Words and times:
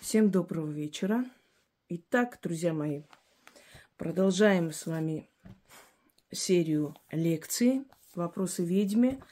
Всем 0.00 0.30
доброго 0.30 0.70
вечера. 0.70 1.26
Итак, 1.90 2.38
друзья 2.42 2.72
мои, 2.72 3.02
продолжаем 3.98 4.72
с 4.72 4.86
вами 4.86 5.28
серию 6.32 6.96
лекций 7.10 7.84
«Вопросы 8.14 8.64
ведьме» 8.64 9.22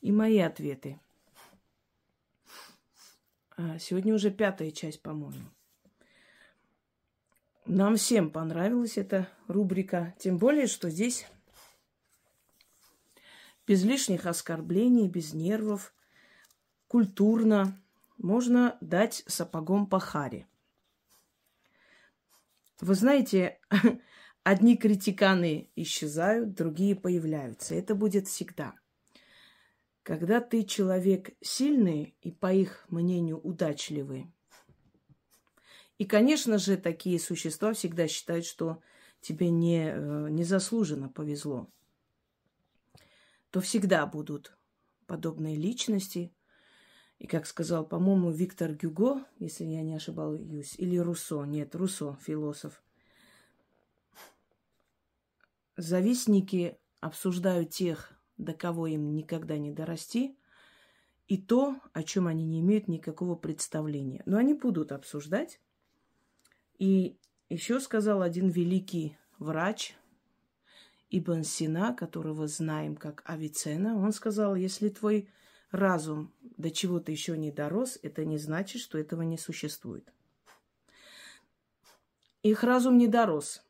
и 0.00 0.10
мои 0.10 0.38
ответы. 0.38 0.98
А, 3.56 3.78
сегодня 3.78 4.12
уже 4.14 4.32
пятая 4.32 4.72
часть, 4.72 5.00
по-моему. 5.00 5.48
Нам 7.64 7.94
всем 7.94 8.30
понравилась 8.32 8.98
эта 8.98 9.28
рубрика, 9.46 10.12
тем 10.18 10.38
более, 10.38 10.66
что 10.66 10.90
здесь 10.90 11.24
без 13.64 13.84
лишних 13.84 14.26
оскорблений, 14.26 15.08
без 15.08 15.34
нервов, 15.34 15.94
культурно, 16.88 17.80
можно 18.18 18.78
дать 18.80 19.22
сапогом 19.26 19.86
по 19.86 19.98
харе. 19.98 20.46
Вы 22.80 22.94
знаете, 22.94 23.58
одни 24.42 24.76
критиканы 24.76 25.70
исчезают, 25.76 26.54
другие 26.54 26.94
появляются. 26.94 27.74
Это 27.74 27.94
будет 27.94 28.28
всегда. 28.28 28.74
Когда 30.02 30.40
ты 30.40 30.62
человек 30.62 31.30
сильный 31.40 32.16
и, 32.20 32.30
по 32.30 32.52
их 32.52 32.84
мнению, 32.88 33.40
удачливый, 33.40 34.32
и, 35.98 36.04
конечно 36.04 36.58
же, 36.58 36.76
такие 36.76 37.18
существа 37.18 37.72
всегда 37.72 38.06
считают, 38.06 38.44
что 38.44 38.82
тебе 39.20 39.50
не, 39.50 39.88
э, 39.88 40.28
незаслуженно 40.30 41.08
повезло, 41.08 41.70
то 43.50 43.60
всегда 43.60 44.06
будут 44.06 44.56
подобные 45.06 45.56
личности, 45.56 46.35
и, 47.18 47.26
как 47.26 47.46
сказал, 47.46 47.86
по-моему, 47.86 48.30
Виктор 48.30 48.72
Гюго, 48.74 49.24
если 49.38 49.64
я 49.64 49.82
не 49.82 49.94
ошибаюсь, 49.94 50.74
или 50.78 50.98
Руссо, 50.98 51.44
нет, 51.44 51.74
Руссо, 51.74 52.18
философ, 52.20 52.82
завистники 55.76 56.78
обсуждают 57.00 57.70
тех, 57.70 58.12
до 58.36 58.52
кого 58.52 58.86
им 58.86 59.14
никогда 59.14 59.56
не 59.56 59.70
дорасти, 59.70 60.36
и 61.26 61.38
то, 61.38 61.76
о 61.92 62.02
чем 62.02 62.26
они 62.26 62.44
не 62.44 62.60
имеют 62.60 62.86
никакого 62.86 63.34
представления. 63.34 64.22
Но 64.26 64.36
они 64.36 64.54
будут 64.54 64.92
обсуждать. 64.92 65.60
И 66.78 67.18
еще 67.48 67.80
сказал 67.80 68.22
один 68.22 68.48
великий 68.48 69.16
врач, 69.38 69.96
Ибн 71.08 71.42
Сина, 71.42 71.94
которого 71.94 72.46
знаем 72.46 72.96
как 72.96 73.22
Авицена, 73.24 73.96
он 73.96 74.12
сказал, 74.12 74.54
если 74.54 74.88
твой 74.88 75.28
разум 75.70 76.32
до 76.56 76.70
чего-то 76.70 77.12
еще 77.12 77.36
не 77.36 77.50
дорос, 77.50 77.98
это 78.02 78.24
не 78.24 78.38
значит, 78.38 78.80
что 78.80 78.98
этого 78.98 79.22
не 79.22 79.38
существует. 79.38 80.12
Их 82.42 82.62
разум 82.62 82.96
не 82.98 83.08
дорос. 83.08 83.62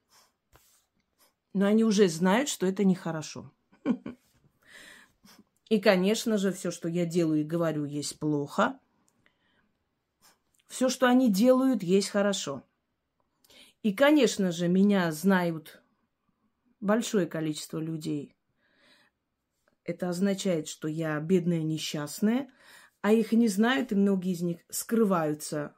Но 1.52 1.66
они 1.66 1.84
уже 1.84 2.08
знают, 2.08 2.48
что 2.48 2.66
это 2.66 2.84
нехорошо. 2.84 3.50
И, 5.68 5.80
конечно 5.80 6.36
же, 6.38 6.52
все, 6.52 6.70
что 6.70 6.88
я 6.88 7.06
делаю 7.06 7.40
и 7.40 7.44
говорю, 7.44 7.84
есть 7.84 8.18
плохо. 8.18 8.78
Все, 10.68 10.88
что 10.88 11.06
они 11.06 11.32
делают, 11.32 11.82
есть 11.82 12.10
хорошо. 12.10 12.62
И, 13.82 13.92
конечно 13.92 14.52
же, 14.52 14.68
меня 14.68 15.10
знают 15.10 15.82
большое 16.80 17.26
количество 17.26 17.78
людей. 17.78 18.36
Это 19.84 20.08
означает, 20.08 20.68
что 20.68 20.88
я 20.88 21.18
бедная 21.20 21.62
несчастная, 21.62 22.50
а 23.06 23.12
их 23.12 23.30
не 23.30 23.46
знают, 23.46 23.92
и 23.92 23.94
многие 23.94 24.32
из 24.32 24.42
них 24.42 24.58
скрываются 24.68 25.76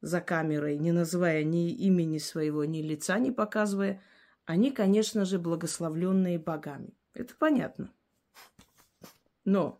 за 0.00 0.22
камерой, 0.22 0.78
не 0.78 0.92
называя 0.92 1.44
ни 1.44 1.70
имени 1.70 2.16
своего, 2.16 2.64
ни 2.64 2.80
лица 2.80 3.18
не 3.18 3.30
показывая. 3.30 4.00
Они, 4.46 4.70
конечно 4.70 5.26
же, 5.26 5.38
благословленные 5.38 6.38
богами. 6.38 6.96
Это 7.12 7.34
понятно. 7.34 7.92
Но 9.44 9.78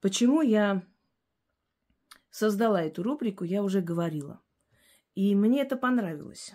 почему 0.00 0.42
я 0.42 0.86
создала 2.30 2.84
эту 2.84 3.02
рубрику, 3.02 3.42
я 3.42 3.64
уже 3.64 3.80
говорила. 3.80 4.40
И 5.16 5.34
мне 5.34 5.62
это 5.62 5.76
понравилось. 5.76 6.54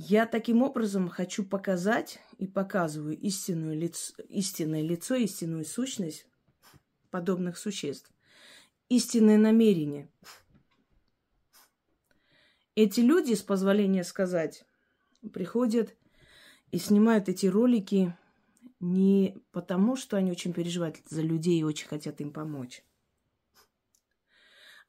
Я 0.00 0.26
таким 0.26 0.62
образом 0.62 1.08
хочу 1.08 1.44
показать 1.44 2.20
и 2.38 2.46
показываю 2.46 3.18
истинную 3.18 3.76
лицо, 3.76 4.14
истинное 4.28 4.80
лицо, 4.80 5.16
истинную 5.16 5.64
сущность 5.64 6.28
подобных 7.10 7.58
существ, 7.58 8.08
истинное 8.88 9.38
намерение. 9.38 10.08
Эти 12.76 13.00
люди, 13.00 13.34
с 13.34 13.42
позволения 13.42 14.04
сказать, 14.04 14.64
приходят 15.32 15.96
и 16.70 16.78
снимают 16.78 17.28
эти 17.28 17.46
ролики 17.46 18.16
не 18.78 19.36
потому, 19.50 19.96
что 19.96 20.16
они 20.16 20.30
очень 20.30 20.52
переживают 20.52 20.98
за 21.06 21.22
людей 21.22 21.58
и 21.58 21.64
очень 21.64 21.88
хотят 21.88 22.20
им 22.20 22.32
помочь, 22.32 22.84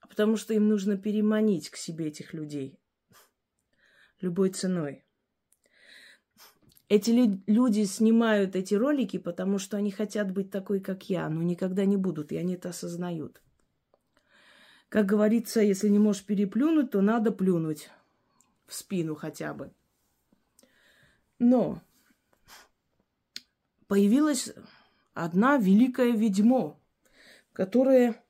а 0.01 0.07
потому 0.07 0.37
что 0.37 0.53
им 0.53 0.67
нужно 0.67 0.99
переманить 0.99 1.71
к 1.71 1.77
себе 1.77 2.09
этих 2.09 2.35
людей 2.35 2.78
любой 4.21 4.49
ценой. 4.49 5.03
Эти 6.87 7.11
люди 7.45 7.83
снимают 7.83 8.55
эти 8.55 8.73
ролики, 8.73 9.17
потому 9.17 9.59
что 9.59 9.77
они 9.77 9.91
хотят 9.91 10.31
быть 10.31 10.49
такой, 10.49 10.79
как 10.79 11.09
я, 11.09 11.29
но 11.29 11.43
никогда 11.43 11.85
не 11.85 11.97
будут, 11.97 12.31
и 12.31 12.37
они 12.37 12.55
это 12.55 12.69
осознают. 12.69 13.41
Как 14.89 15.05
говорится, 15.05 15.61
если 15.61 15.87
не 15.87 15.99
можешь 15.99 16.25
переплюнуть, 16.25 16.89
то 16.89 17.01
надо 17.01 17.31
плюнуть 17.31 17.91
в 18.65 18.73
спину 18.73 19.13
хотя 19.13 19.53
бы. 19.53 19.71
Но 21.37 21.79
появилась 23.87 24.51
одна 25.13 25.57
великая 25.57 26.11
ведьмо, 26.11 26.75
которая 27.53 28.23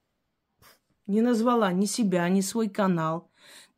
не 1.07 1.21
назвала 1.21 1.71
ни 1.71 1.85
себя, 1.85 2.27
ни 2.27 2.41
свой 2.41 2.67
канал, 2.67 3.28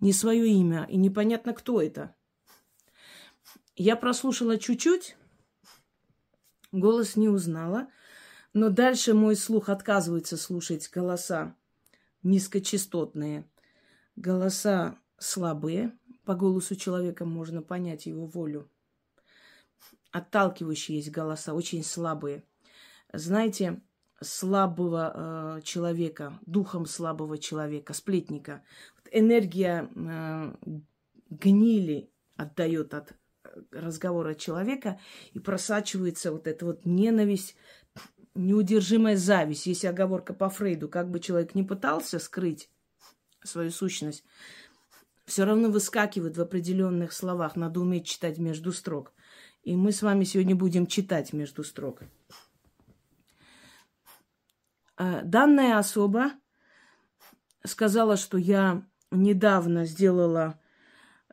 ни 0.02 0.12
свое 0.12 0.48
имя, 0.48 0.86
и 0.90 0.98
непонятно, 0.98 1.54
кто 1.54 1.82
это– 1.82 2.14
я 3.76 3.96
прослушала 3.96 4.60
чуть-чуть, 4.60 5.16
голос 6.72 7.16
не 7.16 7.30
узнала, 7.30 7.88
но 8.54 8.70
дальше 8.70 9.14
мой 9.14 9.36
слух 9.36 9.70
отказывается 9.70 10.38
слушать 10.38 10.90
голоса 10.94 11.56
низкочастотные, 12.22 13.50
голоса 14.16 15.00
слабые. 15.18 15.98
По 16.26 16.36
голосу 16.36 16.76
человека 16.76 17.26
можно 17.26 17.64
понять 17.64 18.06
его 18.06 18.28
волю. 18.28 18.70
Отталкивающие 20.12 20.98
есть 20.98 21.10
голоса, 21.10 21.56
очень 21.56 21.84
слабые. 21.84 22.44
Знаете, 23.14 23.82
слабого 24.22 25.14
э, 25.58 25.62
человека, 25.64 26.40
духом 26.46 26.86
слабого 26.86 27.38
человека, 27.38 27.94
сплетника. 27.94 28.64
Энергия 29.12 29.90
э, 29.94 30.56
гнили 31.30 32.10
отдает 32.38 32.94
от 32.94 33.14
разговора 33.72 34.34
человека, 34.34 35.00
и 35.34 35.40
просачивается 35.40 36.32
вот 36.32 36.48
эта 36.48 36.66
вот 36.66 36.86
ненависть, 36.86 37.56
неудержимая 38.36 39.18
зависть. 39.18 39.66
Есть 39.66 39.86
оговорка 39.86 40.34
по 40.34 40.50
Фрейду, 40.50 40.88
как 40.90 41.10
бы 41.10 41.20
человек 41.20 41.56
не 41.56 41.64
пытался 41.64 42.20
скрыть 42.20 42.70
свою 43.44 43.72
сущность, 43.72 44.24
все 45.26 45.46
равно 45.46 45.70
выскакивает 45.70 46.38
в 46.38 46.42
определенных 46.42 47.14
словах. 47.14 47.56
Надо 47.56 47.80
уметь 47.80 48.06
читать 48.06 48.38
между 48.38 48.72
строк. 48.72 49.14
И 49.64 49.76
мы 49.76 49.92
с 49.92 50.02
вами 50.02 50.24
сегодня 50.24 50.56
будем 50.56 50.88
читать 50.88 51.34
между 51.34 51.64
строк. 51.64 52.02
А, 54.98 55.22
данная 55.24 55.78
особа 55.78 56.32
сказала, 57.64 58.18
что 58.18 58.38
я 58.38 58.86
недавно 59.12 59.86
сделала 59.86 60.60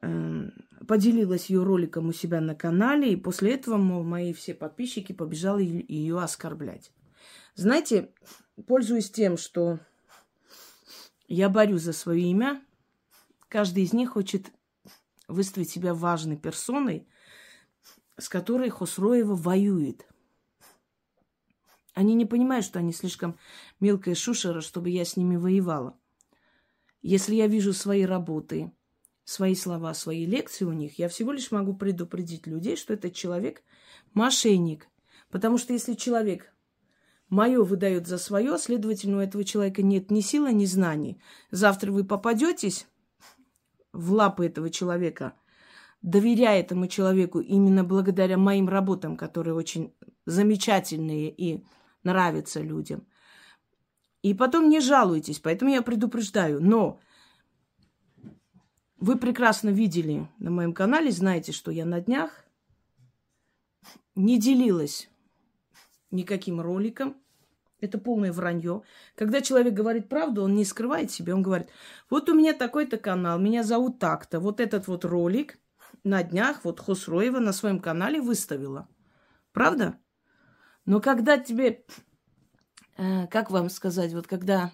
эм, 0.03 0.53
поделилась 0.87 1.51
ее 1.51 1.63
роликом 1.63 2.09
у 2.09 2.13
себя 2.13 2.41
на 2.41 2.55
канале, 2.55 3.13
и 3.13 3.17
после 3.17 3.55
этого, 3.55 3.77
мол, 3.77 4.05
мои 4.05 4.33
все 4.33 4.55
подписчики 4.55 5.13
побежали 5.13 5.85
ее 5.89 6.21
оскорблять. 6.21 6.93
Знаете, 7.55 8.11
пользуясь 8.67 9.11
тем, 9.11 9.37
что 9.37 9.81
я 11.27 11.49
борюсь 11.49 11.83
за 11.83 11.93
свое 11.93 12.23
имя, 12.23 12.63
каждый 13.49 13.83
из 13.83 13.93
них 13.93 14.11
хочет 14.13 14.51
выставить 15.27 15.71
себя 15.71 15.93
важной 15.93 16.37
персоной, 16.37 17.07
с 18.17 18.29
которой 18.29 18.71
Хосроева 18.71 19.35
воюет. 19.35 20.07
Они 21.95 22.15
не 22.15 22.25
понимают, 22.25 22.65
что 22.65 22.79
они 22.79 22.93
слишком 22.93 23.39
мелкая 23.81 24.15
шушера, 24.15 24.61
чтобы 24.61 24.91
я 24.91 25.05
с 25.05 25.17
ними 25.17 25.37
воевала. 25.37 25.98
Если 27.03 27.35
я 27.35 27.47
вижу 27.47 27.73
свои 27.73 28.05
работы, 28.05 28.73
свои 29.25 29.55
слова, 29.55 29.95
свои 29.95 30.27
лекции 30.27 30.65
у 30.65 30.73
них, 30.73 30.99
я 30.99 31.09
всего 31.09 31.33
лишь 31.33 31.51
могу 31.51 31.75
предупредить 31.75 32.47
людей, 32.47 32.77
что 32.77 32.95
этот 32.95 33.15
человек 33.15 33.63
мошенник. 34.15 34.89
Потому 35.31 35.59
что 35.59 35.73
если 35.73 35.95
человек 35.95 36.53
Мое 37.29 37.63
выдает 37.63 38.07
за 38.07 38.17
свое, 38.17 38.57
следовательно, 38.57 39.19
у 39.19 39.21
этого 39.21 39.45
человека 39.45 39.83
нет 39.83 40.11
ни 40.11 40.21
силы, 40.21 40.53
ни 40.53 40.65
знаний. 40.65 41.21
Завтра 41.51 41.93
вы 41.93 42.05
попадетесь 42.05 42.87
в 43.93 44.13
лапы 44.13 44.47
этого 44.47 44.71
человека, 44.71 45.35
доверяя 46.01 46.61
этому 46.61 46.87
человеку 46.87 47.41
именно 47.41 47.85
благодаря 47.85 48.39
моим 48.39 48.69
работам, 48.69 49.17
которые 49.17 49.55
очень 49.55 49.93
замечательные 50.25 51.31
и 51.31 51.65
нравятся 52.03 52.61
людям. 52.61 53.07
И 54.23 54.35
потом 54.35 54.69
не 54.69 54.81
жалуйтесь, 54.81 55.39
поэтому 55.39 55.71
я 55.71 55.83
предупреждаю. 55.83 56.61
Но 56.61 57.01
вы 58.97 59.17
прекрасно 59.17 59.69
видели 59.69 60.29
на 60.39 60.51
моем 60.51 60.73
канале, 60.73 61.11
знаете, 61.11 61.53
что 61.53 61.71
я 61.71 61.85
на 61.85 62.01
днях 62.01 62.45
не 64.15 64.39
делилась 64.39 65.09
никаким 66.11 66.61
роликом. 66.61 67.17
Это 67.81 67.99
полное 67.99 68.33
вранье. 68.33 68.83
Когда 69.15 69.41
человек 69.41 69.73
говорит 69.73 70.09
правду, 70.09 70.43
он 70.43 70.57
не 70.57 70.65
скрывает 70.65 71.13
себе. 71.13 71.33
Он 71.33 71.43
говорит, 71.43 71.69
вот 72.11 72.29
у 72.29 72.35
меня 72.35 72.53
такой-то 72.53 72.97
канал, 72.97 73.39
меня 73.39 73.63
зовут 73.63 74.01
так-то. 74.01 74.41
Вот 74.41 74.59
этот 74.59 74.89
вот 74.89 75.05
ролик 75.05 75.61
на 76.03 76.25
днях 76.25 76.65
вот 76.65 76.81
Хосроева 76.81 77.39
на 77.39 77.53
своем 77.53 77.79
канале 77.79 78.21
выставила. 78.21 78.89
Правда? 79.53 79.97
Но 80.87 81.01
когда 81.01 81.39
тебе, 81.39 81.85
как 83.31 83.51
вам 83.51 83.71
сказать, 83.71 84.13
вот 84.13 84.27
когда 84.27 84.73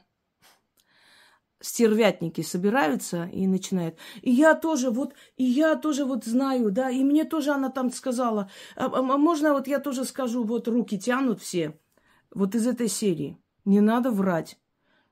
стервятники 1.64 2.42
собираются 2.42 3.24
и 3.32 3.46
начинают. 3.46 3.96
И 4.20 4.30
я 4.30 4.54
тоже 4.54 4.90
вот, 4.90 5.14
и 5.36 5.44
я 5.44 5.76
тоже 5.76 6.04
вот 6.04 6.24
знаю, 6.24 6.70
да, 6.70 6.90
и 6.90 7.02
мне 7.02 7.24
тоже 7.24 7.52
она 7.52 7.70
там 7.70 7.90
сказала. 7.90 8.50
А, 8.76 8.86
а 8.86 9.02
можно 9.02 9.54
вот 9.54 9.66
я 9.66 9.78
тоже 9.78 10.04
скажу, 10.04 10.44
вот 10.44 10.68
руки 10.68 10.98
тянут 10.98 11.40
все. 11.40 11.78
Вот 12.30 12.54
из 12.54 12.66
этой 12.66 12.88
серии. 12.88 13.38
Не 13.64 13.80
надо 13.80 14.10
врать. 14.10 14.58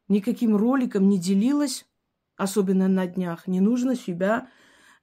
Никаким 0.09 0.57
роликом 0.57 1.09
не 1.09 1.19
делилась, 1.19 1.87
особенно 2.37 2.87
на 2.87 3.07
днях. 3.07 3.47
Не 3.47 3.61
нужно 3.61 3.97
себя 3.97 4.49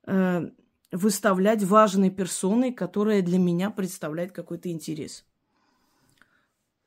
э, 0.06 0.51
выставлять 0.91 1.63
важной 1.63 2.11
персоной, 2.11 2.71
которая 2.71 3.23
для 3.23 3.39
меня 3.39 3.71
представляет 3.71 4.33
какой-то 4.33 4.69
интерес. 4.69 5.25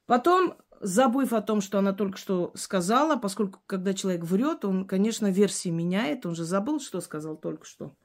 Потом 0.06 0.54
забыв 0.82 1.32
о 1.32 1.40
том, 1.40 1.60
что 1.60 1.78
она 1.78 1.92
только 1.92 2.18
что 2.18 2.52
сказала, 2.54 3.16
поскольку 3.16 3.60
когда 3.66 3.94
человек 3.94 4.24
врет, 4.24 4.64
он, 4.64 4.84
конечно, 4.84 5.30
версии 5.30 5.68
меняет, 5.68 6.26
он 6.26 6.34
же 6.34 6.44
забыл, 6.44 6.80
что 6.80 7.00
сказал 7.00 7.36
только 7.36 7.64
что. 7.64 7.96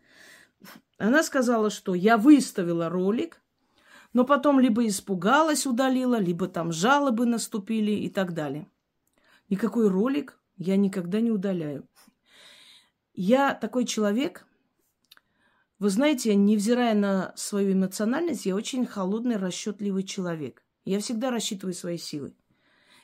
Она 0.98 1.24
сказала, 1.24 1.70
что 1.70 1.96
я 1.96 2.18
выставила 2.18 2.88
ролик, 2.90 3.42
но 4.14 4.24
потом 4.24 4.60
либо 4.60 4.86
испугалась, 4.88 5.66
удалила, 5.66 6.20
либо 6.20 6.48
там 6.48 6.72
жалобы 6.72 7.26
наступили 7.26 7.92
и 7.92 8.10
так 8.10 8.34
далее. 8.34 8.70
Никакой 9.50 9.90
ролик 9.90 10.40
я 10.56 10.78
никогда 10.78 11.20
не 11.20 11.32
удаляю. 11.32 11.88
Я 13.14 13.56
такой 13.56 13.86
человек, 13.86 14.46
вы 15.80 15.90
знаете, 15.90 16.36
невзирая 16.36 16.94
на 16.94 17.34
свою 17.36 17.74
эмоциональность, 17.74 18.46
я 18.46 18.56
очень 18.56 18.86
холодный, 18.86 19.38
расчетливый 19.38 20.04
человек. 20.04 20.64
Я 20.86 21.00
всегда 21.00 21.32
рассчитываю 21.32 21.74
свои 21.74 21.98
силы. 21.98 22.36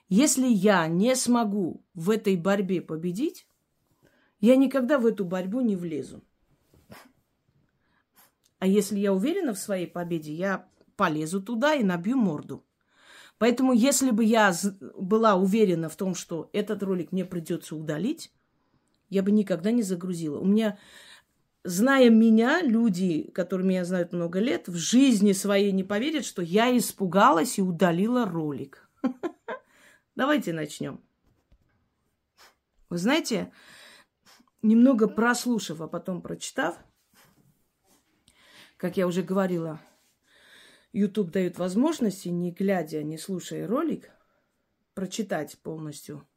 Если 0.10 0.48
я 0.48 0.88
не 0.88 1.16
смогу 1.16 1.84
в 1.94 2.10
этой 2.10 2.36
борьбе 2.36 2.82
победить, 2.82 3.48
я 4.40 4.56
никогда 4.56 5.00
в 5.00 5.06
эту 5.06 5.26
борьбу 5.26 5.62
не 5.62 5.76
влезу. 5.76 6.24
А 8.60 8.68
если 8.68 9.00
я 9.00 9.14
уверена 9.14 9.54
в 9.54 9.60
своей 9.60 9.88
победе, 9.88 10.34
я 10.34 10.68
полезу 10.96 11.42
туда 11.42 11.76
и 11.76 11.84
набью 11.84 12.18
морду. 12.18 12.66
Поэтому, 13.38 13.74
если 13.74 14.12
бы 14.12 14.24
я 14.24 14.54
была 14.98 15.36
уверена 15.36 15.90
в 15.90 15.96
том, 15.96 16.16
что 16.16 16.50
этот 16.54 16.84
ролик 16.84 17.12
мне 17.12 17.26
придется 17.26 17.76
удалить, 17.76 18.32
я 19.10 19.22
бы 19.24 19.32
никогда 19.32 19.72
не 19.72 19.82
загрузила. 19.82 20.40
У 20.40 20.46
меня, 20.46 20.78
зная 21.64 22.10
меня, 22.10 22.62
люди, 22.62 23.30
которые 23.34 23.68
меня 23.68 23.86
знают 23.86 24.14
много 24.14 24.40
лет, 24.40 24.68
в 24.68 24.76
жизни 24.76 25.34
своей 25.34 25.72
не 25.72 25.84
поверят, 25.84 26.26
что 26.26 26.42
я 26.42 26.76
испугалась 26.78 27.58
и 27.58 27.62
удалила 27.62 28.26
ролик. 28.26 28.90
Давайте 30.16 30.54
начнем. 30.54 31.04
Вы 32.90 32.98
знаете, 33.00 33.52
немного 34.62 35.08
прослушав, 35.08 35.82
а 35.82 35.88
потом 35.88 36.22
прочитав, 36.22 36.78
как 38.78 38.98
я 38.98 39.08
уже 39.08 39.24
говорила, 39.24 39.82
YouTube 40.92 41.32
дает 41.32 41.58
возможности, 41.58 42.28
не 42.28 42.52
глядя, 42.52 43.02
не 43.02 43.18
слушая 43.18 43.68
ролик, 43.68 44.12
прочитать 44.94 45.58
полностью, 45.64 46.28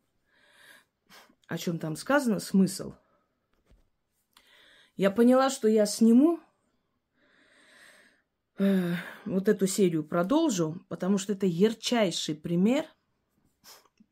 о 1.46 1.58
чем 1.58 1.78
там 1.78 1.96
сказано, 1.96 2.40
смысл. 2.40 2.94
Я 4.96 5.11
поняла, 5.11 5.50
что 5.50 5.69
я 5.69 5.84
сниму 5.84 6.40
э, 8.56 8.94
вот 9.26 9.49
эту 9.50 9.67
серию, 9.67 10.02
продолжу, 10.02 10.82
потому 10.88 11.19
что 11.19 11.34
это 11.34 11.44
ярчайший 11.44 12.34
пример 12.34 12.87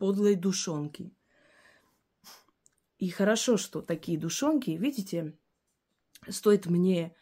подлой 0.04 0.34
душонки. 0.34 1.16
И 2.98 3.08
хорошо, 3.08 3.56
что 3.56 3.80
такие 3.80 4.18
душонки, 4.18 4.72
видите, 4.72 5.34
стоит 6.28 6.66
мне 6.66 7.16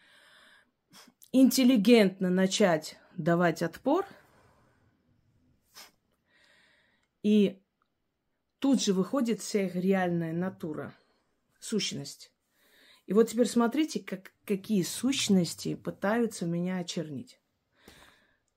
интеллигентно 1.31 2.29
начать 2.29 2.99
давать 3.17 3.63
отпор, 3.63 4.05
и 7.23 7.63
тут 8.59 8.83
же 8.83 8.95
выходит 8.95 9.41
вся 9.41 9.67
их 9.67 9.77
реальная 9.77 10.33
натура, 10.33 10.93
сущность. 11.61 12.33
И 13.07 13.13
вот 13.13 13.29
теперь 13.29 13.47
смотрите, 13.47 14.01
как, 14.01 14.33
какие 14.45 14.83
сущности 14.83 15.77
пытаются 15.77 16.47
меня 16.47 16.79
очернить. 16.79 17.41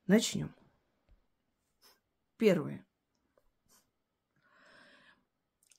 Начнем. 0.07 0.51
Первое. 2.38 2.88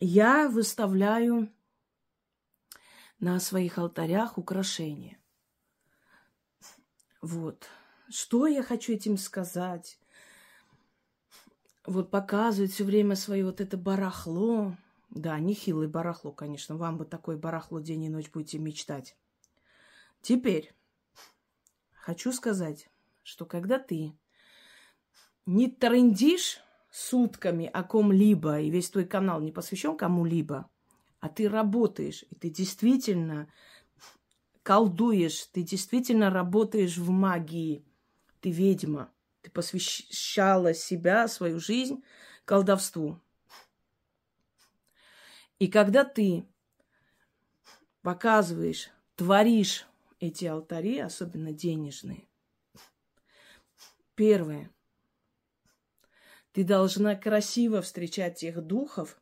Я 0.00 0.48
выставляю 0.48 1.50
на 3.18 3.40
своих 3.40 3.78
алтарях 3.78 4.36
украшения. 4.36 5.18
Вот. 7.22 7.66
Что 8.10 8.46
я 8.46 8.62
хочу 8.62 8.92
этим 8.92 9.16
сказать? 9.16 9.98
Вот 11.84 12.10
показывать 12.10 12.72
все 12.72 12.84
время 12.84 13.16
свое 13.16 13.44
вот 13.44 13.60
это 13.60 13.78
барахло. 13.78 14.76
Да, 15.08 15.38
нехилое 15.38 15.88
барахло, 15.88 16.30
конечно. 16.30 16.76
Вам 16.76 16.98
бы 16.98 17.06
такое 17.06 17.38
барахло 17.38 17.80
день 17.80 18.04
и 18.04 18.08
ночь 18.10 18.30
будете 18.30 18.58
мечтать. 18.58 19.16
Теперь 20.20 20.74
хочу 21.94 22.32
сказать, 22.32 22.90
что 23.22 23.46
когда 23.46 23.78
ты 23.78 24.12
не 25.46 25.70
трендишь 25.70 26.60
сутками 26.96 27.66
о 27.66 27.82
ком-либо, 27.82 28.60
и 28.60 28.70
весь 28.70 28.88
твой 28.88 29.04
канал 29.04 29.42
не 29.42 29.52
посвящен 29.52 29.98
кому-либо, 29.98 30.70
а 31.20 31.28
ты 31.28 31.46
работаешь, 31.46 32.24
и 32.30 32.34
ты 32.34 32.48
действительно 32.48 33.52
колдуешь, 34.62 35.44
ты 35.52 35.62
действительно 35.62 36.30
работаешь 36.30 36.96
в 36.96 37.10
магии, 37.10 37.84
ты 38.40 38.50
ведьма, 38.50 39.12
ты 39.42 39.50
посвящала 39.50 40.72
себя, 40.72 41.28
свою 41.28 41.60
жизнь 41.60 42.02
колдовству. 42.46 43.20
И 45.58 45.68
когда 45.68 46.02
ты 46.02 46.48
показываешь, 48.00 48.88
творишь 49.16 49.86
эти 50.18 50.46
алтари, 50.46 50.98
особенно 51.00 51.52
денежные, 51.52 52.26
первое, 54.14 54.70
ты 56.56 56.64
должна 56.64 57.14
красиво 57.16 57.82
встречать 57.82 58.38
тех 58.38 58.62
духов, 58.62 59.20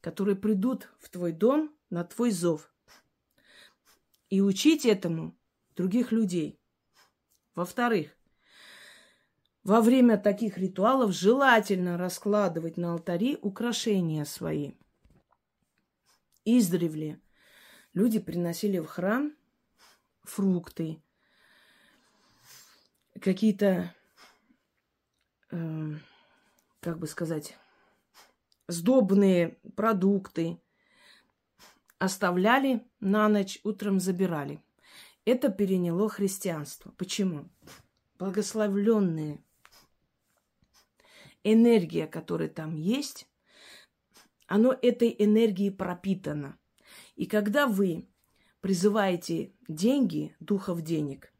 которые 0.00 0.36
придут 0.36 0.88
в 1.00 1.10
твой 1.10 1.32
дом 1.32 1.76
на 1.90 2.04
твой 2.04 2.30
зов. 2.30 2.72
И 4.30 4.40
учить 4.40 4.86
этому 4.86 5.36
других 5.74 6.12
людей. 6.12 6.60
Во-вторых, 7.56 8.16
во 9.64 9.80
время 9.80 10.18
таких 10.18 10.56
ритуалов 10.56 11.10
желательно 11.10 11.98
раскладывать 11.98 12.76
на 12.76 12.92
алтари 12.92 13.36
украшения 13.42 14.24
свои. 14.24 14.74
Издревле 16.44 17.20
люди 17.92 18.20
приносили 18.20 18.78
в 18.78 18.86
храм 18.86 19.34
фрукты, 20.22 21.02
какие-то 23.20 23.92
э, 25.50 25.94
как 26.80 26.98
бы 26.98 27.06
сказать, 27.06 27.56
сдобные 28.68 29.58
продукты 29.76 30.60
оставляли 31.98 32.86
на 33.00 33.28
ночь, 33.28 33.60
утром 33.64 33.98
забирали. 34.00 34.62
Это 35.24 35.48
переняло 35.50 36.08
христианство. 36.08 36.92
Почему? 36.92 37.48
Благословленные 38.18 39.42
энергия, 41.44 42.06
которая 42.06 42.48
там 42.48 42.76
есть, 42.76 43.28
оно 44.46 44.76
этой 44.80 45.14
энергией 45.18 45.70
пропитано. 45.70 46.58
И 47.16 47.26
когда 47.26 47.66
вы 47.66 48.08
призываете 48.60 49.52
деньги, 49.68 50.34
духов 50.40 50.82
денег, 50.82 51.32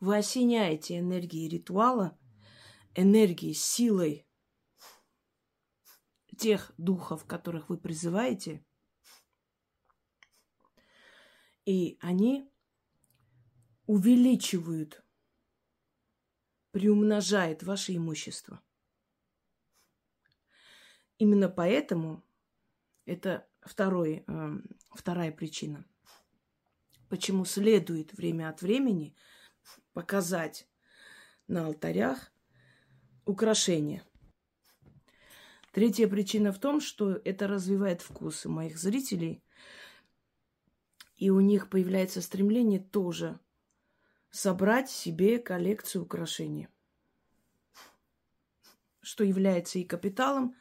вы 0.00 0.16
осеняете 0.16 0.98
энергией 0.98 1.48
ритуала, 1.48 2.18
энергией, 2.94 3.54
силой 3.54 4.26
тех 6.36 6.72
духов, 6.76 7.24
которых 7.24 7.68
вы 7.68 7.78
призываете, 7.78 8.64
и 11.64 11.98
они 12.00 12.50
увеличивают, 13.86 15.04
приумножает 16.72 17.62
ваше 17.62 17.94
имущество. 17.94 18.62
Именно 21.18 21.48
поэтому 21.48 22.24
это 23.04 23.48
второй, 23.60 24.24
э, 24.26 24.50
вторая 24.90 25.30
причина, 25.30 25.84
почему 27.08 27.44
следует 27.44 28.12
время 28.14 28.48
от 28.48 28.62
времени 28.62 29.14
показать 29.92 30.68
на 31.46 31.66
алтарях 31.66 32.31
украшения. 33.24 34.04
Третья 35.72 36.06
причина 36.06 36.52
в 36.52 36.58
том, 36.58 36.80
что 36.80 37.20
это 37.24 37.46
развивает 37.46 38.02
вкусы 38.02 38.48
моих 38.48 38.76
зрителей, 38.76 39.42
и 41.16 41.30
у 41.30 41.40
них 41.40 41.70
появляется 41.70 42.20
стремление 42.20 42.80
тоже 42.80 43.38
собрать 44.30 44.90
себе 44.90 45.38
коллекцию 45.38 46.02
украшений, 46.02 46.68
что 49.00 49.24
является 49.24 49.78
и 49.78 49.84
капиталом, 49.84 50.56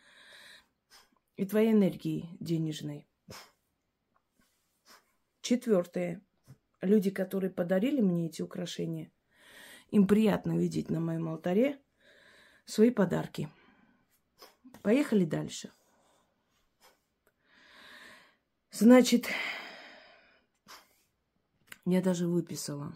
и 1.35 1.45
твоей 1.45 1.71
энергией 1.71 2.37
денежной. 2.39 3.07
Четвертое. 5.41 6.21
Люди, 6.81 7.09
которые 7.09 7.51
подарили 7.51 8.01
мне 8.01 8.27
эти 8.27 8.41
украшения, 8.41 9.11
им 9.89 10.07
приятно 10.07 10.57
видеть 10.57 10.89
на 10.89 10.99
моем 10.99 11.27
алтаре 11.27 11.80
свои 12.65 12.89
подарки. 12.89 13.49
Поехали 14.81 15.25
дальше. 15.25 15.71
Значит, 18.71 19.27
я 21.85 22.01
даже 22.01 22.27
выписала. 22.27 22.95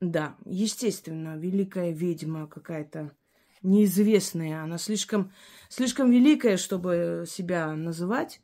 Да, 0.00 0.36
естественно, 0.44 1.36
великая 1.36 1.90
ведьма 1.90 2.46
какая-то 2.46 3.16
неизвестная. 3.62 4.62
Она 4.62 4.78
слишком, 4.78 5.32
слишком 5.68 6.10
великая, 6.10 6.56
чтобы 6.56 7.24
себя 7.26 7.74
называть. 7.74 8.40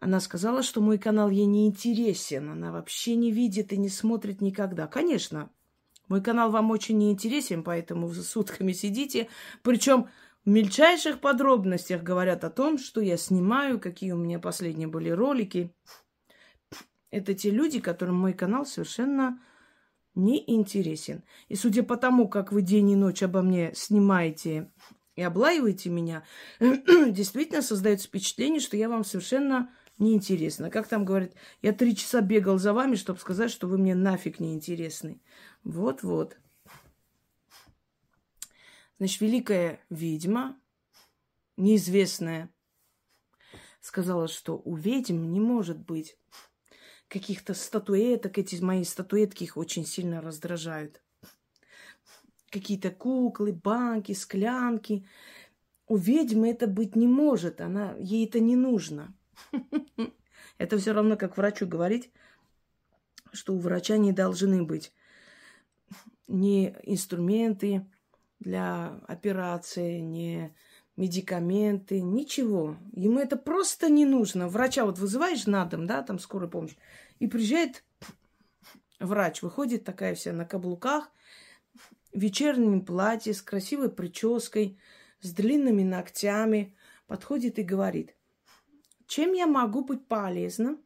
Она 0.00 0.20
сказала, 0.20 0.62
что 0.62 0.80
мой 0.80 0.98
канал 0.98 1.30
ей 1.30 1.46
не 1.46 1.66
интересен. 1.66 2.50
Она 2.50 2.70
вообще 2.70 3.16
не 3.16 3.32
видит 3.32 3.72
и 3.72 3.76
не 3.76 3.88
смотрит 3.88 4.40
никогда. 4.40 4.86
Конечно, 4.86 5.50
мой 6.08 6.22
канал 6.22 6.50
вам 6.50 6.70
очень 6.70 6.98
не 6.98 7.10
интересен, 7.12 7.62
поэтому 7.62 8.12
сутками 8.12 8.72
сидите. 8.72 9.28
Причем 9.62 10.08
в 10.44 10.50
мельчайших 10.50 11.20
подробностях 11.20 12.02
говорят 12.02 12.44
о 12.44 12.50
том, 12.50 12.78
что 12.78 13.00
я 13.00 13.16
снимаю, 13.16 13.78
какие 13.78 14.12
у 14.12 14.16
меня 14.16 14.38
последние 14.38 14.88
были 14.88 15.10
ролики. 15.10 15.74
Это 17.10 17.34
те 17.34 17.50
люди, 17.50 17.80
которым 17.80 18.16
мой 18.16 18.32
канал 18.32 18.64
совершенно 18.64 19.40
не 20.14 20.42
интересен. 20.46 21.22
И 21.48 21.54
судя 21.54 21.82
по 21.82 21.96
тому, 21.96 22.28
как 22.28 22.52
вы 22.52 22.62
день 22.62 22.90
и 22.90 22.96
ночь 22.96 23.22
обо 23.22 23.42
мне 23.42 23.72
снимаете 23.74 24.70
и 25.16 25.22
облаиваете 25.22 25.90
меня, 25.90 26.24
действительно 26.60 27.62
создается 27.62 28.08
впечатление, 28.08 28.60
что 28.60 28.76
я 28.76 28.88
вам 28.88 29.04
совершенно 29.04 29.70
неинтересна. 29.98 30.70
Как 30.70 30.88
там 30.88 31.04
говорят, 31.04 31.34
я 31.62 31.72
три 31.72 31.94
часа 31.94 32.20
бегал 32.20 32.58
за 32.58 32.72
вами, 32.72 32.94
чтобы 32.94 33.18
сказать, 33.18 33.50
что 33.50 33.66
вы 33.66 33.78
мне 33.78 33.94
нафиг 33.94 34.40
не 34.40 34.54
интересны. 34.54 35.20
Вот-вот. 35.64 36.38
Значит, 38.98 39.20
великая 39.20 39.80
ведьма, 39.90 40.60
неизвестная, 41.56 42.50
сказала, 43.80 44.28
что 44.28 44.60
у 44.64 44.74
ведьм 44.74 45.30
не 45.30 45.40
может 45.40 45.78
быть 45.78 46.18
каких-то 47.08 47.54
статуэток. 47.54 48.38
Эти 48.38 48.60
мои 48.62 48.84
статуэтки 48.84 49.44
их 49.44 49.56
очень 49.56 49.86
сильно 49.86 50.20
раздражают. 50.20 51.02
Какие-то 52.50 52.90
куклы, 52.90 53.52
банки, 53.52 54.12
склянки. 54.12 55.06
У 55.86 55.96
ведьмы 55.96 56.50
это 56.50 56.66
быть 56.66 56.96
не 56.96 57.06
может. 57.06 57.60
Она, 57.60 57.94
ей 57.98 58.26
это 58.26 58.40
не 58.40 58.56
нужно. 58.56 59.14
Это 60.58 60.78
все 60.78 60.92
равно, 60.92 61.16
как 61.16 61.36
врачу 61.36 61.66
говорить, 61.66 62.10
что 63.32 63.54
у 63.54 63.58
врача 63.58 63.96
не 63.96 64.12
должны 64.12 64.62
быть 64.62 64.92
ни 66.26 66.74
инструменты 66.82 67.86
для 68.40 69.00
операции, 69.06 69.98
ни 69.98 70.54
медикаменты, 70.96 72.00
ничего. 72.00 72.76
Ему 72.92 73.20
это 73.20 73.36
просто 73.36 73.88
не 73.88 74.04
нужно. 74.04 74.48
Врача 74.48 74.84
вот 74.84 74.98
вызываешь 74.98 75.46
на 75.46 75.64
дом, 75.64 75.86
да, 75.86 76.02
там 76.02 76.18
скорую 76.18 76.50
помощь, 76.50 76.74
и 77.20 77.28
приезжает 77.28 77.84
врач, 78.98 79.42
выходит 79.42 79.84
такая 79.84 80.14
вся 80.14 80.32
на 80.32 80.44
каблуках, 80.44 81.10
в 82.12 82.18
вечернем 82.18 82.84
платье, 82.84 83.32
с 83.32 83.42
красивой 83.42 83.90
прической, 83.90 84.78
с 85.20 85.32
длинными 85.32 85.84
ногтями, 85.84 86.74
подходит 87.06 87.58
и 87.58 87.62
говорит, 87.62 88.16
чем 89.08 89.32
я 89.32 89.48
могу 89.48 89.82
быть 89.82 90.06
полезным? 90.06 90.80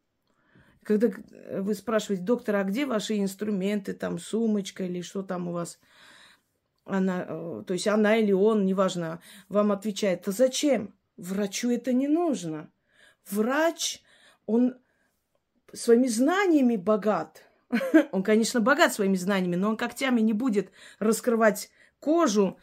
Когда 0.82 1.08
вы 1.58 1.74
спрашиваете, 1.74 2.24
доктор, 2.24 2.56
а 2.56 2.64
где 2.64 2.86
ваши 2.86 3.18
инструменты, 3.18 3.92
там 3.92 4.18
сумочка 4.18 4.84
или 4.84 5.02
что 5.02 5.22
там 5.22 5.48
у 5.48 5.52
вас– 5.52 5.78
она, 6.84 7.24
э, 7.28 7.62
то 7.66 7.74
есть 7.74 7.86
она 7.86 8.16
или 8.16 8.32
он, 8.32 8.66
неважно, 8.66 9.20
вам 9.48 9.72
отвечает, 9.72 10.26
а 10.26 10.32
зачем? 10.32 10.94
Врачу 11.16 11.70
это 11.70 11.92
не 11.92 12.08
нужно. 12.08 12.70
Врач, 13.30 14.02
он 14.46 14.76
своими 15.72 16.08
знаниями 16.08 16.76
богат. 16.76 17.44
Он, 18.12 18.22
конечно, 18.22 18.60
богат 18.60 18.92
своими 18.92 19.16
знаниями, 19.16 19.56
но 19.56 19.70
он 19.70 19.78
когтями 19.78 20.20
не 20.20 20.34
будет 20.34 20.70
раскрывать 20.98 21.70
кожу 22.00 22.58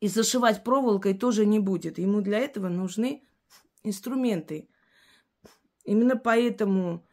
и 0.00 0.08
зашивать 0.08 0.64
проволокой 0.64 1.12
тоже 1.12 1.44
не 1.44 1.58
будет. 1.58 1.98
Ему 1.98 2.22
для 2.22 2.38
этого 2.38 2.68
нужны 2.68 3.22
инструменты. 3.86 4.68
Именно 5.84 6.16
поэтому 6.16 7.06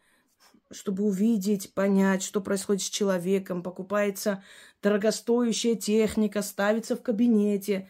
чтобы 0.74 1.03
увидеть, 1.03 1.74
понять, 1.74 2.24
что 2.24 2.42
происходит 2.42 2.82
с 2.82 2.89
человеком. 2.89 3.63
Покупается 3.63 4.44
дорогостоящая 4.82 5.75
техника, 5.75 6.42
ставится 6.42 6.96
в 6.96 7.03
кабинете. 7.03 7.89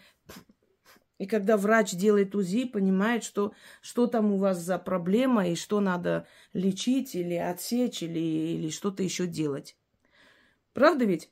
И 1.17 1.25
когда 1.25 1.57
врач 1.57 1.93
делает 1.93 2.35
УЗИ, 2.35 2.65
понимает, 2.65 3.23
что, 3.23 3.53
что 3.81 4.07
там 4.07 4.33
у 4.33 4.37
вас 4.37 4.59
за 4.59 4.77
проблема 4.77 5.47
и 5.47 5.55
что 5.55 5.79
надо 5.79 6.27
лечить 6.53 7.15
или 7.15 7.35
отсечь 7.35 8.03
или, 8.03 8.19
или 8.19 8.69
что-то 8.69 9.03
еще 9.03 9.27
делать. 9.27 9.77
Правда 10.73 11.05
ведь? 11.05 11.31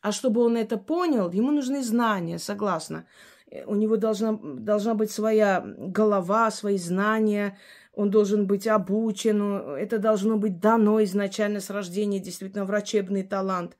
А 0.00 0.12
чтобы 0.12 0.42
он 0.42 0.56
это 0.56 0.76
понял, 0.76 1.30
ему 1.30 1.50
нужны 1.50 1.82
знания, 1.82 2.38
согласна. 2.38 3.06
У 3.66 3.74
него 3.76 3.96
должна, 3.96 4.38
должна 4.42 4.94
быть 4.94 5.10
своя 5.10 5.60
голова, 5.64 6.50
свои 6.50 6.76
знания, 6.76 7.58
он 7.92 8.10
должен 8.10 8.46
быть 8.46 8.66
обучен, 8.66 9.42
это 9.76 9.98
должно 9.98 10.36
быть 10.36 10.58
дано 10.58 11.02
изначально 11.04 11.60
с 11.60 11.70
рождения, 11.70 12.18
действительно, 12.18 12.64
врачебный 12.64 13.22
талант. 13.22 13.76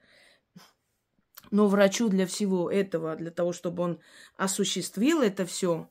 Но 1.50 1.66
врачу 1.66 2.09
для 2.09 2.26
всего 2.26 2.71
этого, 2.71 3.16
для 3.16 3.31
того, 3.31 3.52
чтобы 3.52 3.83
он 3.83 4.00
осуществил 4.37 5.21
это 5.23 5.45
все, 5.45 5.88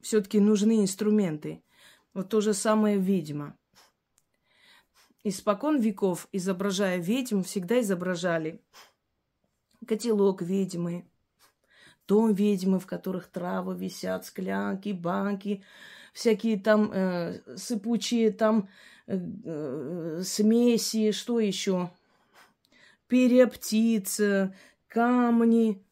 все-таки 0.00 0.38
нужны 0.38 0.80
инструменты. 0.80 1.62
Вот 2.14 2.28
то 2.28 2.40
же 2.40 2.54
самое 2.54 2.98
ведьма. 2.98 3.56
Испокон 5.24 5.80
веков, 5.80 6.28
изображая 6.32 6.98
ведьм, 6.98 7.42
всегда 7.42 7.80
изображали 7.80 8.62
котелок 9.86 10.42
ведьмы, 10.42 11.08
дом 12.08 12.32
ведьмы, 12.32 12.80
в 12.80 12.86
которых 12.86 13.28
травы 13.28 13.76
висят, 13.76 14.24
склянки, 14.24 14.92
банки, 14.92 15.62
всякие 16.14 16.58
там 16.58 16.90
э, 16.92 17.40
сыпучие 17.56 18.32
там 18.32 18.68
э, 19.06 19.18
э, 19.44 20.22
смеси, 20.24 21.12
что 21.12 21.38
еще? 21.38 21.90
Перья 23.06 23.46
птиц, 23.46 24.20
камни, 24.88 25.84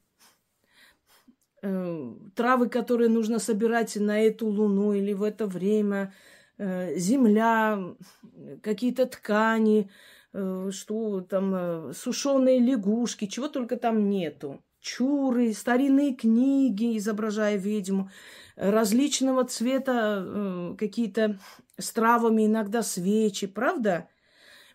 э, 1.63 2.15
травы, 2.35 2.69
которые 2.69 3.11
нужно 3.11 3.39
собирать 3.39 3.97
на 3.97 4.19
эту 4.19 4.47
луну 4.47 4.95
или 4.95 5.13
в 5.13 5.23
это 5.23 5.47
время, 5.47 6.15
э, 6.59 6.97
земля, 6.99 7.79
какие-то 8.63 9.07
ткани, 9.07 9.91
э, 10.33 10.71
что 10.73 11.21
там, 11.21 11.55
э, 11.55 11.93
сушеные 11.95 12.59
лягушки, 12.59 13.27
чего 13.27 13.49
только 13.49 13.77
там 13.77 14.09
нету 14.09 14.63
текстуры, 14.87 15.53
старинные 15.53 16.15
книги, 16.15 16.97
изображая 16.97 17.57
ведьму, 17.57 18.11
различного 18.57 19.45
цвета 19.45 20.23
э, 20.25 20.75
какие-то 20.79 21.39
с 21.79 21.91
травами, 21.91 22.47
иногда 22.47 22.83
свечи, 22.83 23.47
правда? 23.47 24.09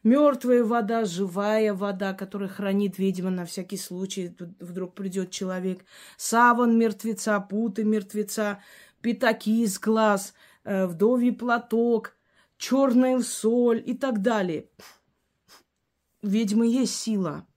Мертвая 0.03 0.63
вода, 0.63 1.05
живая 1.05 1.73
вода, 1.73 2.13
которая 2.13 2.49
хранит 2.49 2.97
ведьма 2.97 3.29
на 3.29 3.45
всякий 3.45 3.77
случай. 3.77 4.35
вдруг 4.59 4.95
придет 4.95 5.31
человек. 5.31 5.85
Саван 6.17 6.77
мертвеца, 6.77 7.39
путы 7.39 7.83
мертвеца, 7.83 8.61
пятаки 9.01 9.63
из 9.63 9.79
глаз, 9.79 10.33
э, 10.63 10.87
вдовий 10.87 11.31
платок, 11.31 12.15
черная 12.57 13.19
соль 13.21 13.81
и 13.85 13.93
так 13.93 14.21
далее. 14.21 14.69
Ведьмы 16.21 16.67
есть 16.67 16.95
сила. 16.95 17.47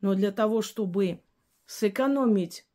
Но 0.00 0.14
для 0.14 0.30
того, 0.30 0.62
чтобы 0.62 1.20
сэкономить 1.68 2.66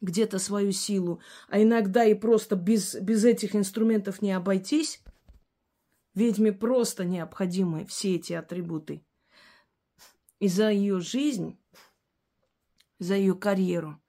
где-то 0.00 0.38
свою 0.40 0.72
силу, 0.72 1.20
а 1.48 1.62
иногда 1.62 2.04
и 2.04 2.14
просто 2.14 2.56
без, 2.56 2.96
без 2.96 3.24
этих 3.24 3.54
инструментов 3.54 4.20
не 4.20 4.32
обойтись, 4.32 5.00
ведьме 6.12 6.52
просто 6.52 7.04
необходимы 7.04 7.86
все 7.86 8.16
эти 8.16 8.32
атрибуты. 8.32 9.06
И 10.40 10.48
за 10.48 10.70
ее 10.70 10.98
жизнь, 11.00 11.56
за 12.98 13.14
ее 13.14 13.36
карьеру 13.36 14.02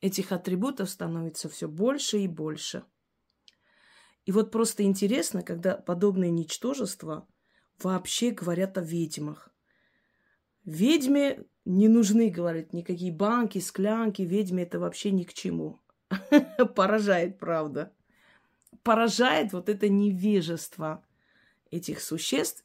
этих 0.00 0.30
атрибутов 0.30 0.88
становится 0.88 1.48
все 1.48 1.66
больше 1.66 2.20
и 2.20 2.28
больше. 2.28 2.84
И 4.26 4.32
вот 4.32 4.52
просто 4.52 4.84
интересно, 4.84 5.42
когда 5.42 5.76
подобные 5.76 6.30
ничтожества 6.30 7.26
вообще 7.82 8.30
говорят 8.30 8.78
о 8.78 8.80
ведьмах. 8.80 9.52
Ведьме 10.64 11.44
не 11.64 11.88
нужны, 11.88 12.30
говорят, 12.30 12.72
никакие 12.72 13.12
банки, 13.12 13.58
склянки. 13.58 14.22
Ведьме 14.22 14.64
это 14.64 14.78
вообще 14.78 15.10
ни 15.10 15.24
к 15.24 15.32
чему. 15.32 15.80
Поражает, 16.74 17.38
правда. 17.38 17.92
Поражает 18.82 19.52
вот 19.52 19.68
это 19.68 19.88
невежество 19.88 21.04
этих 21.70 22.00
существ, 22.00 22.64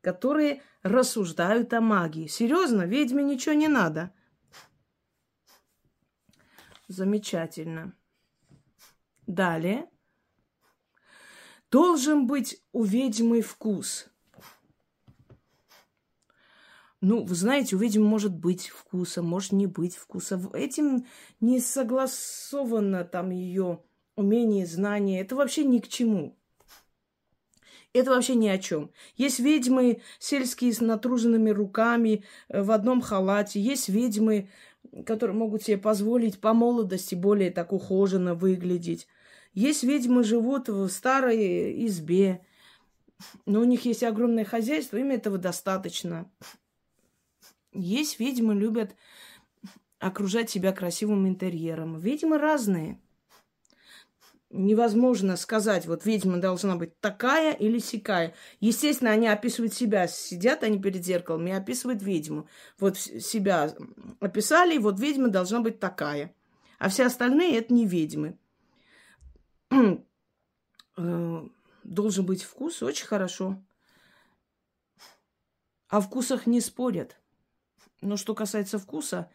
которые 0.00 0.62
рассуждают 0.82 1.72
о 1.74 1.80
магии. 1.80 2.26
Серьезно, 2.26 2.82
ведьме 2.82 3.22
ничего 3.22 3.54
не 3.54 3.68
надо. 3.68 4.12
Замечательно. 6.88 7.94
Далее. 9.26 9.90
Должен 11.70 12.26
быть 12.26 12.62
у 12.72 12.82
ведьмы 12.82 13.42
вкус. 13.42 14.07
Ну, 17.00 17.24
вы 17.24 17.34
знаете, 17.36 17.76
у 17.76 17.78
ведьмы 17.78 18.04
может 18.04 18.34
быть 18.34 18.68
вкуса, 18.68 19.22
может 19.22 19.52
не 19.52 19.66
быть 19.66 19.96
вкуса. 19.96 20.40
Этим 20.52 21.06
не 21.40 21.60
согласовано 21.60 23.04
там 23.04 23.30
ее 23.30 23.82
умение, 24.16 24.66
знание. 24.66 25.20
Это 25.20 25.36
вообще 25.36 25.64
ни 25.64 25.78
к 25.78 25.86
чему. 25.86 26.36
Это 27.92 28.10
вообще 28.10 28.34
ни 28.34 28.48
о 28.48 28.58
чем. 28.58 28.90
Есть 29.16 29.38
ведьмы 29.38 30.02
сельские 30.18 30.72
с 30.72 30.80
натруженными 30.80 31.50
руками 31.50 32.24
э, 32.48 32.62
в 32.62 32.72
одном 32.72 33.00
халате. 33.00 33.60
Есть 33.60 33.88
ведьмы, 33.88 34.50
которые 35.06 35.36
могут 35.36 35.62
себе 35.62 35.78
позволить 35.78 36.40
по 36.40 36.52
молодости 36.52 37.14
более 37.14 37.50
так 37.50 37.72
ухоженно 37.72 38.34
выглядеть. 38.34 39.06
Есть 39.54 39.84
ведьмы 39.84 40.24
живут 40.24 40.68
в 40.68 40.88
старой 40.88 41.86
избе, 41.86 42.44
но 43.46 43.60
у 43.60 43.64
них 43.64 43.84
есть 43.84 44.02
огромное 44.02 44.44
хозяйство, 44.44 44.96
им 44.98 45.10
этого 45.10 45.38
достаточно. 45.38 46.30
Есть 47.78 48.18
ведьмы, 48.18 48.54
любят 48.54 48.96
окружать 50.00 50.50
себя 50.50 50.72
красивым 50.72 51.28
интерьером. 51.28 51.98
Ведьмы 52.00 52.36
разные. 52.38 53.00
Невозможно 54.50 55.36
сказать, 55.36 55.86
вот 55.86 56.04
ведьма 56.06 56.38
должна 56.38 56.74
быть 56.76 56.98
такая 57.00 57.52
или 57.52 57.78
сякая. 57.78 58.34
Естественно, 58.60 59.10
они 59.12 59.28
описывают 59.28 59.74
себя. 59.74 60.08
Сидят 60.08 60.64
они 60.64 60.80
перед 60.80 61.04
зеркалом 61.04 61.46
и 61.46 61.52
описывают 61.52 62.02
ведьму. 62.02 62.48
Вот 62.80 62.96
себя 62.96 63.72
описали, 64.20 64.74
и 64.74 64.78
вот 64.78 64.98
ведьма 64.98 65.28
должна 65.28 65.60
быть 65.60 65.78
такая. 65.78 66.34
А 66.78 66.88
все 66.88 67.06
остальные 67.06 67.58
это 67.58 67.72
не 67.72 67.86
ведьмы. 67.86 68.38
Э, 71.00 71.46
должен 71.84 72.26
быть 72.26 72.42
вкус, 72.42 72.82
очень 72.82 73.06
хорошо. 73.06 73.62
О 75.86 76.00
вкусах 76.00 76.48
не 76.48 76.60
спорят. 76.60 77.16
Но 78.00 78.16
что 78.16 78.34
касается 78.34 78.78
вкуса, 78.78 79.30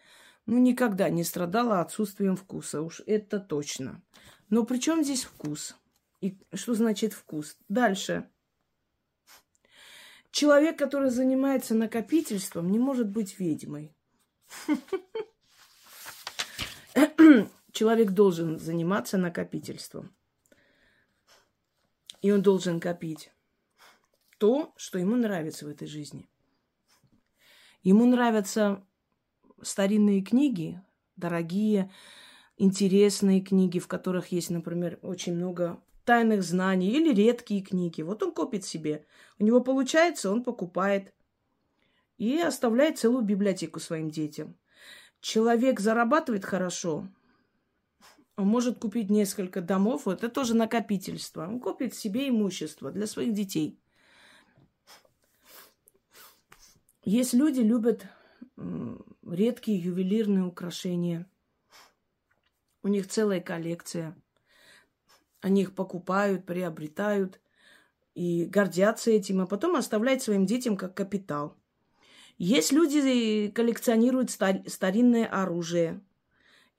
ну, 0.46 0.58
никогда 0.58 1.10
не 1.10 1.24
страдала 1.24 1.82
отсутствием 1.82 2.36
вкуса, 2.36 2.82
уж 2.82 3.02
это 3.06 3.40
точно. 3.40 4.02
Но 4.50 4.66
при 4.66 4.78
чем 4.78 5.04
здесь 5.04 5.24
вкус? 5.24 5.76
И 6.22 6.38
что 6.54 6.74
значит 6.74 7.14
вкус? 7.14 7.58
Дальше. 7.70 8.30
Человек, 10.32 10.80
который 10.80 11.10
занимается 11.10 11.76
накопительством, 11.76 12.72
не 12.72 12.80
может 12.80 13.10
быть 13.10 13.40
ведьмой. 13.40 13.96
Человек 17.72 18.12
должен 18.12 18.60
заниматься 18.60 19.18
накопительством. 19.18 20.16
И 22.22 22.32
он 22.32 22.42
должен 22.42 22.80
копить 22.80 23.32
то, 24.38 24.74
что 24.76 25.00
ему 25.00 25.16
нравится 25.16 25.66
в 25.66 25.70
этой 25.70 25.88
жизни. 25.88 26.30
Ему 27.84 28.06
нравятся 28.06 28.82
старинные 29.62 30.22
книги, 30.22 30.82
дорогие, 31.18 31.92
интересные 32.58 33.42
книги, 33.42 33.80
в 33.80 33.88
которых 33.88 34.32
есть, 34.32 34.50
например, 34.50 35.00
очень 35.02 35.36
много 35.36 35.84
тайных 36.06 36.44
знаний 36.44 36.90
или 36.90 37.14
редкие 37.14 37.62
книги. 37.62 38.02
Вот 38.02 38.24
он 38.24 38.32
копит 38.32 38.64
себе. 38.64 39.06
У 39.38 39.44
него 39.44 39.62
получается, 39.62 40.32
он 40.32 40.44
покупает 40.44 41.14
и 42.18 42.40
оставляет 42.40 43.00
целую 43.00 43.24
библиотеку 43.24 43.80
своим 43.80 44.10
детям. 44.10 44.58
Человек 45.20 45.80
зарабатывает 45.80 46.46
хорошо, 46.46 47.08
он 48.36 48.48
может 48.48 48.80
купить 48.80 49.10
несколько 49.10 49.62
домов, 49.62 50.08
это 50.08 50.28
тоже 50.28 50.56
накопительство. 50.56 51.48
Он 51.48 51.60
копит 51.60 51.94
себе 51.94 52.30
имущество 52.30 52.92
для 52.92 53.06
своих 53.06 53.34
детей. 53.34 53.80
Есть 57.06 57.34
люди, 57.34 57.60
любят 57.60 58.08
редкие 59.24 59.78
ювелирные 59.78 60.46
украшения. 60.46 61.30
У 62.82 62.88
них 62.88 63.08
целая 63.08 63.42
коллекция. 63.42 64.16
Они 65.42 65.64
их 65.64 65.76
покупают, 65.76 66.46
приобретают 66.46 67.42
и 68.16 68.46
гордятся 68.46 69.12
этим, 69.12 69.42
а 69.42 69.48
потом 69.48 69.76
оставляют 69.76 70.22
своим 70.22 70.46
детям 70.46 70.78
как 70.78 70.96
капитал. 70.96 71.58
Есть 72.38 72.72
люди, 72.72 73.52
коллекционируют 73.52 74.32
старинное 74.32 75.26
оружие. 75.26 76.02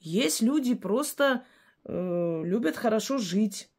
Есть 0.00 0.40
люди, 0.40 0.74
просто 0.74 1.44
э, 1.84 2.42
любят 2.44 2.76
хорошо 2.76 3.18
жить 3.18 3.70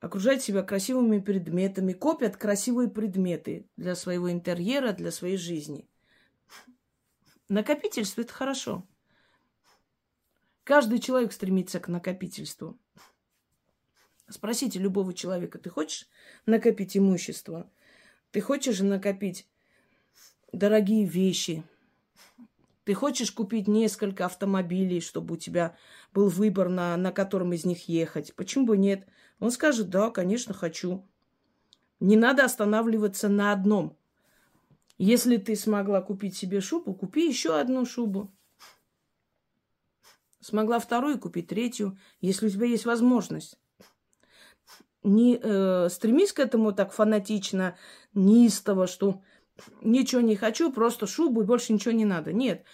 окружать 0.00 0.42
себя 0.42 0.62
красивыми 0.62 1.18
предметами, 1.18 1.92
копят 1.92 2.36
красивые 2.36 2.88
предметы 2.88 3.68
для 3.76 3.94
своего 3.94 4.32
интерьера, 4.32 4.92
для 4.92 5.10
своей 5.10 5.36
жизни. 5.36 5.86
Накопительство– 7.48 8.20
это 8.22 8.32
хорошо. 8.32 8.86
Каждый 10.64 11.00
человек 11.00 11.32
стремится 11.32 11.80
к 11.80 11.88
накопительству. 11.88 12.78
Спросите 14.28 14.78
любого 14.78 15.12
человека, 15.12 15.58
ты 15.58 15.68
хочешь 15.68 16.08
накопить 16.46 16.96
имущество? 16.96 17.70
Ты 18.30 18.40
хочешь 18.40 18.80
накопить 18.80 19.48
дорогие 20.52 21.04
вещи? 21.04 21.64
Ты 22.84 22.94
хочешь 22.94 23.32
купить 23.32 23.68
несколько 23.68 24.24
автомобилей, 24.26 25.00
чтобы 25.00 25.34
у 25.34 25.36
тебя 25.36 25.76
был 26.14 26.28
выбор, 26.28 26.68
на, 26.68 26.96
на 26.96 27.12
котором 27.12 27.52
из 27.52 27.64
них 27.64 27.88
ехать? 27.88 28.34
Почему 28.34 28.66
бы 28.66 28.78
нет? 28.78 29.06
Он 29.40 29.50
скажет, 29.50 29.88
да, 29.88 30.10
конечно, 30.10 30.54
хочу. 30.54 31.06
Не 31.98 32.16
надо 32.16 32.44
останавливаться 32.44 33.28
на 33.28 33.52
одном. 33.52 33.96
Если 34.98 35.38
ты 35.38 35.56
смогла 35.56 36.02
купить 36.02 36.36
себе 36.36 36.60
шубу, 36.60 36.94
купи 36.94 37.26
еще 37.26 37.58
одну 37.58 37.86
шубу. 37.86 38.30
Смогла 40.40 40.78
вторую 40.78 41.18
купить 41.18 41.48
третью, 41.48 41.98
если 42.20 42.46
у 42.46 42.50
тебя 42.50 42.66
есть 42.66 42.84
возможность. 42.84 43.58
Не 45.02 45.38
э, 45.42 45.88
стремись 45.88 46.32
к 46.32 46.38
этому 46.38 46.72
так 46.72 46.92
фанатично, 46.92 47.76
неистово, 48.12 48.86
что 48.86 49.22
ничего 49.80 50.20
не 50.20 50.36
хочу, 50.36 50.70
просто 50.70 51.06
шубу 51.06 51.42
и 51.42 51.46
больше 51.46 51.72
ничего 51.72 51.92
не 51.92 52.04
надо. 52.04 52.32
Нет. 52.34 52.64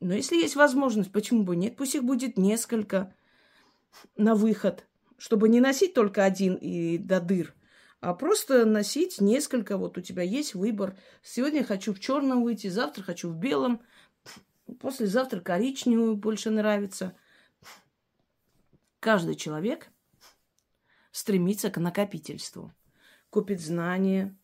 Но 0.00 0.14
если 0.14 0.36
есть 0.36 0.56
возможность, 0.56 1.12
почему 1.12 1.44
бы 1.44 1.54
нет? 1.54 1.76
Пусть 1.76 1.94
их 1.94 2.02
будет 2.02 2.36
несколько 2.36 3.14
на 4.16 4.34
выход 4.34 4.86
чтобы 5.20 5.50
не 5.50 5.60
носить 5.60 5.92
только 5.92 6.24
один 6.24 6.54
и 6.54 6.96
до 6.96 7.20
дыр, 7.20 7.54
а 8.00 8.14
просто 8.14 8.64
носить 8.64 9.20
несколько. 9.20 9.76
Вот 9.76 9.98
у 9.98 10.00
тебя 10.00 10.22
есть 10.22 10.54
выбор. 10.54 10.96
Сегодня 11.22 11.62
хочу 11.62 11.92
в 11.92 12.00
черном 12.00 12.42
выйти, 12.42 12.68
завтра 12.68 13.02
хочу 13.02 13.28
в 13.28 13.36
белом. 13.36 13.82
послезавтра 14.80 15.40
коричневую 15.40 16.16
больше 16.16 16.48
нравится. 16.48 17.14
Каждый 18.98 19.34
человек 19.34 19.90
стремится 21.12 21.70
к 21.70 21.78
накопительству. 21.78 22.72
Купит 23.28 23.60
знания, 23.60 24.34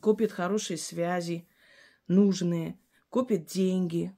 копит 0.00 0.32
хорошие 0.32 0.76
связи, 0.76 1.48
нужные, 2.08 2.78
копит 3.08 3.46
деньги, 3.46 4.14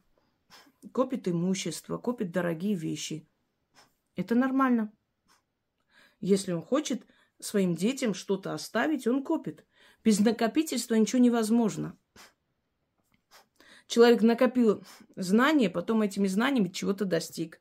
копит 0.93 1.29
имущество, 1.29 1.97
копит 1.97 2.33
дорогие 2.33 2.75
вещи. 2.75 3.25
Это 4.17 4.35
нормально. 4.35 4.93
Если 6.21 6.53
он 6.53 6.63
хочет 6.63 7.05
своим 7.41 7.75
детям 7.75 8.15
что-то 8.15 8.55
оставить, 8.55 9.07
он 9.07 9.23
копит. 9.23 9.65
Без 10.03 10.21
накопительства 10.21 10.95
ничего 10.95 11.21
невозможно. 11.21 11.97
Человек 13.87 14.23
накопил 14.23 14.85
знания, 15.15 15.71
потом 15.71 16.03
этими 16.03 16.27
знаниями 16.27 16.69
чего-то 16.69 17.05
достиг. 17.05 17.61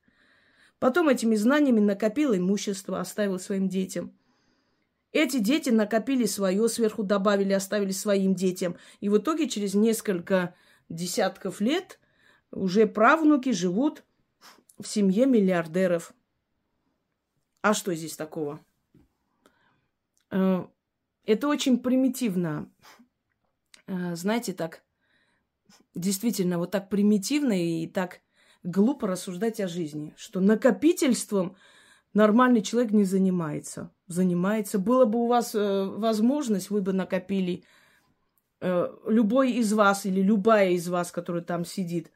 Потом 0.79 1.09
этими 1.09 1.35
знаниями 1.35 1.79
накопил 1.79 2.35
имущество, 2.35 2.99
оставил 2.99 3.39
своим 3.39 3.69
детям. 3.69 4.17
Эти 5.11 5.37
дети 5.37 5.69
накопили 5.69 6.25
свое, 6.25 6.67
сверху 6.67 7.03
добавили, 7.03 7.53
оставили 7.53 7.91
своим 7.91 8.35
детям. 8.35 8.75
И 8.99 9.07
в 9.07 9.17
итоге 9.17 9.47
через 9.47 9.73
несколько 9.73 10.55
десятков 10.89 11.61
лет 11.61 11.99
уже 12.51 12.85
правнуки 12.85 13.51
живут 13.51 14.03
в 14.77 14.87
семье 14.87 15.25
миллиардеров. 15.25 16.13
А 17.65 17.73
что 17.73 17.95
здесь 17.95 18.15
такого? 18.15 18.59
Э, 20.29 20.67
это 21.25 21.47
очень 21.47 21.79
примитивно. 21.79 22.69
Э, 23.87 24.15
знаете, 24.15 24.53
так 24.53 24.83
действительно 25.95 26.59
вот 26.59 26.69
так 26.69 26.89
примитивно 26.89 27.53
и 27.53 27.87
так 27.87 28.21
глупо 28.61 29.07
рассуждать 29.07 29.59
о 29.59 29.67
жизни, 29.67 30.13
что 30.15 30.41
накопительством 30.41 31.55
нормальный 32.13 32.61
человек 32.61 32.91
не 32.91 33.03
занимается. 33.03 33.91
Занимается. 34.05 34.77
Было 34.77 35.05
бы 35.05 35.23
у 35.23 35.25
вас 35.25 35.55
э, 35.55 35.85
возможность, 35.85 36.69
вы 36.69 36.83
бы 36.83 36.93
накопили 36.93 37.63
э, 38.61 38.95
любой 39.07 39.53
из 39.53 39.73
вас 39.73 40.05
или 40.05 40.21
любая 40.21 40.69
из 40.69 40.87
вас, 40.87 41.11
которая 41.11 41.41
там 41.41 41.65
сидит, 41.65 42.11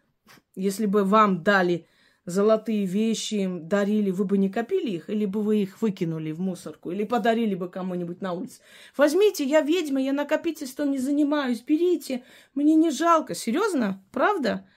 если 0.54 0.86
бы 0.86 1.04
вам 1.04 1.42
дали 1.42 1.88
золотые 2.30 2.86
вещи 2.86 3.50
дарили, 3.50 4.12
вы 4.12 4.26
бы 4.26 4.38
не 4.38 4.50
копили 4.50 4.92
их, 4.92 5.10
или 5.10 5.26
бы 5.26 5.42
вы 5.42 5.64
их 5.64 5.82
выкинули 5.82 6.32
в 6.32 6.40
мусорку, 6.40 6.92
или 6.92 7.04
подарили 7.04 7.56
бы 7.56 7.70
кому-нибудь 7.70 8.22
на 8.22 8.34
улице. 8.34 8.62
Возьмите, 8.98 9.44
я 9.44 9.62
ведьма, 9.62 10.02
я 10.02 10.14
накопительством 10.14 10.92
не 10.92 11.00
занимаюсь, 11.00 11.62
берите, 11.62 12.24
мне 12.54 12.76
не 12.76 12.92
жалко. 12.92 13.36
Серьезно? 13.36 14.04
Правда? 14.12 14.68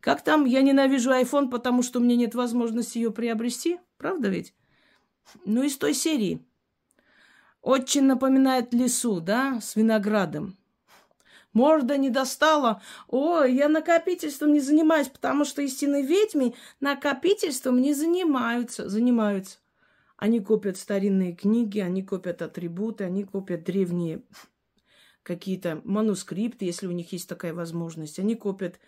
Как 0.00 0.22
там, 0.22 0.44
я 0.44 0.62
ненавижу 0.62 1.10
iPhone, 1.10 1.48
потому 1.48 1.82
что 1.82 1.98
у 1.98 2.02
меня 2.02 2.16
нет 2.16 2.34
возможности 2.34 2.98
ее 2.98 3.10
приобрести? 3.10 3.78
Правда 3.96 4.28
ведь? 4.28 4.54
Ну, 5.44 5.62
из 5.62 5.76
той 5.76 5.94
серии. 5.94 6.44
Очень 7.62 8.04
напоминает 8.04 8.72
лесу, 8.72 9.20
да, 9.20 9.60
с 9.60 9.76
виноградом. 9.76 10.57
Морда 11.52 11.96
не 11.96 12.10
достала. 12.10 12.82
О, 13.08 13.42
я 13.42 13.68
накопительством 13.68 14.52
не 14.52 14.60
занимаюсь, 14.60 15.08
потому 15.08 15.44
что 15.44 15.62
истинные 15.62 16.02
ведьмы 16.02 16.54
накопительством 16.80 17.80
не 17.80 17.94
занимаются. 17.94 18.88
Занимаются. 18.88 19.58
Они 20.16 20.40
копят 20.40 20.76
старинные 20.76 21.34
книги, 21.34 21.78
они 21.78 22.02
копят 22.02 22.42
атрибуты, 22.42 23.04
они 23.04 23.24
копят 23.24 23.64
древние 23.64 24.22
какие-то 25.22 25.80
манускрипты, 25.84 26.64
если 26.64 26.86
у 26.86 26.90
них 26.90 27.12
есть 27.12 27.28
такая 27.28 27.52
возможность. 27.52 28.18
Они 28.18 28.34
копят 28.34 28.80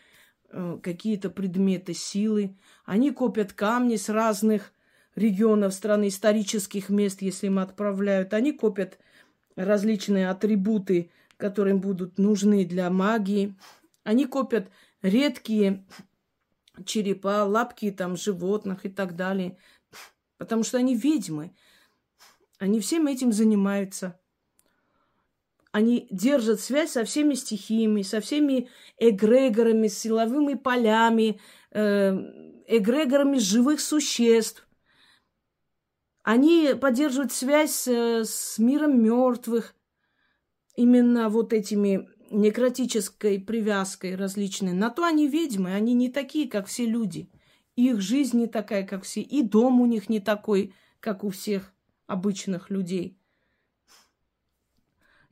э, 0.48 0.78
какие-то 0.82 1.28
предметы 1.30 1.94
силы. 1.94 2.56
Они 2.84 3.10
копят 3.10 3.52
камни 3.52 3.96
с 3.96 4.08
разных 4.08 4.72
регионов 5.14 5.74
страны, 5.74 6.08
исторических 6.08 6.88
мест, 6.88 7.22
если 7.22 7.46
им 7.46 7.58
отправляют. 7.58 8.32
Они 8.32 8.52
копят 8.52 8.98
различные 9.54 10.30
атрибуты 10.30 11.10
которые 11.40 11.74
будут 11.74 12.18
нужны 12.18 12.64
для 12.64 12.90
магии. 12.90 13.57
Они 14.05 14.26
копят 14.26 14.70
редкие 15.03 15.85
черепа, 16.85 17.44
лапки 17.44 17.90
там 17.90 18.16
животных 18.16 18.87
и 18.87 18.88
так 18.88 19.16
далее. 19.16 19.59
Потому 20.38 20.62
что 20.62 20.79
они 20.79 20.94
ведьмы. 20.94 21.55
Они 22.59 22.81
всем 22.81 23.07
этим 23.07 23.33
занимаются. 23.33 24.20
Они 25.72 26.09
держат 26.11 26.61
связь 26.61 26.92
со 26.92 27.05
всеми 27.05 27.35
стихиями, 27.35 28.03
со 28.03 28.20
всеми 28.20 28.68
эгрегорами, 28.98 29.87
силовыми 29.87 30.55
полями, 30.55 31.40
э, 31.70 32.12
эгрегорами 32.66 33.38
живых 33.38 33.81
существ. 33.81 34.66
Они 36.22 36.74
поддерживают 36.81 37.33
связь 37.33 37.72
с, 37.72 37.88
с 37.88 38.59
миром 38.59 39.03
мертвых 39.03 39.74
именно 40.76 41.28
вот 41.28 41.52
этими 41.52 42.09
некротической 42.30 43.40
привязкой 43.40 44.14
различной. 44.14 44.72
На 44.72 44.90
то 44.90 45.04
они 45.04 45.28
ведьмы, 45.28 45.74
они 45.74 45.94
не 45.94 46.09
такие, 46.09 46.48
как 46.48 46.66
все 46.66 46.87
люди. 46.87 47.30
Их 47.76 48.00
жизнь 48.00 48.38
не 48.38 48.46
такая, 48.46 48.87
как 48.87 49.04
все, 49.04 49.20
и 49.20 49.42
дом 49.42 49.80
у 49.80 49.87
них 49.87 50.09
не 50.09 50.20
такой, 50.20 50.74
как 51.00 51.24
у 51.24 51.30
всех 51.30 51.72
обычных 52.06 52.70
людей. 52.70 53.18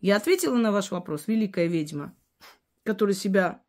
Я 0.01 0.17
ответила 0.17 0.57
на 0.57 0.71
ваш 0.71 0.91
вопрос, 0.91 1.27
великая 1.27 1.67
ведьма, 1.67 2.15
которая 2.85 3.15
себя 3.15 3.63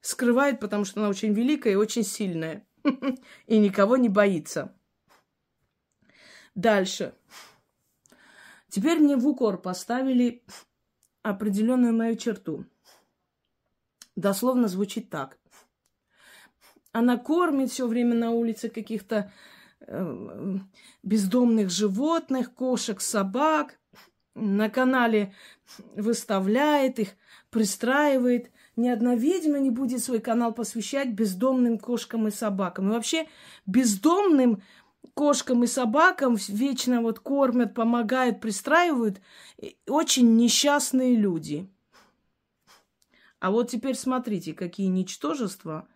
скрывает, 0.00 0.60
потому 0.60 0.84
что 0.84 1.00
она 1.00 1.08
очень 1.08 1.32
великая 1.32 1.74
и 1.74 1.76
очень 1.76 2.02
сильная, 2.02 2.66
и 3.46 3.58
никого 3.58 3.96
не 3.96 4.08
боится. 4.08 4.76
Дальше. 6.54 7.14
Теперь 8.68 8.98
мне 8.98 9.16
в 9.16 9.26
укор 9.26 9.60
поставили 9.60 10.44
определенную 11.30 11.94
мою 11.94 12.16
черту. 12.16 12.64
Дословно 14.14 14.68
звучит 14.68 15.10
так. 15.10 15.38
Она 16.92 17.18
кормит 17.18 17.70
все 17.70 17.86
время 17.86 18.14
на 18.14 18.30
улице 18.30 18.68
каких-то 18.68 19.30
э, 19.80 20.58
бездомных 21.02 21.70
животных, 21.70 22.54
кошек, 22.54 23.00
собак. 23.00 23.78
На 24.34 24.70
канале 24.70 25.34
выставляет 25.94 26.98
их, 26.98 27.08
пристраивает. 27.50 28.50
Ни 28.76 28.88
одна 28.88 29.14
ведьма 29.14 29.58
не 29.58 29.70
будет 29.70 30.02
свой 30.02 30.20
канал 30.20 30.52
посвящать 30.54 31.10
бездомным 31.12 31.78
кошкам 31.78 32.28
и 32.28 32.30
собакам. 32.30 32.88
И 32.88 32.92
вообще 32.92 33.26
бездомным 33.66 34.62
кошкам 35.16 35.64
и 35.64 35.66
собакам 35.66 36.36
вечно 36.48 37.00
вот 37.00 37.20
кормят, 37.20 37.72
помогают, 37.72 38.38
пристраивают 38.38 39.22
очень 39.88 40.36
несчастные 40.36 41.16
люди. 41.16 41.70
А 43.38 43.50
вот 43.50 43.70
теперь 43.70 43.94
смотрите, 43.94 44.52
какие 44.52 44.88
ничтожества 44.88 45.88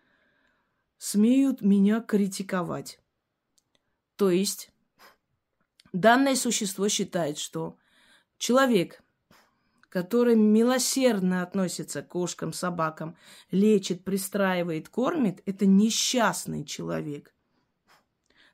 смеют 0.97 1.61
меня 1.61 2.01
критиковать. 2.01 2.99
То 4.15 4.31
есть 4.31 4.71
данное 5.93 6.35
существо 6.35 6.89
считает, 6.89 7.37
что 7.37 7.77
человек, 8.39 9.03
который 9.89 10.35
милосердно 10.35 11.43
относится 11.43 12.01
к 12.01 12.07
кошкам, 12.07 12.53
собакам, 12.53 13.15
лечит, 13.51 14.03
пристраивает, 14.03 14.89
кормит, 14.89 15.43
это 15.45 15.67
несчастный 15.67 16.65
человек– 16.65 17.35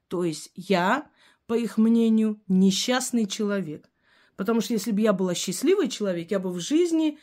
то 0.08 0.24
есть 0.24 0.52
я, 0.56 1.10
по 1.46 1.54
их 1.54 1.78
мнению, 1.78 2.42
несчастный 2.48 3.26
человек. 3.26 3.90
Потому 4.36 4.62
что 4.62 4.74
если 4.74 4.92
бы 4.92 5.02
я 5.02 5.14
была 5.14 5.34
счастливый 5.34 5.90
человек, 5.90 6.32
я 6.32 6.40
бы 6.40 6.52
в 6.52 6.60
жизни 6.60 7.20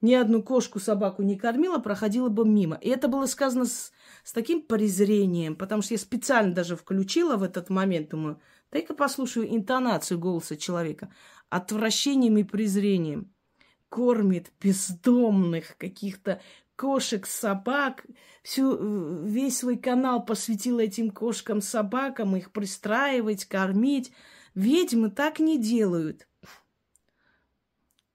ни 0.00 0.14
одну 0.14 0.42
кошку, 0.42 0.80
собаку 0.80 1.22
не 1.22 1.36
кормила, 1.36 1.78
проходила 1.78 2.28
бы 2.28 2.44
мимо. 2.44 2.76
И 2.76 2.88
это 2.88 3.08
было 3.08 3.26
сказано 3.26 3.64
с, 3.64 3.92
с 4.24 4.32
таким 4.32 4.62
презрением, 4.62 5.56
потому 5.56 5.82
что 5.82 5.94
я 5.94 5.98
специально 5.98 6.52
даже 6.52 6.76
включила 6.76 7.36
в 7.36 7.42
этот 7.42 7.70
момент, 7.70 8.10
думаю, 8.10 8.40
дай-ка 8.70 8.94
послушаю 8.94 9.54
интонацию 9.54 10.18
голоса 10.18 10.56
человека. 10.56 11.12
Отвращением 11.50 12.38
и 12.38 12.44
презрением. 12.44 13.32
Кормит 13.88 14.50
бездомных 14.60 15.76
каких-то 15.76 16.40
кошек, 16.82 17.28
собак, 17.28 18.04
всю, 18.42 18.74
э, 18.74 19.28
весь 19.28 19.58
свой 19.58 19.76
канал 19.76 20.24
посвятил 20.24 20.80
этим 20.80 21.12
кошкам, 21.12 21.60
собакам, 21.60 22.34
их 22.34 22.50
пристраивать, 22.50 23.44
кормить. 23.44 24.10
Ведьмы 24.56 25.08
так 25.12 25.38
не 25.38 25.60
делают. 25.62 26.26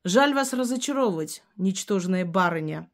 Жаль 0.03 0.33
вас 0.33 0.51
разочаровывать, 0.51 1.43
ничтожная 1.55 2.25
барыня. 2.25 2.91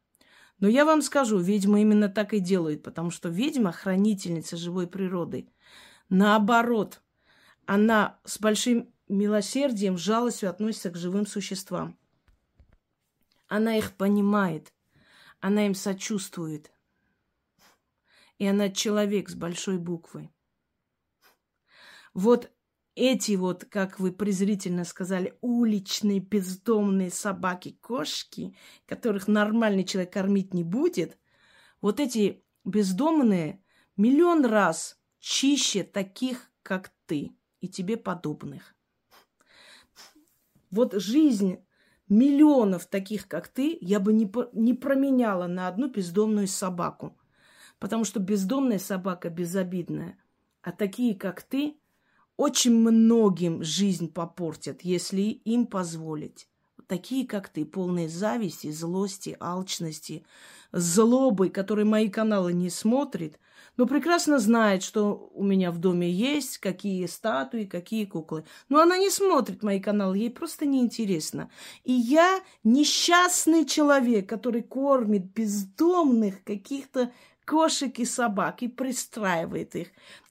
Но 0.60 0.68
я 0.68 0.84
вам 0.84 1.02
скажу, 1.02 1.38
ведьма 1.38 1.80
именно 1.80 2.08
так 2.08 2.34
и 2.34 2.38
делает, 2.38 2.84
потому 2.84 3.10
что 3.10 3.28
ведьма– 3.28 3.72
хранительница 3.72 4.56
живой 4.56 4.86
природы. 4.86 5.48
Наоборот, 6.08 7.02
она 7.66 8.20
с 8.24 8.38
большим 8.38 8.94
милосердием, 9.08 9.98
жалостью 9.98 10.50
относится 10.50 10.90
к 10.90 10.96
живым 10.96 11.26
существам. 11.26 11.98
Она 13.48 13.76
их 13.76 13.94
понимает. 13.94 14.73
Она 15.44 15.66
им 15.66 15.74
сочувствует. 15.74 16.72
И 18.38 18.46
она 18.46 18.70
человек 18.70 19.28
с 19.28 19.34
большой 19.34 19.76
буквы. 19.76 20.30
Вот 22.14 22.50
эти 22.94 23.32
вот, 23.32 23.66
как 23.66 24.00
вы 24.00 24.12
презрительно 24.12 24.86
сказали, 24.86 25.36
уличные 25.42 26.20
бездомные 26.20 27.10
собаки, 27.10 27.76
кошки, 27.82 28.56
которых 28.86 29.28
нормальный 29.28 29.84
человек 29.84 30.14
кормить 30.14 30.54
не 30.54 30.64
будет, 30.64 31.18
вот 31.82 32.00
эти 32.00 32.42
бездомные 32.64 33.62
миллион 33.98 34.46
раз 34.46 34.98
чище 35.18 35.84
таких, 35.84 36.50
как 36.62 36.90
ты 37.04 37.36
и 37.60 37.68
тебе 37.68 37.98
подобных. 37.98 38.74
Вот 40.70 40.94
жизнь 40.94 41.58
миллионов 42.08 42.86
таких, 42.86 43.28
как 43.28 43.48
ты, 43.48 43.78
я 43.80 44.00
бы 44.00 44.12
не, 44.12 44.30
не 44.52 44.74
променяла 44.74 45.46
на 45.46 45.68
одну 45.68 45.88
бездомную 45.88 46.48
собаку. 46.48 47.16
Потому 47.78 48.04
что 48.04 48.20
бездомная 48.20 48.78
собака 48.78 49.30
безобидная. 49.30 50.18
А 50.62 50.72
такие, 50.72 51.14
как 51.14 51.42
ты, 51.42 51.76
очень 52.36 52.74
многим 52.74 53.62
жизнь 53.62 54.12
попортят, 54.12 54.82
если 54.82 55.22
им 55.22 55.66
позволить. 55.66 56.48
Такие, 56.86 57.26
как 57.26 57.48
ты, 57.48 57.64
полные 57.64 58.08
зависти, 58.08 58.70
злости, 58.70 59.36
алчности, 59.40 60.24
злобы, 60.72 61.48
которые 61.48 61.86
мои 61.86 62.08
каналы 62.08 62.52
не 62.52 62.70
смотрят, 62.70 63.38
но 63.76 63.86
прекрасно 63.86 64.38
знает, 64.38 64.82
что 64.82 65.30
у 65.34 65.42
меня 65.42 65.72
в 65.72 65.78
доме 65.78 66.10
есть, 66.10 66.58
какие 66.58 67.06
статуи, 67.06 67.64
какие 67.64 68.04
куклы. 68.04 68.44
Но 68.68 68.80
она 68.80 68.98
не 68.98 69.10
смотрит 69.10 69.62
мои 69.62 69.80
каналы, 69.80 70.18
ей 70.18 70.30
просто 70.30 70.64
неинтересно. 70.64 71.50
И 71.82 71.92
я 71.92 72.40
несчастный 72.62 73.64
человек, 73.64 74.28
который 74.28 74.62
кормит 74.62 75.32
бездомных 75.32 76.44
каких-то 76.44 77.12
кошек 77.44 77.98
и 77.98 78.04
собак 78.04 78.62
и 78.62 78.68
пристраивает 78.68 79.74
их. 79.74 79.88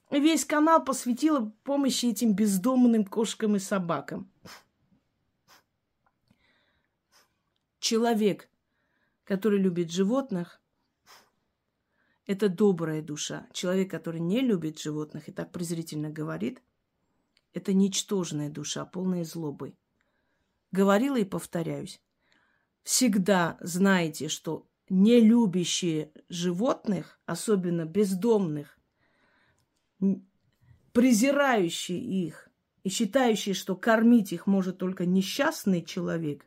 Весь 0.09 0.45
канал 0.45 0.83
посвятила 0.83 1.51
помощи 1.63 2.05
этим 2.05 2.33
бездомным 2.33 3.03
кошкам 3.03 3.55
и 3.55 3.59
собакам. 3.59 4.31
Человек, 7.79 8.47
который 9.25 9.59
любит 9.59 9.91
животных, 9.91 10.62
это 12.25 12.49
добрая 12.49 13.01
душа. 13.01 13.47
Человек, 13.51 13.91
который 13.91 14.19
не 14.19 14.41
любит 14.41 14.79
животных 14.79 15.27
и 15.27 15.31
так 15.31 15.51
презрительно 15.51 16.09
говорит, 16.09 16.61
это 17.53 17.73
ничтожная 17.73 18.49
душа, 18.49 18.85
полная 18.85 19.23
злобы. 19.23 19.75
Говорила 20.71 21.17
и 21.17 21.23
повторяюсь. 21.25 22.01
Всегда 22.83 23.57
знайте, 23.61 24.27
что 24.27 24.67
не 24.89 25.19
любящие 25.21 26.11
животных, 26.29 27.19
особенно 27.25 27.85
бездомных, 27.85 28.77
презирающие 30.91 31.99
их 31.99 32.49
и 32.83 32.89
считающие, 32.89 33.55
что 33.55 33.75
кормить 33.75 34.33
их 34.33 34.47
может 34.47 34.77
только 34.77 35.05
несчастный 35.05 35.83
человек, 35.83 36.45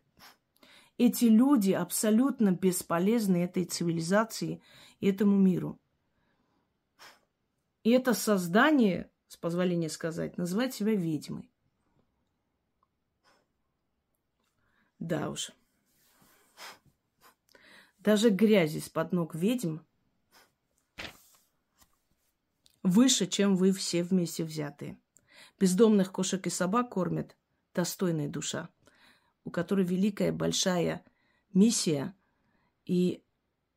эти 0.98 1.26
люди 1.26 1.72
абсолютно 1.72 2.52
бесполезны 2.52 3.44
этой 3.44 3.64
цивилизации 3.64 4.62
и 5.00 5.08
этому 5.08 5.36
миру. 5.36 5.78
И 7.84 7.90
это 7.90 8.14
создание, 8.14 9.10
с 9.28 9.36
позволения 9.36 9.88
сказать, 9.88 10.38
называет 10.38 10.74
себя 10.74 10.94
ведьмой. 10.94 11.50
Да 14.98 15.30
уж. 15.30 15.52
Даже 17.98 18.30
грязь 18.30 18.74
из-под 18.74 19.12
ног 19.12 19.34
ведьм 19.34 19.78
выше, 22.82 23.26
чем 23.26 23.56
вы 23.56 23.72
все 23.72 24.02
вместе 24.02 24.44
взятые. 24.44 24.98
Бездомных 25.58 26.12
кошек 26.12 26.46
и 26.46 26.50
собак 26.50 26.90
кормят 26.90 27.36
достойная 27.74 28.28
душа, 28.28 28.68
у 29.46 29.50
которой 29.50 29.86
великая 29.86 30.32
большая 30.32 31.04
миссия 31.54 32.14
и 32.84 33.22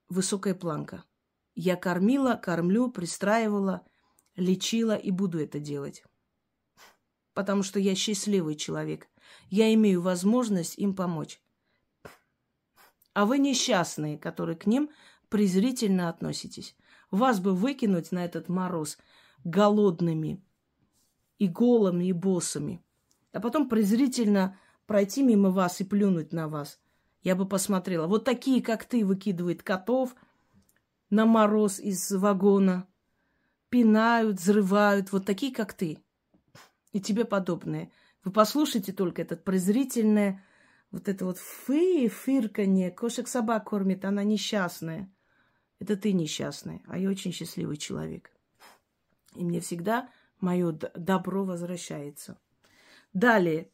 высокая 0.10 0.55
планка. 0.55 1.05
Я 1.53 1.75
кормила, 1.75 2.34
кормлю, 2.34 2.89
пристраивала, 2.89 3.86
лечила 4.36 4.95
и 4.95 5.12
буду 5.12 5.39
это 5.39 5.60
делать. 5.60 6.03
Потому 7.36 7.62
что 7.62 7.79
я 7.79 7.93
счастливый 7.93 8.55
человек. 8.55 9.08
Я 9.49 9.71
имею 9.75 10.01
возможность 10.01 10.77
им 10.79 10.95
помочь. 10.95 11.39
А 13.13 13.25
вы 13.25 13.38
несчастные, 13.38 14.17
которые 14.17 14.58
к 14.58 14.65
ним 14.65 14.89
презрительно 15.29 16.10
относитесь. 16.10 16.75
Вас 17.12 17.39
бы 17.39 17.53
выкинуть 17.53 18.12
на 18.12 18.25
этот 18.25 18.49
мороз 18.49 18.97
голодными 19.43 20.43
и 21.38 21.47
голыми, 21.47 22.05
и 22.05 22.12
боссами. 22.12 22.84
А 23.34 23.39
потом 23.39 23.69
презрительно 23.69 24.58
пройти 24.89 25.21
мимо 25.21 25.52
вас 25.52 25.82
и 25.82 25.84
плюнуть 25.84 26.34
на 26.34 26.47
вас. 26.47 26.80
Я 27.21 27.36
бы 27.36 27.47
посмотрела. 27.47 28.08
Вот 28.08 28.25
такие, 28.25 28.60
как 28.60 28.86
ты, 28.86 29.06
выкидывают 29.06 29.62
котов 29.62 30.15
на 31.12 31.28
мороз 31.28 31.80
из 31.80 32.12
вагона. 32.12 32.88
Пинают, 33.69 34.39
взрывают. 34.39 35.12
Вот 35.12 35.28
такие, 35.28 35.54
как 35.54 35.73
ты. 35.73 35.99
И 36.91 36.99
тебе 36.99 37.23
подобные. 37.23 37.91
Вы 38.23 38.32
послушайте 38.32 38.91
только 38.91 39.21
этот 39.21 39.43
презрительное, 39.43 40.43
вот 40.89 41.08
это 41.08 41.23
вот 41.23 41.38
фы, 41.38 42.10
фырканье. 42.10 42.89
Кошек 42.89 43.28
собак 43.28 43.69
кормит, 43.69 44.06
она 44.06 44.23
несчастная. 44.23 45.13
Это 45.78 45.97
ты 45.97 46.13
несчастный, 46.13 46.82
а 46.88 46.97
я 46.97 47.10
очень 47.10 47.32
счастливый 47.32 47.78
человек. 47.78 48.32
И 49.36 49.45
мне 49.45 49.60
всегда 49.60 50.10
мое 50.39 50.71
добро 50.71 51.45
возвращается. 51.45 52.39
Далее. 53.13 53.69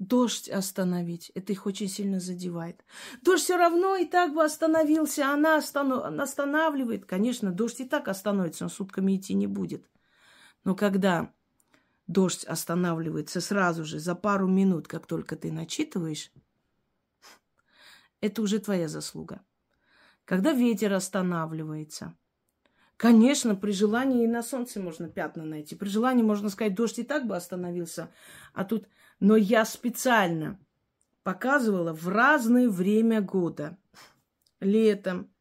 Дождь 0.00 0.48
остановить. 0.48 1.30
Это 1.34 1.52
их 1.52 1.66
очень 1.66 1.86
сильно 1.86 2.20
задевает. 2.20 2.82
Дождь 3.20 3.44
все 3.44 3.58
равно 3.58 3.96
и 3.96 4.06
так 4.06 4.32
бы 4.32 4.42
остановился. 4.42 5.30
Она 5.30 5.58
останавливает. 5.58 7.04
Конечно, 7.04 7.52
дождь 7.52 7.80
и 7.80 7.84
так 7.84 8.08
остановится, 8.08 8.64
он 8.64 8.70
сутками 8.70 9.16
идти 9.16 9.34
не 9.34 9.46
будет. 9.46 9.84
Но 10.64 10.74
когда 10.74 11.34
дождь 12.06 12.44
останавливается 12.44 13.42
сразу 13.42 13.84
же, 13.84 13.98
за 13.98 14.14
пару 14.14 14.48
минут, 14.48 14.88
как 14.88 15.06
только 15.06 15.36
ты 15.36 15.52
начитываешь, 15.52 16.32
это 18.22 18.40
уже 18.40 18.58
твоя 18.58 18.88
заслуга. 18.88 19.42
Когда 20.24 20.52
ветер 20.52 20.94
останавливается, 20.94 22.16
конечно, 22.96 23.54
при 23.54 23.72
желании 23.72 24.24
и 24.24 24.28
на 24.28 24.42
солнце 24.42 24.80
можно 24.80 25.10
пятна 25.10 25.44
найти. 25.44 25.74
При 25.74 25.90
желании 25.90 26.22
можно 26.22 26.48
сказать, 26.48 26.74
дождь 26.74 26.98
и 27.00 27.02
так 27.02 27.26
бы 27.26 27.36
остановился, 27.36 28.10
а 28.54 28.64
тут... 28.64 28.88
Но 29.20 29.36
я 29.36 29.64
специально 29.64 30.58
показывала 31.22 31.92
в 31.92 32.08
разное 32.08 32.68
время 32.68 33.20
года. 33.20 33.78
Летом, 34.60 35.32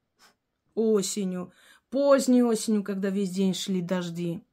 осенью, 0.75 1.51
поздней 1.89 2.43
осенью, 2.43 2.83
когда 2.83 3.09
весь 3.09 3.31
день 3.31 3.53
шли 3.53 3.81
дожди. 3.81 4.43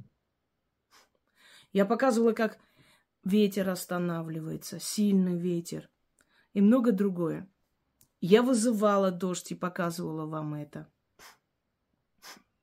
Я 1.72 1.84
показывала, 1.84 2.32
как 2.32 2.58
ветер 3.24 3.68
останавливается, 3.68 4.78
сильный 4.80 5.36
ветер 5.36 5.90
и 6.52 6.60
много 6.60 6.92
другое. 6.92 7.48
Я 8.20 8.42
вызывала 8.42 9.10
дождь 9.10 9.52
и 9.52 9.54
показывала 9.54 10.24
вам 10.24 10.54
это. 10.54 10.90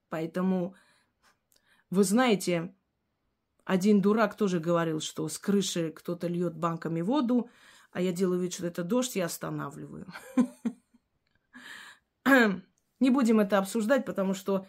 Поэтому, 0.09 0.75
вы 1.89 2.03
знаете, 2.03 2.75
один 3.65 4.01
дурак 4.01 4.35
тоже 4.35 4.59
говорил, 4.59 4.99
что 4.99 5.27
с 5.27 5.37
крыши 5.37 5.91
кто-то 5.91 6.27
льет 6.27 6.55
банками 6.55 7.01
воду, 7.01 7.49
а 7.91 8.01
я 8.01 8.11
делаю 8.11 8.41
вид, 8.41 8.53
что 8.53 8.67
это 8.67 8.83
дождь, 8.83 9.15
и 9.15 9.21
останавливаю. 9.21 10.07
Не 12.99 13.09
будем 13.09 13.39
это 13.39 13.57
обсуждать, 13.57 14.05
потому 14.05 14.33
что 14.33 14.65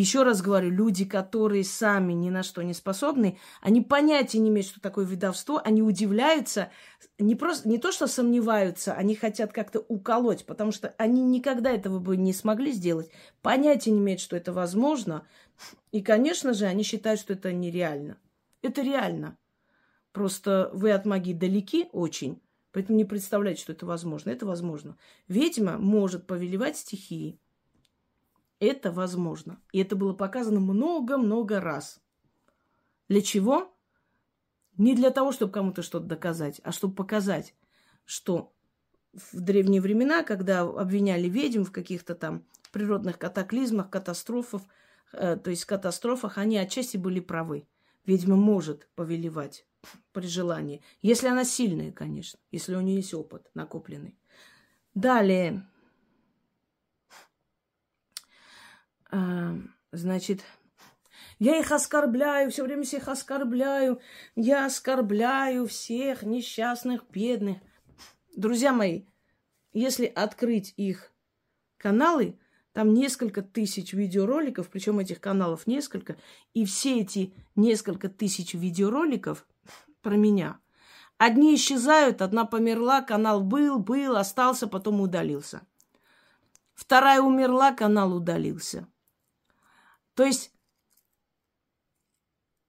еще 0.00 0.24
раз 0.24 0.42
говорю, 0.42 0.70
люди, 0.70 1.04
которые 1.04 1.64
сами 1.64 2.12
ни 2.12 2.28
на 2.28 2.42
что 2.42 2.62
не 2.62 2.74
способны, 2.74 3.38
они 3.60 3.80
понятия 3.80 4.38
не 4.38 4.50
имеют, 4.50 4.66
что 4.66 4.80
такое 4.80 5.04
ведовство, 5.04 5.60
они 5.64 5.82
удивляются, 5.82 6.70
не, 7.18 7.36
просто, 7.36 7.68
не 7.68 7.78
то, 7.78 7.92
что 7.92 8.06
сомневаются, 8.08 8.94
они 8.94 9.14
хотят 9.14 9.52
как-то 9.52 9.80
уколоть, 9.88 10.46
потому 10.46 10.72
что 10.72 10.94
они 10.98 11.22
никогда 11.22 11.70
этого 11.70 12.00
бы 12.00 12.16
не 12.16 12.32
смогли 12.32 12.72
сделать, 12.72 13.10
понятия 13.40 13.92
не 13.92 13.98
имеют, 13.98 14.20
что 14.20 14.36
это 14.36 14.52
возможно, 14.52 15.26
и, 15.92 16.02
конечно 16.02 16.54
же, 16.54 16.66
они 16.66 16.82
считают, 16.82 17.20
что 17.20 17.34
это 17.34 17.52
нереально. 17.52 18.18
Это 18.62 18.82
реально. 18.82 19.38
Просто 20.12 20.70
вы 20.72 20.92
от 20.92 21.04
магии 21.04 21.32
далеки 21.32 21.88
очень, 21.92 22.40
поэтому 22.72 22.98
не 22.98 23.04
представляете, 23.04 23.62
что 23.62 23.72
это 23.72 23.86
возможно. 23.86 24.30
Это 24.30 24.46
возможно. 24.46 24.96
Ведьма 25.28 25.78
может 25.78 26.26
повелевать 26.26 26.76
стихией. 26.76 27.40
Это 28.64 28.90
возможно. 28.92 29.60
И 29.72 29.80
это 29.80 29.96
было 29.96 30.14
показано 30.14 30.60
много-много 30.60 31.60
раз. 31.60 32.00
Для 33.08 33.20
чего? 33.20 33.76
Не 34.76 34.94
для 34.94 35.10
того, 35.10 35.32
чтобы 35.32 35.52
кому-то 35.52 35.82
что-то 35.82 36.06
доказать, 36.06 36.60
а 36.64 36.72
чтобы 36.72 36.94
показать, 36.94 37.54
что 38.04 38.52
в 39.12 39.40
древние 39.40 39.80
времена, 39.80 40.22
когда 40.24 40.62
обвиняли 40.62 41.28
ведьм 41.28 41.62
в 41.62 41.72
каких-то 41.72 42.14
там 42.14 42.44
природных 42.72 43.18
катаклизмах, 43.18 43.90
катастрофах, 43.90 44.62
э, 45.12 45.36
то 45.36 45.50
есть 45.50 45.64
катастрофах, 45.64 46.38
они 46.38 46.56
отчасти 46.58 46.96
были 46.96 47.20
правы. 47.20 47.68
Ведьма 48.04 48.36
может 48.36 48.88
повелевать 48.96 49.66
при 50.12 50.26
желании. 50.26 50.82
Если 51.02 51.28
она 51.28 51.44
сильная, 51.44 51.92
конечно. 51.92 52.40
Если 52.50 52.74
у 52.74 52.80
нее 52.80 52.96
есть 52.96 53.14
опыт 53.14 53.50
накопленный. 53.54 54.18
Далее. 54.94 55.66
А, 59.03 59.03
значит, 59.92 60.44
я 61.38 61.58
их 61.58 61.72
оскорбляю, 61.72 62.50
все 62.50 62.64
время 62.64 62.84
всех 62.84 63.08
оскорбляю. 63.08 64.00
Я 64.36 64.66
оскорбляю 64.66 65.66
всех 65.66 66.22
несчастных, 66.22 67.04
бедных. 67.10 67.58
Друзья 68.36 68.72
мои, 68.72 69.04
если 69.72 70.06
открыть 70.06 70.74
их 70.76 71.12
каналы, 71.76 72.38
там 72.72 72.92
несколько 72.92 73.42
тысяч 73.42 73.92
видеороликов, 73.92 74.68
причем 74.68 74.98
этих 74.98 75.20
каналов 75.20 75.66
несколько, 75.66 76.16
и 76.52 76.64
все 76.64 77.00
эти 77.00 77.32
несколько 77.54 78.08
тысяч 78.08 78.54
видеороликов 78.54 79.46
про 80.02 80.16
меня. 80.16 80.58
Одни 81.16 81.54
исчезают, 81.54 82.20
одна 82.20 82.44
померла, 82.44 83.00
канал 83.00 83.40
был, 83.42 83.78
был, 83.78 84.16
остался, 84.16 84.66
потом 84.66 85.00
удалился. 85.00 85.62
Вторая 86.74 87.20
умерла, 87.20 87.72
канал 87.72 88.12
удалился. 88.12 88.88
То 90.14 90.24
есть 90.24 90.52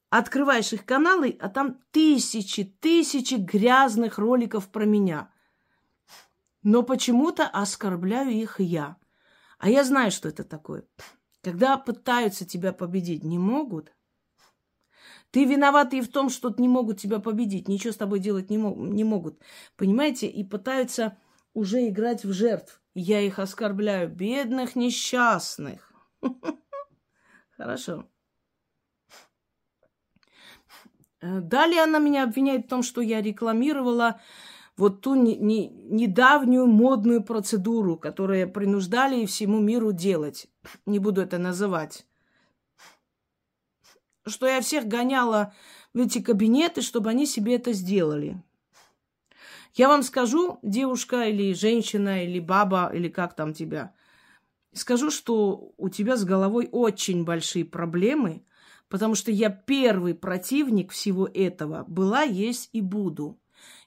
открываешь 0.10 0.74
их 0.74 0.86
каналы, 0.86 1.38
а 1.40 1.50
там 1.50 1.80
тысячи, 1.92 2.64
тысячи 2.64 3.36
грязных 3.36 4.18
роликов 4.18 4.70
про 4.70 4.86
меня. 4.86 5.32
Но 6.64 6.84
почему-то 6.84 7.46
оскорбляю 7.48 8.32
их 8.32 8.60
я. 8.60 8.98
А 9.60 9.70
я 9.70 9.84
знаю, 9.84 10.12
что 10.12 10.30
это 10.30 10.44
такое. 10.44 10.86
Когда 11.42 11.78
пытаются 11.78 12.46
тебя 12.46 12.74
победить, 12.74 13.24
не 13.24 13.38
могут. 13.38 13.94
Ты 15.30 15.46
виноват 15.46 15.94
и 15.94 16.02
в 16.02 16.08
том, 16.08 16.30
что 16.30 16.54
не 16.58 16.68
могут 16.68 17.00
тебя 17.00 17.20
победить. 17.20 17.68
Ничего 17.68 17.94
с 17.94 17.98
тобой 17.98 18.20
делать 18.20 18.50
не, 18.50 18.58
мог, 18.58 18.78
не 18.78 19.04
могут. 19.04 19.40
Понимаете? 19.76 20.28
И 20.28 20.44
пытаются 20.44 21.18
уже 21.54 21.88
играть 21.88 22.24
в 22.24 22.32
жертв. 22.32 22.82
Я 22.96 23.22
их 23.22 23.38
оскорбляю. 23.38 24.10
Бедных, 24.10 24.76
несчастных. 24.76 25.92
Хорошо. 27.58 28.06
Далее 31.22 31.82
она 31.82 32.00
меня 32.00 32.24
обвиняет 32.24 32.66
в 32.66 32.70
том, 32.70 32.84
что 32.84 33.02
я 33.02 33.22
рекламировала 33.22 34.20
вот 34.78 35.02
ту 35.02 35.16
не, 35.16 35.38
не, 35.38 35.70
недавнюю 35.70 36.68
модную 36.68 37.24
процедуру, 37.24 37.98
которую 37.98 38.52
принуждали 38.52 39.26
всему 39.26 39.60
миру 39.60 39.94
делать. 39.94 40.48
Не 40.86 41.00
буду 41.00 41.22
это 41.22 41.38
называть. 41.38 42.06
Что 44.28 44.48
я 44.48 44.60
всех 44.60 44.86
гоняла 44.86 45.54
в 45.94 46.00
эти 46.00 46.22
кабинеты, 46.22 46.82
чтобы 46.82 47.10
они 47.10 47.26
себе 47.26 47.56
это 47.56 47.72
сделали. 47.72 48.44
Я 49.74 49.88
вам 49.88 50.04
скажу, 50.04 50.60
девушка 50.62 51.24
или 51.24 51.54
женщина, 51.54 52.24
или 52.24 52.40
баба, 52.40 52.92
или 52.94 53.08
как 53.08 53.36
там 53.36 53.54
тебя, 53.54 53.95
скажу, 54.76 55.10
что 55.10 55.74
у 55.78 55.90
тебя 55.90 56.18
с 56.18 56.24
головой 56.24 56.70
очень 56.72 57.24
большие 57.24 57.66
проблемы, 57.66 58.46
потому 58.90 59.16
что 59.16 59.32
я 59.32 59.50
первый 59.50 60.14
противник 60.14 60.92
всего 60.92 61.30
этого 61.34 61.86
была, 61.88 62.22
есть 62.22 62.70
и 62.74 62.82
буду. 62.82 63.40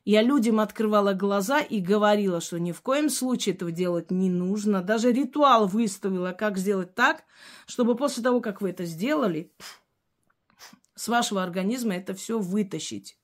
Я 0.05 0.22
людям 0.22 0.59
открывала 0.61 1.12
глаза 1.12 1.61
и 1.61 1.81
говорила, 1.81 2.40
что 2.40 2.59
ни 2.59 2.72
в 2.72 2.81
коем 2.81 3.11
случае 3.11 3.55
этого 3.55 3.70
делать 3.70 4.11
не 4.11 4.31
нужно. 4.31 4.83
Даже 4.83 5.12
ритуал 5.12 5.66
выставила, 5.66 6.33
как 6.33 6.57
сделать 6.57 6.94
так, 6.94 7.24
чтобы 7.66 7.94
после 7.94 8.22
того, 8.22 8.40
как 8.40 8.62
вы 8.62 8.70
это 8.70 8.87
сделали, 8.87 9.53
с 10.94 11.09
вашего 11.09 11.42
организма 11.42 11.94
это 11.96 12.14
все 12.14 12.38
вытащить. 12.38 13.18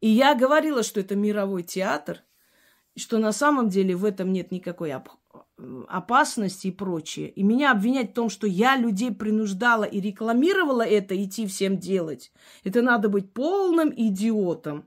И 0.00 0.08
я 0.08 0.34
говорила, 0.34 0.82
что 0.82 1.00
это 1.00 1.16
мировой 1.16 1.62
театр, 1.62 2.22
что 2.96 3.18
на 3.18 3.32
самом 3.32 3.68
деле 3.68 3.96
в 3.96 4.04
этом 4.04 4.32
нет 4.32 4.50
никакой 4.50 4.90
опасности 5.88 6.68
и 6.68 6.72
прочее. 6.72 7.30
И 7.30 7.42
меня 7.42 7.72
обвинять 7.72 8.10
в 8.10 8.14
том, 8.14 8.30
что 8.30 8.46
я 8.46 8.76
людей 8.76 9.12
принуждала 9.12 9.84
и 9.84 10.00
рекламировала 10.00 10.82
это 10.82 11.22
идти 11.22 11.46
всем 11.46 11.78
делать, 11.78 12.32
это 12.64 12.82
надо 12.82 13.08
быть 13.08 13.32
полным 13.32 13.92
идиотом. 13.94 14.86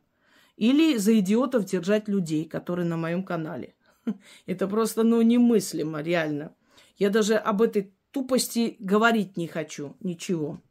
Или 0.58 0.98
за 0.98 1.18
идиотов 1.20 1.66
держать 1.66 2.08
людей, 2.08 2.46
которые 2.46 2.86
на 2.86 2.96
моем 2.96 3.24
канале. 3.24 3.74
Это 4.46 4.68
просто, 4.68 5.02
ну, 5.02 5.22
немыслимо, 5.22 6.02
реально. 6.02 6.54
Я 6.98 7.10
даже 7.10 7.36
об 7.36 7.64
этой 7.64 7.92
тупости 8.12 8.76
говорить 8.80 9.38
не 9.38 9.48
хочу. 9.48 9.96
Ничего. 10.02 10.62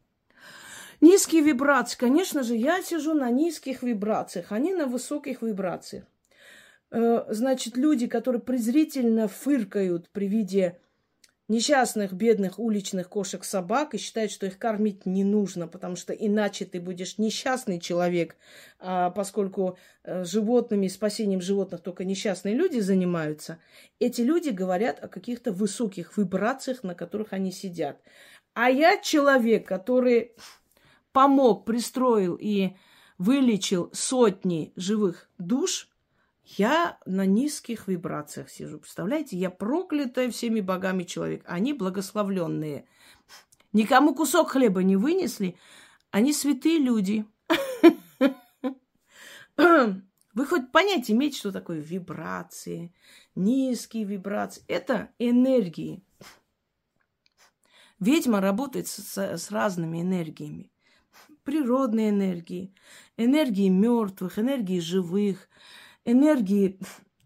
Низкие 1.00 1.42
вибрации. 1.42 1.98
Конечно 1.98 2.42
же, 2.42 2.54
я 2.54 2.82
сижу 2.82 3.14
на 3.14 3.30
низких 3.30 3.82
вибрациях, 3.82 4.52
они 4.52 4.74
на 4.74 4.86
высоких 4.86 5.42
вибрациях. 5.42 6.04
Э, 6.90 7.24
значит, 7.28 7.76
люди, 7.76 8.06
которые 8.06 8.42
презрительно 8.42 9.28
фыркают 9.28 10.10
при 10.10 10.26
виде 10.26 10.78
несчастных, 11.48 12.12
бедных 12.12 12.58
уличных 12.58 13.08
кошек, 13.08 13.44
собак 13.44 13.94
и 13.94 13.98
считают, 13.98 14.30
что 14.30 14.46
их 14.46 14.58
кормить 14.58 15.04
не 15.06 15.24
нужно, 15.24 15.66
потому 15.66 15.96
что 15.96 16.12
иначе 16.12 16.64
ты 16.64 16.80
будешь 16.80 17.18
несчастный 17.18 17.80
человек, 17.80 18.36
а 18.78 19.10
поскольку 19.10 19.76
э, 20.04 20.24
животными, 20.24 20.88
спасением 20.88 21.40
животных 21.40 21.80
только 21.80 22.04
несчастные 22.04 22.54
люди 22.54 22.78
занимаются, 22.78 23.58
эти 23.98 24.20
люди 24.22 24.50
говорят 24.50 25.02
о 25.02 25.08
каких-то 25.08 25.52
высоких 25.52 26.16
вибрациях, 26.16 26.82
на 26.82 26.94
которых 26.94 27.32
они 27.32 27.52
сидят. 27.52 28.00
А 28.54 28.68
я 28.68 29.00
человек, 29.00 29.66
который 29.66 30.32
помог, 31.12 31.64
пристроил 31.64 32.36
и 32.40 32.76
вылечил 33.18 33.90
сотни 33.92 34.72
живых 34.74 35.28
душ– 35.38 35.88
я 36.58 36.98
на 37.06 37.26
низких 37.26 37.86
вибрациях 37.86 38.50
сижу. 38.50 38.78
Представляете, 38.78 39.36
я 39.36 39.50
проклятая 39.50 40.30
всеми 40.30 40.60
богами 40.60 41.04
человек. 41.04 41.42
Они 41.46 41.72
благословленные. 41.72 42.86
Никому 43.72 44.14
кусок 44.14 44.50
хлеба 44.50 44.82
не 44.82 44.96
вынесли. 44.96 45.56
Они 46.10 46.32
святые 46.32 46.78
люди. 46.78 47.24
Вы 49.56 50.46
хоть 50.46 50.72
понять 50.72 51.10
имеете, 51.10 51.38
что 51.38 51.52
такое 51.52 51.78
вибрации, 51.80 52.94
низкие 53.34 54.04
вибрации? 54.04 54.64
Это 54.68 55.10
энергии. 55.18 56.04
Ведьма 57.98 58.40
работает 58.40 58.88
с, 58.88 59.18
с 59.18 59.50
разными 59.50 60.00
энергиями. 60.00 60.72
Природные 61.44 62.10
энергии, 62.10 62.74
энергии 63.16 63.68
мертвых, 63.68 64.38
энергии 64.38 64.78
живых, 64.80 65.48
энергии 66.04 66.78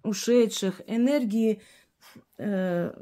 ушедших, 0.03 0.83
энергии, 0.87 1.63
э, 2.39 2.93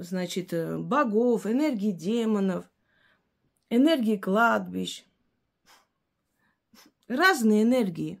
значит, 0.00 0.52
богов, 0.80 1.46
энергии 1.46 1.92
демонов, 1.92 2.64
энергии 3.70 4.16
кладбищ. 4.16 5.04
Разные 7.06 7.62
энергии. 7.62 8.20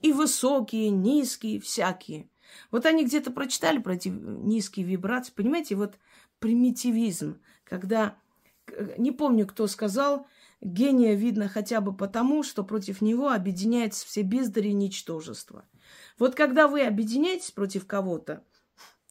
И 0.00 0.12
высокие, 0.12 0.90
низкие, 0.90 1.60
всякие. 1.60 2.28
Вот 2.70 2.86
они 2.86 3.04
где-то 3.04 3.30
прочитали 3.30 3.78
про 3.78 3.94
эти 3.94 4.08
низкие 4.08 4.86
вибрации. 4.86 5.32
Понимаете, 5.32 5.74
вот 5.74 5.98
примитивизм, 6.38 7.40
когда, 7.64 8.16
не 8.98 9.10
помню, 9.12 9.46
кто 9.46 9.66
сказал, 9.66 10.26
Гения 10.60 11.14
видно 11.14 11.48
хотя 11.48 11.80
бы 11.80 11.94
потому, 11.94 12.42
что 12.42 12.64
против 12.64 13.00
него 13.02 13.30
объединяются 13.30 14.06
все 14.06 14.22
бездари 14.22 14.70
и 14.70 14.74
ничтожества. 14.74 15.64
Вот 16.18 16.34
когда 16.34 16.66
вы 16.66 16.82
объединяетесь 16.82 17.50
против 17.50 17.86
кого-то, 17.86 18.42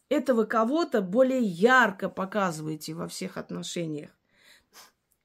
этого 0.08 0.44
кого-то 0.44 1.02
более 1.02 1.40
ярко 1.40 2.08
показываете 2.08 2.94
во 2.94 3.08
всех 3.08 3.36
отношениях. 3.36 4.10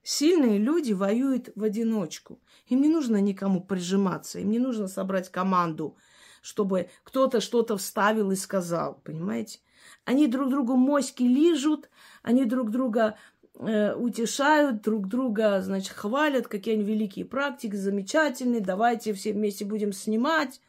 Сильные 0.03 0.57
люди 0.57 0.93
воюют 0.93 1.49
в 1.55 1.63
одиночку. 1.63 2.41
Им 2.67 2.82
не 2.82 2.89
нужно 2.89 3.17
никому 3.17 3.63
прижиматься, 3.63 4.39
им 4.39 4.49
не 4.49 4.57
нужно 4.57 4.88
собрать 4.88 5.32
команду, 5.32 5.95
чтобы 6.41 6.89
кто-то 7.03 7.39
что-то 7.39 7.78
вставил 7.78 8.32
и 8.32 8.36
сказал, 8.36 8.99
понимаете? 9.03 9.59
Они 10.05 10.28
друг 10.28 10.49
другу 10.49 10.76
моськи 10.76 11.24
лижут, 11.24 11.89
они 12.24 12.45
друг 12.45 12.72
друга 12.72 13.17
утешают 13.62 14.82
друг 14.82 15.07
друга, 15.07 15.62
значит, 15.62 15.93
хвалят, 15.93 16.47
какие 16.47 16.74
они 16.74 16.84
великие 16.84 17.26
практики, 17.26 17.76
замечательные, 17.76 18.59
давайте 18.59 19.14
все 19.14 19.34
вместе 19.34 19.66
будем 19.66 19.93
снимать. 19.93 20.59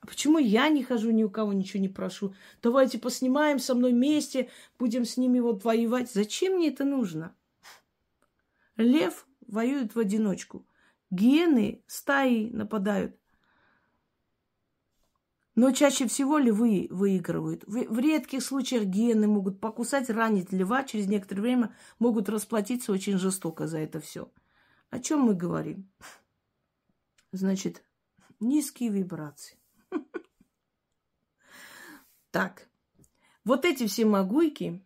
А 0.00 0.06
почему 0.06 0.38
я 0.38 0.68
не 0.68 0.82
хожу, 0.82 1.12
ни 1.12 1.22
у 1.22 1.30
кого 1.30 1.52
ничего 1.52 1.80
не 1.80 1.88
прошу? 1.88 2.34
Давайте 2.60 2.98
поснимаем 2.98 3.58
со 3.58 3.74
мной 3.74 3.92
вместе, 3.92 4.50
будем 4.78 5.04
с 5.04 5.16
ними 5.16 5.38
вот 5.38 5.64
воевать. 5.64 6.10
Зачем 6.10 6.54
мне 6.54 6.68
это 6.68 6.84
нужно? 6.84 7.34
Лев 8.76 9.26
воюет 9.46 9.94
в 9.94 9.98
одиночку. 10.00 10.66
Гены 11.10 11.82
стаи 11.86 12.50
нападают. 12.50 13.16
Но 15.54 15.70
чаще 15.70 16.08
всего 16.08 16.38
львы 16.38 16.88
выигрывают. 16.90 17.62
В, 17.66 17.98
редких 17.98 18.42
случаях 18.42 18.84
гены 18.84 19.28
могут 19.28 19.60
покусать, 19.60 20.10
ранить 20.10 20.52
льва, 20.52 20.82
через 20.82 21.06
некоторое 21.06 21.42
время 21.42 21.76
могут 22.00 22.28
расплатиться 22.28 22.90
очень 22.90 23.18
жестоко 23.18 23.68
за 23.68 23.78
это 23.78 24.00
все. 24.00 24.32
О 24.90 24.98
чем 24.98 25.20
мы 25.20 25.34
говорим? 25.34 25.88
Значит, 27.30 27.84
низкие 28.40 28.90
вибрации. 28.90 29.56
Так, 32.30 32.68
вот 33.44 33.64
эти 33.64 33.86
все 33.86 34.04
могуйки 34.04 34.84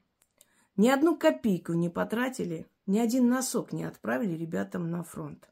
ни 0.76 0.88
одну 0.90 1.16
копейку 1.16 1.72
не 1.72 1.88
потратили, 1.88 2.70
ни 2.84 2.98
один 2.98 3.30
носок 3.30 3.72
не 3.72 3.84
отправили 3.84 4.36
ребятам 4.36 4.90
на 4.90 5.02
фронт. 5.02 5.48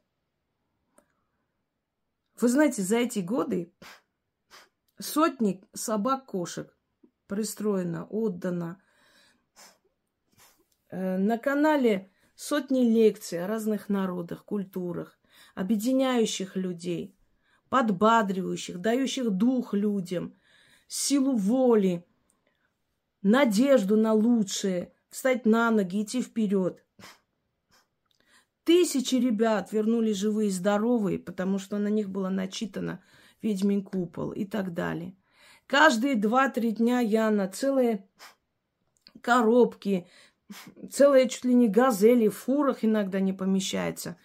Вы 2.39 2.49
знаете, 2.49 2.83
за 2.83 2.97
эти 2.97 3.17
годы 3.17 3.73
сотни 4.99 5.63
собак-кошек 5.73 6.75
пристроено, 7.27 8.05
отдано. 8.09 8.81
Э, 10.89 11.17
на 11.17 11.37
канале 11.37 12.11
сотни 12.35 12.81
лекций 12.81 13.43
о 13.43 13.47
разных 13.47 13.89
народах, 13.89 14.45
культурах, 14.45 15.19
объединяющих 15.55 16.55
людей, 16.55 17.15
подбадривающих, 17.69 18.79
дающих 18.79 19.29
дух 19.31 19.73
людям, 19.73 20.35
силу 20.87 21.35
воли, 21.35 22.05
надежду 23.21 23.97
на 23.97 24.13
лучшее, 24.13 24.93
встать 25.09 25.45
на 25.45 25.71
ноги, 25.71 26.03
идти 26.03 26.21
вперед. 26.21 26.83
Тысячи 28.63 29.15
ребят 29.15 29.71
вернулись 29.71 30.17
живые 30.17 30.49
и 30.49 30.51
здоровые, 30.51 31.19
потому 31.19 31.57
что 31.57 31.77
на 31.77 31.87
них 31.87 32.09
было 32.09 32.29
начитано 32.29 33.01
«Ведьмин 33.41 33.83
купол» 33.83 34.31
и 34.31 34.45
так 34.45 34.73
далее. 34.73 35.15
Каждые 35.67 36.15
два-три 36.15 36.71
дня 36.71 36.99
я 36.99 37.29
на 37.29 37.47
целые 37.47 38.07
коробки, 39.21 40.07
целые 40.89 41.27
чуть 41.27 41.43
ли 41.45 41.53
не 41.53 41.67
газели 41.67 42.29
в 42.29 42.37
фурах 42.37 42.85
иногда 42.85 43.19
не 43.19 43.33
помещается. 43.33 44.17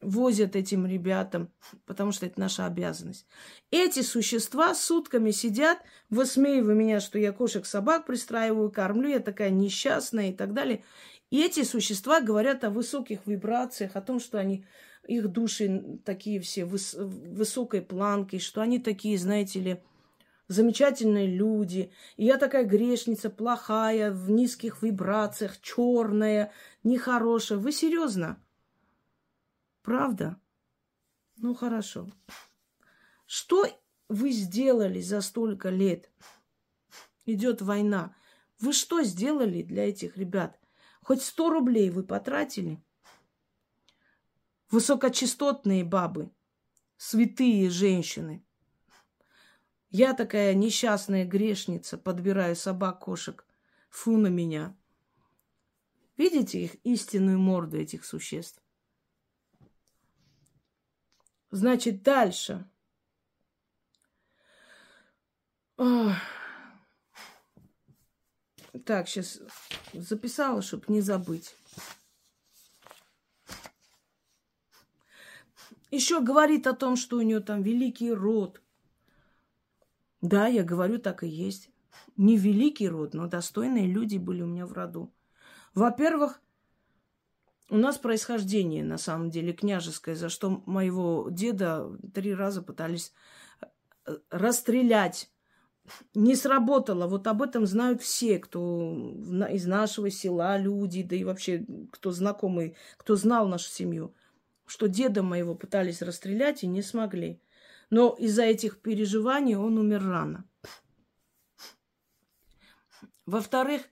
Возят 0.00 0.56
этим 0.56 0.86
ребятам, 0.86 1.52
потому 1.84 2.10
что 2.10 2.26
это 2.26 2.40
наша 2.40 2.64
обязанность. 2.66 3.26
Эти 3.70 4.00
существа 4.00 4.74
сутками 4.74 5.30
сидят, 5.30 5.78
высмеивая 6.08 6.74
меня, 6.74 7.00
что 7.00 7.18
я 7.18 7.32
кошек-собак 7.32 8.06
пристраиваю, 8.06 8.72
кормлю, 8.72 9.10
я 9.10 9.20
такая 9.20 9.50
несчастная 9.50 10.30
и 10.30 10.32
так 10.32 10.54
далее. 10.54 10.82
И 11.30 11.40
эти 11.42 11.62
существа 11.62 12.20
говорят 12.20 12.64
о 12.64 12.70
высоких 12.70 13.26
вибрациях, 13.26 13.94
о 13.94 14.00
том, 14.00 14.18
что 14.20 14.38
они 14.38 14.66
их 15.06 15.28
души 15.28 15.98
такие 16.04 16.40
все 16.40 16.62
выс- 16.62 17.02
высокой 17.02 17.82
планки, 17.82 18.38
что 18.38 18.60
они 18.60 18.78
такие, 18.78 19.18
знаете 19.18 19.60
ли, 19.60 19.82
замечательные 20.48 21.26
люди. 21.26 21.92
И 22.16 22.24
я 22.24 22.36
такая 22.36 22.64
грешница, 22.64 23.30
плохая, 23.30 24.12
в 24.12 24.30
низких 24.30 24.82
вибрациях, 24.82 25.60
черная, 25.60 26.52
нехорошая. 26.82 27.58
Вы 27.58 27.72
серьезно? 27.72 28.42
Правда? 29.82 30.40
Ну 31.36 31.54
хорошо. 31.54 32.08
Что 33.26 33.66
вы 34.08 34.32
сделали 34.32 35.00
за 35.00 35.20
столько 35.20 35.70
лет? 35.70 36.10
Идет 37.26 37.62
война. 37.62 38.14
Вы 38.58 38.72
что 38.72 39.02
сделали 39.02 39.62
для 39.62 39.88
этих 39.88 40.16
ребят? 40.16 40.58
Хоть 41.02 41.22
сто 41.22 41.48
рублей 41.48 41.90
вы 41.90 42.02
потратили? 42.02 42.82
Высокочастотные 44.70 45.84
бабы, 45.84 46.30
святые 46.96 47.70
женщины– 47.70 48.44
я 49.90 50.14
такая 50.14 50.54
несчастная 50.54 51.24
грешница, 51.24 51.98
подбираю 51.98 52.54
собак, 52.54 53.00
кошек. 53.00 53.44
Фу 53.90 54.16
на 54.16 54.28
меня. 54.28 54.76
Видите 56.16 56.62
их 56.62 56.76
истинную 56.84 57.40
морду 57.40 57.76
этих 57.76 58.04
существ? 58.04 58.62
Значит, 61.50 62.04
дальше. 62.04 62.70
Ох. 65.76 66.12
Так, 68.86 69.08
сейчас 69.08 69.40
записала, 69.92 70.62
чтобы 70.62 70.84
не 70.86 71.00
забыть. 71.00 71.56
Еще 75.90 76.20
говорит 76.20 76.66
о 76.66 76.74
том, 76.74 76.96
что 76.96 77.16
у 77.16 77.22
нее 77.22 77.40
там 77.40 77.62
великий 77.62 78.12
род, 78.12 78.62
да, 80.20 80.46
я 80.46 80.62
говорю, 80.62 80.98
так 80.98 81.24
и 81.24 81.28
есть. 81.28 81.70
Не 82.16 82.36
великий 82.36 82.88
род, 82.88 83.14
но 83.14 83.26
достойные 83.26 83.86
люди 83.86 84.18
были 84.18 84.42
у 84.42 84.46
меня 84.46 84.66
в 84.66 84.72
роду. 84.72 85.12
Во-первых, 85.74 86.40
у 87.70 87.76
нас 87.76 87.98
происхождение, 87.98 88.84
на 88.84 88.98
самом 88.98 89.30
деле, 89.30 89.52
княжеское, 89.52 90.14
за 90.16 90.28
что 90.28 90.62
моего 90.66 91.28
деда 91.30 91.90
три 92.12 92.34
раза 92.34 92.62
пытались 92.62 93.12
э, 94.06 94.18
расстрелять. 94.30 95.30
Не 96.14 96.36
сработало. 96.36 97.06
Вот 97.06 97.26
об 97.26 97.42
этом 97.42 97.66
знают 97.66 98.02
все, 98.02 98.38
кто 98.38 98.92
из 99.50 99.66
нашего 99.66 100.10
села 100.10 100.58
люди, 100.58 101.02
да 101.02 101.16
и 101.16 101.24
вообще 101.24 101.64
кто 101.92 102.10
знакомый, 102.10 102.76
кто 102.96 103.16
знал 103.16 103.48
нашу 103.48 103.70
семью, 103.70 104.14
что 104.70 104.86
деда 104.86 105.24
моего 105.24 105.56
пытались 105.56 106.00
расстрелять 106.00 106.62
и 106.62 106.68
не 106.68 106.80
смогли. 106.80 107.42
Но 107.90 108.14
из-за 108.16 108.44
этих 108.44 108.80
переживаний 108.80 109.56
он 109.56 109.78
умер 109.78 110.04
рано. 110.04 110.44
Во-вторых, 113.26 113.82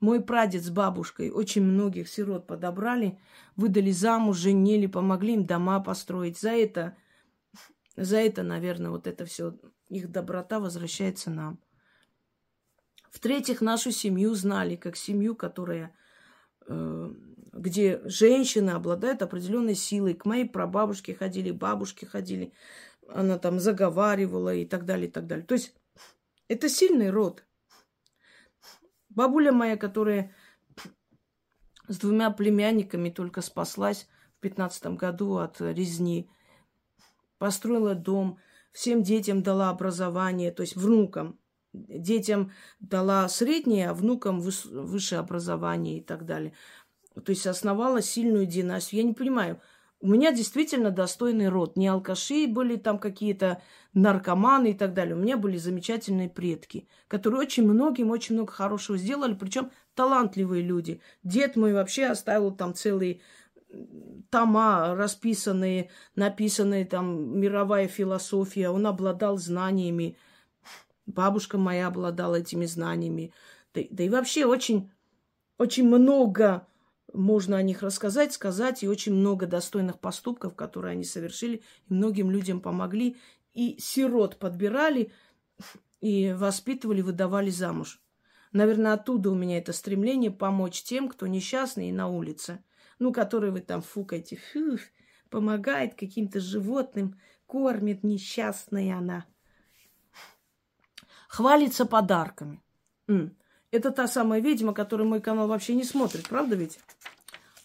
мой 0.00 0.20
прадед 0.20 0.64
с 0.64 0.70
бабушкой 0.70 1.30
очень 1.30 1.62
многих 1.62 2.08
сирот 2.08 2.48
подобрали, 2.48 3.20
выдали 3.54 3.92
замуж, 3.92 4.38
женили, 4.38 4.88
помогли 4.88 5.34
им 5.34 5.46
дома 5.46 5.78
построить. 5.78 6.40
За 6.40 6.50
это, 6.50 6.96
за 7.96 8.16
это, 8.16 8.42
наверное, 8.42 8.90
вот 8.90 9.06
это 9.06 9.24
все, 9.24 9.56
их 9.88 10.10
доброта 10.10 10.58
возвращается 10.58 11.30
нам. 11.30 11.60
В-третьих, 13.12 13.60
нашу 13.60 13.92
семью 13.92 14.34
знали 14.34 14.74
как 14.74 14.96
семью, 14.96 15.36
которая, 15.36 15.94
э, 16.66 17.03
где 17.64 18.00
женщины 18.04 18.70
обладают 18.70 19.22
определенной 19.22 19.74
силой. 19.74 20.14
К 20.14 20.26
моей 20.26 20.48
прабабушке 20.48 21.14
ходили, 21.14 21.50
бабушке 21.50 22.06
ходили 22.06 22.52
она 23.08 23.38
там 23.38 23.58
заговаривала 23.60 24.54
и 24.54 24.64
так 24.64 24.84
далее, 24.84 25.08
и 25.08 25.10
так 25.10 25.26
далее. 25.26 25.46
То 25.46 25.54
есть 25.54 25.74
это 26.48 26.68
сильный 26.68 27.10
род. 27.10 27.44
Бабуля 29.08 29.52
моя, 29.52 29.76
которая 29.76 30.34
с 31.88 31.98
двумя 31.98 32.30
племянниками 32.30 33.10
только 33.10 33.42
спаслась 33.42 34.08
в 34.36 34.40
пятнадцатом 34.40 34.96
году 34.96 35.36
от 35.36 35.60
резни, 35.60 36.30
построила 37.38 37.94
дом, 37.94 38.38
всем 38.72 39.02
детям 39.02 39.42
дала 39.42 39.70
образование, 39.70 40.50
то 40.50 40.62
есть 40.62 40.76
внукам. 40.76 41.38
Детям 41.72 42.52
дала 42.78 43.28
среднее, 43.28 43.90
а 43.90 43.94
внукам 43.94 44.40
высшее 44.40 45.18
образование 45.18 45.98
и 45.98 46.00
так 46.00 46.24
далее. 46.24 46.52
То 47.14 47.30
есть 47.30 47.46
основала 47.46 48.02
сильную 48.02 48.46
династию. 48.46 49.02
Я 49.02 49.06
не 49.06 49.14
понимаю, 49.14 49.60
у 50.00 50.08
меня 50.08 50.32
действительно 50.32 50.90
достойный 50.90 51.48
род. 51.48 51.76
Не 51.76 51.88
алкаши 51.88 52.46
были 52.46 52.76
там 52.76 52.98
какие-то 52.98 53.62
наркоманы 53.94 54.72
и 54.72 54.74
так 54.74 54.92
далее. 54.92 55.14
У 55.14 55.18
меня 55.18 55.38
были 55.38 55.56
замечательные 55.56 56.28
предки, 56.28 56.88
которые 57.08 57.40
очень 57.40 57.64
многим 57.64 58.10
очень 58.10 58.34
много 58.34 58.52
хорошего 58.52 58.98
сделали, 58.98 59.34
причем 59.34 59.70
талантливые 59.94 60.62
люди. 60.62 61.00
Дед 61.22 61.56
мой 61.56 61.72
вообще 61.72 62.04
оставил 62.06 62.50
там 62.50 62.74
целые 62.74 63.20
тома 64.30 64.94
расписанные, 64.94 65.90
написанные 66.16 66.84
там 66.84 67.40
мировая 67.40 67.88
философия. 67.88 68.68
Он 68.68 68.86
обладал 68.86 69.38
знаниями. 69.38 70.18
Бабушка 71.06 71.56
моя 71.56 71.86
обладала 71.86 72.36
этими 72.36 72.66
знаниями. 72.66 73.32
Да, 73.72 73.80
да 73.88 74.04
и 74.04 74.08
вообще 74.08 74.44
очень, 74.44 74.90
очень 75.56 75.86
много 75.86 76.66
можно 77.14 77.56
о 77.56 77.62
них 77.62 77.82
рассказать, 77.82 78.32
сказать, 78.32 78.82
и 78.82 78.88
очень 78.88 79.14
много 79.14 79.46
достойных 79.46 79.98
поступков, 79.98 80.54
которые 80.54 80.92
они 80.92 81.04
совершили, 81.04 81.62
и 81.88 81.94
многим 81.94 82.30
людям 82.30 82.60
помогли, 82.60 83.16
и 83.52 83.76
сирот 83.78 84.38
подбирали, 84.38 85.12
и 86.00 86.32
воспитывали, 86.32 87.00
выдавали 87.00 87.50
замуж. 87.50 88.02
Наверное, 88.52 88.92
оттуда 88.92 89.30
у 89.30 89.34
меня 89.34 89.58
это 89.58 89.72
стремление 89.72 90.30
помочь 90.30 90.82
тем, 90.82 91.08
кто 91.08 91.26
несчастный 91.26 91.88
и 91.88 91.92
на 91.92 92.08
улице. 92.08 92.62
Ну, 92.98 93.12
которые 93.12 93.50
вы 93.50 93.60
там 93.60 93.82
фукаете. 93.82 94.38
Фу, 94.52 94.78
помогает 95.28 95.94
каким-то 95.94 96.38
животным, 96.38 97.18
кормит 97.46 98.04
несчастная 98.04 98.96
она. 98.96 99.24
Хвалится 101.28 101.84
подарками. 101.84 102.62
Это 103.74 103.90
та 103.90 104.06
самая 104.06 104.40
ведьма, 104.40 104.72
которая 104.72 105.04
мой 105.04 105.20
канал 105.20 105.48
вообще 105.48 105.74
не 105.74 105.82
смотрит, 105.82 106.28
правда 106.28 106.54
ведь? 106.54 106.78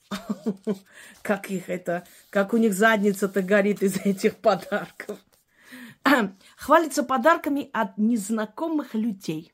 Как 1.21 1.51
их 1.51 1.69
это, 1.69 2.03
как 2.31 2.55
у 2.55 2.57
них 2.57 2.73
задница-то 2.73 3.43
горит 3.43 3.83
из 3.83 3.97
этих 3.97 4.37
подарков. 4.37 5.19
хвалится 6.57 7.03
подарками 7.03 7.69
от 7.73 7.99
незнакомых 7.99 8.95
людей. 8.95 9.53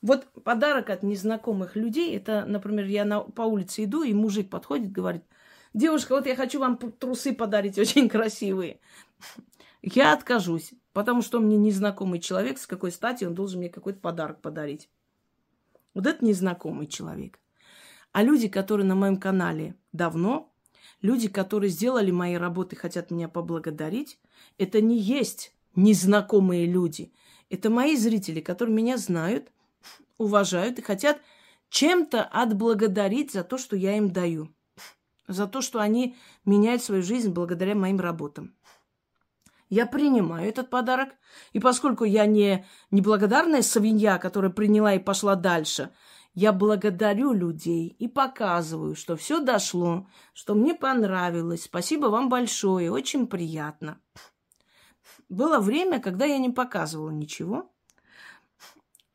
Вот 0.00 0.26
подарок 0.44 0.88
от 0.88 1.02
незнакомых 1.02 1.76
людей, 1.76 2.16
это, 2.16 2.46
например, 2.46 2.86
я 2.86 3.04
на, 3.04 3.20
по 3.20 3.42
улице 3.42 3.84
иду, 3.84 4.04
и 4.04 4.14
мужик 4.14 4.48
подходит, 4.48 4.92
говорит, 4.92 5.24
девушка, 5.74 6.12
вот 6.12 6.24
я 6.24 6.36
хочу 6.36 6.58
вам 6.58 6.78
трусы 6.78 7.34
подарить, 7.34 7.78
очень 7.78 8.08
красивые. 8.08 8.80
Я 9.82 10.14
откажусь, 10.14 10.72
потому 10.94 11.20
что 11.20 11.38
мне 11.38 11.58
незнакомый 11.58 12.18
человек, 12.18 12.58
с 12.58 12.66
какой 12.66 12.90
стати 12.90 13.24
он 13.24 13.34
должен 13.34 13.58
мне 13.58 13.68
какой-то 13.68 14.00
подарок 14.00 14.40
подарить. 14.40 14.88
Вот 15.98 16.06
это 16.06 16.24
незнакомый 16.24 16.86
человек. 16.86 17.40
А 18.12 18.22
люди, 18.22 18.46
которые 18.46 18.86
на 18.86 18.94
моем 18.94 19.16
канале 19.16 19.74
давно, 19.92 20.54
люди, 21.02 21.28
которые 21.28 21.70
сделали 21.70 22.12
мои 22.12 22.36
работы, 22.36 22.76
хотят 22.76 23.10
меня 23.10 23.28
поблагодарить, 23.28 24.20
это 24.58 24.80
не 24.80 24.96
есть 24.96 25.52
незнакомые 25.74 26.66
люди. 26.66 27.12
Это 27.50 27.68
мои 27.68 27.96
зрители, 27.96 28.38
которые 28.38 28.76
меня 28.76 28.96
знают, 28.96 29.50
уважают 30.18 30.78
и 30.78 30.82
хотят 30.82 31.20
чем-то 31.68 32.22
отблагодарить 32.22 33.32
за 33.32 33.42
то, 33.42 33.58
что 33.58 33.74
я 33.74 33.96
им 33.96 34.12
даю. 34.12 34.54
За 35.26 35.48
то, 35.48 35.60
что 35.60 35.80
они 35.80 36.14
меняют 36.44 36.84
свою 36.84 37.02
жизнь 37.02 37.30
благодаря 37.32 37.74
моим 37.74 37.98
работам. 37.98 38.54
Я 39.68 39.86
принимаю 39.86 40.48
этот 40.48 40.70
подарок. 40.70 41.10
И 41.52 41.60
поскольку 41.60 42.04
я 42.04 42.26
не 42.26 42.64
неблагодарная 42.90 43.62
свинья, 43.62 44.18
которая 44.18 44.50
приняла 44.50 44.94
и 44.94 44.98
пошла 44.98 45.34
дальше, 45.34 45.90
я 46.34 46.52
благодарю 46.52 47.32
людей 47.32 47.88
и 47.88 48.08
показываю, 48.08 48.94
что 48.94 49.16
все 49.16 49.40
дошло, 49.40 50.06
что 50.32 50.54
мне 50.54 50.74
понравилось. 50.74 51.64
Спасибо 51.64 52.06
вам 52.06 52.28
большое, 52.28 52.90
очень 52.90 53.26
приятно. 53.26 54.00
Было 55.28 55.58
время, 55.58 56.00
когда 56.00 56.24
я 56.24 56.38
не 56.38 56.50
показывала 56.50 57.10
ничего. 57.10 57.70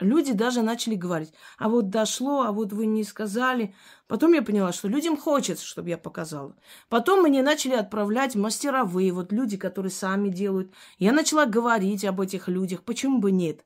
Люди 0.03 0.33
даже 0.33 0.61
начали 0.61 0.95
говорить, 0.95 1.33
а 1.57 1.69
вот 1.69 1.89
дошло, 1.89 2.41
а 2.41 2.51
вот 2.51 2.73
вы 2.73 2.85
не 2.85 3.05
сказали. 3.05 3.73
Потом 4.07 4.33
я 4.33 4.41
поняла, 4.41 4.73
что 4.73 4.89
людям 4.89 5.15
хочется, 5.15 5.65
чтобы 5.65 5.89
я 5.89 5.97
показала. 5.97 6.55
Потом 6.89 7.23
мне 7.23 7.41
начали 7.41 7.73
отправлять 7.73 8.35
мастеровые, 8.35 9.13
вот 9.13 9.31
люди, 9.31 9.55
которые 9.55 9.91
сами 9.91 10.27
делают. 10.27 10.73
Я 10.99 11.13
начала 11.13 11.45
говорить 11.45 12.03
об 12.03 12.19
этих 12.19 12.49
людях, 12.49 12.83
почему 12.83 13.19
бы 13.19 13.31
нет. 13.31 13.65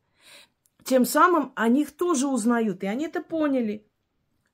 Тем 0.84 1.06
самым 1.06 1.54
о 1.56 1.68
них 1.68 1.92
тоже 1.92 2.28
узнают, 2.28 2.84
и 2.84 2.88
они 2.88 3.06
это 3.06 3.22
поняли. 3.22 3.86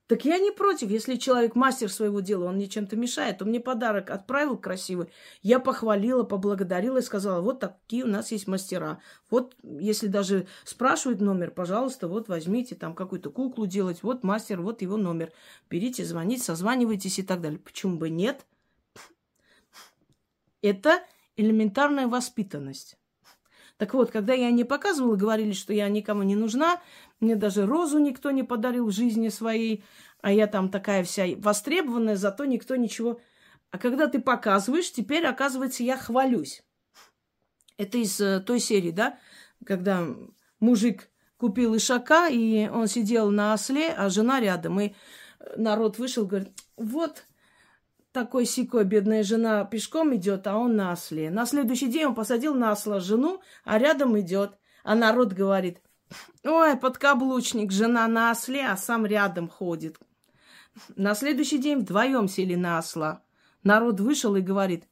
Так 0.06 0.26
я 0.26 0.38
не 0.38 0.50
против, 0.50 0.90
если 0.90 1.16
человек 1.16 1.54
мастер 1.54 1.90
своего 1.90 2.20
дела, 2.20 2.44
он 2.44 2.56
мне 2.56 2.68
чем-то 2.68 2.94
мешает. 2.94 3.40
Он 3.40 3.48
мне 3.48 3.58
подарок 3.58 4.10
отправил 4.10 4.58
красивый. 4.58 5.08
Я 5.40 5.60
похвалила, 5.60 6.24
поблагодарила 6.24 6.98
и 6.98 7.02
сказала, 7.02 7.40
вот 7.40 7.60
такие 7.60 8.04
у 8.04 8.08
нас 8.08 8.30
есть 8.30 8.46
мастера. 8.46 9.00
Вот, 9.30 9.56
если 9.62 10.08
даже 10.08 10.46
спрашивают 10.64 11.22
номер, 11.22 11.52
пожалуйста, 11.52 12.06
вот 12.06 12.28
возьмите 12.28 12.74
там 12.74 12.94
какую-то 12.94 13.30
куклу 13.30 13.66
делать. 13.66 14.02
Вот 14.02 14.24
мастер, 14.24 14.60
вот 14.60 14.82
его 14.82 14.98
номер. 14.98 15.32
Берите, 15.70 16.04
звоните, 16.04 16.42
созванивайтесь 16.42 17.18
и 17.18 17.22
так 17.22 17.40
далее. 17.40 17.58
Почему 17.58 17.96
бы 17.96 18.10
нет? 18.10 18.44
Это 20.60 21.02
элементарная 21.36 22.08
воспитанность. 22.08 22.98
Так 23.76 23.94
вот, 23.94 24.10
когда 24.10 24.34
я 24.34 24.50
не 24.50 24.64
показывала, 24.64 25.16
говорили, 25.16 25.52
что 25.52 25.72
я 25.72 25.88
никому 25.88 26.22
не 26.22 26.36
нужна, 26.36 26.80
мне 27.20 27.34
даже 27.34 27.66
розу 27.66 27.98
никто 27.98 28.30
не 28.30 28.42
подарил 28.42 28.86
в 28.86 28.92
жизни 28.92 29.28
своей, 29.28 29.84
а 30.22 30.32
я 30.32 30.46
там 30.46 30.68
такая 30.68 31.02
вся 31.04 31.24
востребованная, 31.36 32.16
зато 32.16 32.44
никто 32.44 32.76
ничего... 32.76 33.20
А 33.70 33.78
когда 33.78 34.06
ты 34.06 34.20
показываешь, 34.20 34.92
теперь, 34.92 35.26
оказывается, 35.26 35.82
я 35.82 35.96
хвалюсь. 35.96 36.62
Это 37.76 37.98
из 37.98 38.20
э, 38.20 38.38
той 38.38 38.60
серии, 38.60 38.92
да, 38.92 39.18
когда 39.66 40.06
мужик 40.60 41.10
купил 41.38 41.76
ишака, 41.76 42.28
и 42.28 42.68
он 42.68 42.86
сидел 42.86 43.32
на 43.32 43.52
осле, 43.52 43.88
а 43.90 44.08
жена 44.10 44.38
рядом. 44.38 44.78
И 44.80 44.94
народ 45.56 45.98
вышел, 45.98 46.24
говорит, 46.24 46.52
вот 46.76 47.26
такой 48.14 48.46
сикой 48.46 48.84
бедная 48.84 49.24
жена 49.24 49.64
пешком 49.64 50.14
идет, 50.14 50.46
а 50.46 50.56
он 50.56 50.76
на 50.76 50.92
осле. 50.92 51.30
На 51.30 51.46
следующий 51.46 51.88
день 51.88 52.06
он 52.06 52.14
посадил 52.14 52.54
на 52.54 52.70
осла 52.70 53.00
жену, 53.00 53.42
а 53.64 53.76
рядом 53.76 54.18
идет. 54.18 54.56
А 54.84 54.94
народ 54.94 55.32
говорит, 55.32 55.82
ой, 56.44 56.76
подкаблучник, 56.76 57.72
жена 57.72 58.06
на 58.06 58.30
осле, 58.30 58.68
а 58.68 58.76
сам 58.76 59.04
рядом 59.04 59.48
ходит. 59.48 59.98
На 60.94 61.14
следующий 61.14 61.58
день 61.58 61.80
вдвоем 61.80 62.28
сели 62.28 62.54
на 62.54 62.78
осла. 62.78 63.22
Народ 63.64 63.98
вышел 63.98 64.36
и 64.36 64.40
говорит, 64.40 64.84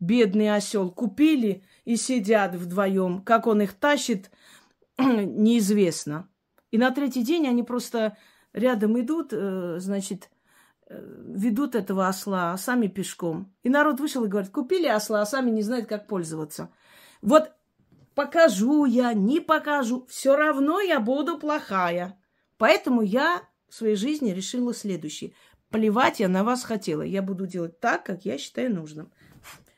бедный 0.00 0.54
осел, 0.54 0.90
купили 0.90 1.62
и 1.84 1.96
сидят 1.96 2.54
вдвоем. 2.54 3.20
Как 3.20 3.46
он 3.46 3.60
их 3.60 3.74
тащит, 3.74 4.30
неизвестно. 4.98 6.26
И 6.70 6.78
на 6.78 6.90
третий 6.90 7.22
день 7.22 7.46
они 7.46 7.62
просто 7.62 8.16
рядом 8.54 8.98
идут, 8.98 9.28
э, 9.32 9.76
значит, 9.78 10.30
ведут 10.88 11.74
этого 11.74 12.08
осла, 12.08 12.52
а 12.52 12.58
сами 12.58 12.86
пешком. 12.86 13.52
И 13.62 13.68
народ 13.68 14.00
вышел 14.00 14.24
и 14.24 14.28
говорит, 14.28 14.50
купили 14.50 14.86
осла, 14.86 15.22
а 15.22 15.26
сами 15.26 15.50
не 15.50 15.62
знают, 15.62 15.88
как 15.88 16.06
пользоваться. 16.06 16.70
Вот 17.22 17.52
покажу 18.14 18.84
я, 18.84 19.12
не 19.12 19.40
покажу, 19.40 20.06
все 20.08 20.36
равно 20.36 20.80
я 20.80 21.00
буду 21.00 21.38
плохая. 21.38 22.18
Поэтому 22.56 23.02
я 23.02 23.42
в 23.68 23.74
своей 23.74 23.96
жизни 23.96 24.30
решила 24.30 24.72
следующее. 24.72 25.32
Плевать 25.70 26.20
я 26.20 26.28
на 26.28 26.44
вас 26.44 26.62
хотела. 26.62 27.02
Я 27.02 27.22
буду 27.22 27.46
делать 27.46 27.80
так, 27.80 28.04
как 28.04 28.24
я 28.24 28.38
считаю 28.38 28.72
нужным. 28.74 29.12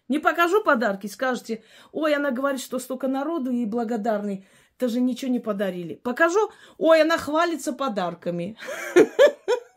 Не 0.09 0.19
покажу 0.19 0.63
подарки, 0.63 1.07
скажете, 1.07 1.63
ой, 1.93 2.15
она 2.15 2.31
говорит, 2.31 2.61
что 2.61 2.79
столько 2.79 3.09
народу 3.09 3.51
и 3.51 3.65
благодарный. 3.67 4.47
Даже 4.79 5.01
ничего 5.01 5.31
не 5.31 5.41
подарили. 5.41 5.95
Покажу, 5.95 6.51
ой, 6.77 7.03
она 7.03 7.19
хвалится 7.19 7.73
подарками. 7.73 8.57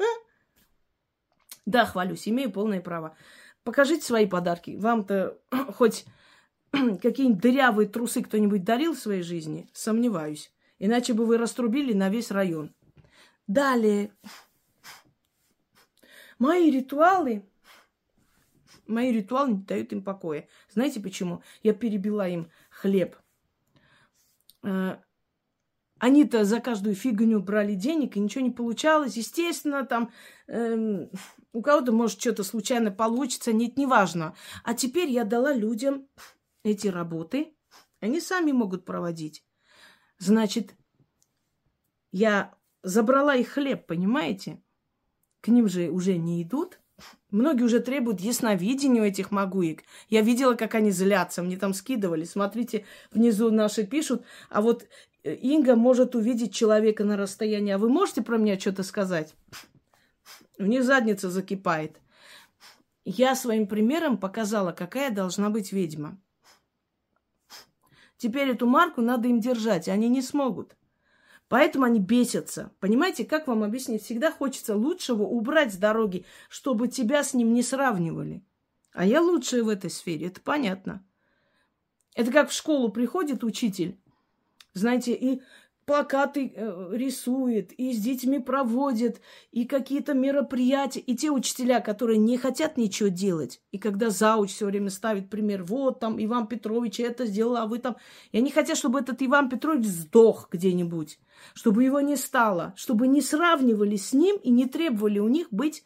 Да, 1.71 1.85
хвалюсь, 1.85 2.27
имею 2.27 2.51
полное 2.51 2.81
право. 2.81 3.15
Покажите 3.63 4.05
свои 4.05 4.25
подарки. 4.25 4.75
Вам-то 4.77 5.39
хоть 5.73 6.05
какие-нибудь 6.71 7.41
дырявые 7.41 7.87
трусы 7.87 8.21
кто-нибудь 8.21 8.65
дарил 8.65 8.93
в 8.93 8.99
своей 8.99 9.21
жизни? 9.21 9.69
Сомневаюсь. 9.71 10.51
Иначе 10.79 11.13
бы 11.13 11.25
вы 11.25 11.37
раструбили 11.37 11.93
на 11.93 12.09
весь 12.09 12.29
район. 12.29 12.75
Далее. 13.47 14.11
Мои 16.39 16.69
ритуалы, 16.69 17.45
мои 18.85 19.13
ритуалы 19.13 19.51
не 19.51 19.63
дают 19.63 19.93
им 19.93 20.03
покоя. 20.03 20.49
Знаете 20.73 20.99
почему? 20.99 21.41
Я 21.63 21.73
перебила 21.73 22.27
им 22.27 22.51
хлеб. 22.69 23.15
Э, 24.63 24.97
они-то 26.01 26.45
за 26.45 26.59
каждую 26.59 26.95
фигню 26.95 27.39
брали 27.41 27.75
денег, 27.75 28.17
и 28.17 28.19
ничего 28.19 28.43
не 28.43 28.49
получалось. 28.49 29.17
Естественно, 29.17 29.85
там 29.85 30.11
эм, 30.47 31.11
у 31.53 31.61
кого-то, 31.61 31.91
может, 31.91 32.19
что-то 32.19 32.43
случайно 32.43 32.91
получится, 32.91 33.53
нет, 33.53 33.77
неважно. 33.77 34.35
А 34.63 34.73
теперь 34.73 35.09
я 35.09 35.25
дала 35.25 35.53
людям 35.53 36.07
эти 36.63 36.87
работы, 36.87 37.53
они 37.99 38.19
сами 38.19 38.51
могут 38.51 38.85
проводить. 38.85 39.43
Значит, 40.17 40.75
я 42.11 42.53
забрала 42.83 43.35
их 43.35 43.49
хлеб, 43.49 43.85
понимаете? 43.85 44.61
К 45.41 45.49
ним 45.49 45.67
же 45.67 45.89
уже 45.89 46.17
не 46.17 46.43
идут. 46.43 46.79
Многие 47.31 47.63
уже 47.63 47.79
требуют 47.79 48.19
ясновидения 48.19 49.01
у 49.01 49.05
этих 49.05 49.31
магуек. 49.31 49.83
Я 50.09 50.21
видела, 50.21 50.53
как 50.53 50.75
они 50.75 50.91
злятся, 50.91 51.41
мне 51.41 51.57
там 51.57 51.73
скидывали. 51.73 52.25
Смотрите, 52.25 52.85
внизу 53.11 53.49
наши 53.49 53.85
пишут, 53.85 54.23
а 54.49 54.61
вот 54.61 54.87
Инга 55.23 55.75
может 55.75 56.15
увидеть 56.15 56.53
человека 56.53 57.03
на 57.03 57.17
расстоянии. 57.17 57.73
А 57.73 57.77
вы 57.77 57.89
можете 57.89 58.21
про 58.21 58.37
меня 58.37 58.59
что-то 58.59 58.83
сказать? 58.83 59.35
У 60.61 60.65
них 60.65 60.83
задница 60.83 61.29
закипает. 61.29 61.99
Я 63.03 63.35
своим 63.35 63.67
примером 63.67 64.17
показала, 64.17 64.71
какая 64.71 65.09
должна 65.09 65.49
быть 65.49 65.71
ведьма. 65.71 66.19
Теперь 68.17 68.49
эту 68.49 68.67
марку 68.67 69.01
надо 69.01 69.27
им 69.27 69.39
держать, 69.39 69.89
они 69.89 70.07
не 70.07 70.21
смогут. 70.21 70.77
Поэтому 71.47 71.85
они 71.85 71.99
бесятся. 71.99 72.71
Понимаете, 72.79 73.25
как 73.25 73.47
вам 73.47 73.63
объяснить? 73.63 74.03
Всегда 74.03 74.31
хочется 74.31 74.75
лучшего 74.75 75.23
убрать 75.23 75.73
с 75.73 75.77
дороги, 75.77 76.25
чтобы 76.47 76.87
тебя 76.87 77.23
с 77.23 77.33
ним 77.33 77.53
не 77.53 77.63
сравнивали. 77.63 78.43
А 78.93 79.05
я 79.05 79.21
лучшая 79.21 79.63
в 79.63 79.69
этой 79.69 79.89
сфере, 79.89 80.27
это 80.27 80.39
понятно. 80.39 81.03
Это 82.13 82.31
как 82.31 82.49
в 82.49 82.53
школу 82.53 82.89
приходит 82.89 83.43
учитель, 83.43 83.97
знаете, 84.73 85.13
и 85.13 85.41
плакаты 85.85 86.53
э, 86.55 86.89
рисует, 86.93 87.71
и 87.73 87.93
с 87.93 87.97
детьми 87.97 88.39
проводит, 88.39 89.21
и 89.51 89.65
какие-то 89.65 90.13
мероприятия. 90.13 90.99
И 90.99 91.15
те 91.15 91.29
учителя, 91.29 91.79
которые 91.79 92.17
не 92.17 92.37
хотят 92.37 92.77
ничего 92.77 93.09
делать, 93.09 93.61
и 93.71 93.77
когда 93.77 94.09
зауч 94.09 94.51
все 94.51 94.65
время 94.65 94.89
ставит 94.89 95.29
пример, 95.29 95.63
вот 95.63 95.99
там 95.99 96.23
Иван 96.23 96.47
Петрович 96.47 96.99
это 96.99 97.25
сделал, 97.25 97.57
а 97.57 97.65
вы 97.65 97.79
там... 97.79 97.97
И 98.31 98.37
они 98.37 98.51
хотят, 98.51 98.77
чтобы 98.77 98.99
этот 98.99 99.21
Иван 99.21 99.49
Петрович 99.49 99.85
сдох 99.85 100.49
где-нибудь, 100.51 101.19
чтобы 101.53 101.83
его 101.83 102.01
не 102.01 102.15
стало, 102.15 102.73
чтобы 102.75 103.07
не 103.07 103.21
сравнивали 103.21 103.95
с 103.95 104.13
ним 104.13 104.37
и 104.37 104.49
не 104.49 104.65
требовали 104.65 105.19
у 105.19 105.27
них 105.27 105.47
быть 105.51 105.85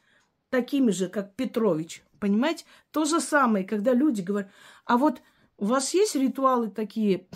такими 0.50 0.92
же, 0.92 1.10
как 1.10 1.36
Петрович. 1.36 2.04
Понимаете? 2.20 2.66
То 2.92 3.06
же 3.06 3.20
самое, 3.20 3.66
когда 3.66 3.94
люди 3.94 4.22
говорят, 4.22 4.50
а 4.86 4.98
вот 4.98 5.22
У 5.58 5.66
вас 5.66 5.94
есть 5.94 6.16
ритуалы 6.16 6.70
такие 6.70 7.28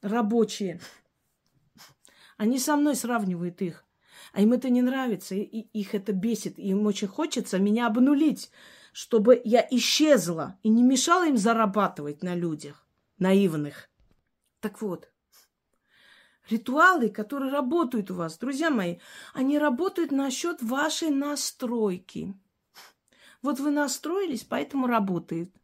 рабочие? 0.00 0.80
Они 2.36 2.58
со 2.58 2.76
мной 2.76 2.96
сравнивают 2.96 3.62
их. 3.62 3.84
А 4.32 4.40
им 4.42 4.52
это 4.52 4.68
не 4.68 4.82
нравится, 4.82 5.34
и 5.34 5.42
их 5.42 5.94
это 5.94 6.12
бесит. 6.12 6.58
Им 6.58 6.86
очень 6.86 7.08
хочется 7.08 7.58
меня 7.58 7.86
обнулить, 7.86 8.50
чтобы 8.92 9.40
я 9.44 9.66
исчезла 9.70 10.58
и 10.62 10.68
не 10.68 10.82
мешала 10.82 11.26
им 11.26 11.36
зарабатывать 11.36 12.22
на 12.22 12.34
людях 12.34 12.86
наивных. 13.18 13.88
Так 14.60 14.80
вот, 14.82 15.10
ритуалы, 16.48 17.08
которые 17.08 17.50
работают 17.52 18.10
у 18.10 18.14
вас, 18.14 18.38
друзья 18.38 18.70
мои, 18.70 18.98
они 19.32 19.58
работают 19.58 20.12
насчет 20.12 20.62
вашей 20.62 21.10
настройки. 21.10 22.34
Вот 23.42 23.60
вы 23.60 23.70
настроились, 23.70 24.44
поэтому 24.44 24.86
работает. 24.86 25.54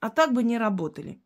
А 0.00 0.10
так 0.10 0.32
бы 0.32 0.42
не 0.42 0.58
работали. 0.58 1.22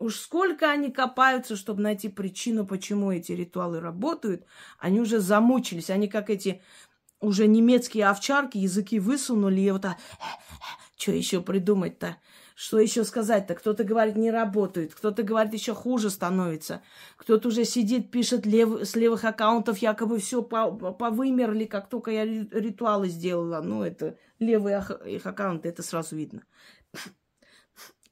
Уж 0.00 0.16
сколько 0.16 0.70
они 0.70 0.90
копаются, 0.90 1.56
чтобы 1.56 1.82
найти 1.82 2.08
причину, 2.08 2.66
почему 2.66 3.12
эти 3.12 3.32
ритуалы 3.32 3.80
работают, 3.80 4.46
они 4.78 4.98
уже 4.98 5.20
замучились. 5.20 5.90
Они 5.90 6.08
как 6.08 6.30
эти 6.30 6.62
уже 7.20 7.46
немецкие 7.46 8.06
овчарки, 8.06 8.56
языки 8.56 8.98
высунули, 8.98 9.60
и 9.60 9.70
вот 9.70 9.82
так, 9.82 9.98
что 10.96 11.12
еще 11.12 11.42
придумать-то? 11.42 12.16
Что 12.54 12.78
еще 12.78 13.04
сказать-то? 13.04 13.54
Кто-то 13.54 13.84
говорит, 13.84 14.16
не 14.16 14.30
работает, 14.30 14.94
кто-то 14.94 15.22
говорит, 15.22 15.52
еще 15.52 15.74
хуже 15.74 16.08
становится. 16.08 16.82
Кто-то 17.16 17.48
уже 17.48 17.66
сидит, 17.66 18.10
пишет 18.10 18.46
лев, 18.46 18.82
с 18.82 18.96
левых 18.96 19.24
аккаунтов, 19.26 19.78
якобы 19.78 20.18
все 20.18 20.42
повымерли, 20.42 21.66
как 21.66 21.90
только 21.90 22.10
я 22.10 22.24
ритуалы 22.24 23.08
сделала. 23.08 23.60
Ну, 23.60 23.82
это 23.82 24.16
левые 24.38 24.82
их 25.04 25.26
аккаунты, 25.26 25.68
это 25.68 25.82
сразу 25.82 26.16
видно. 26.16 26.42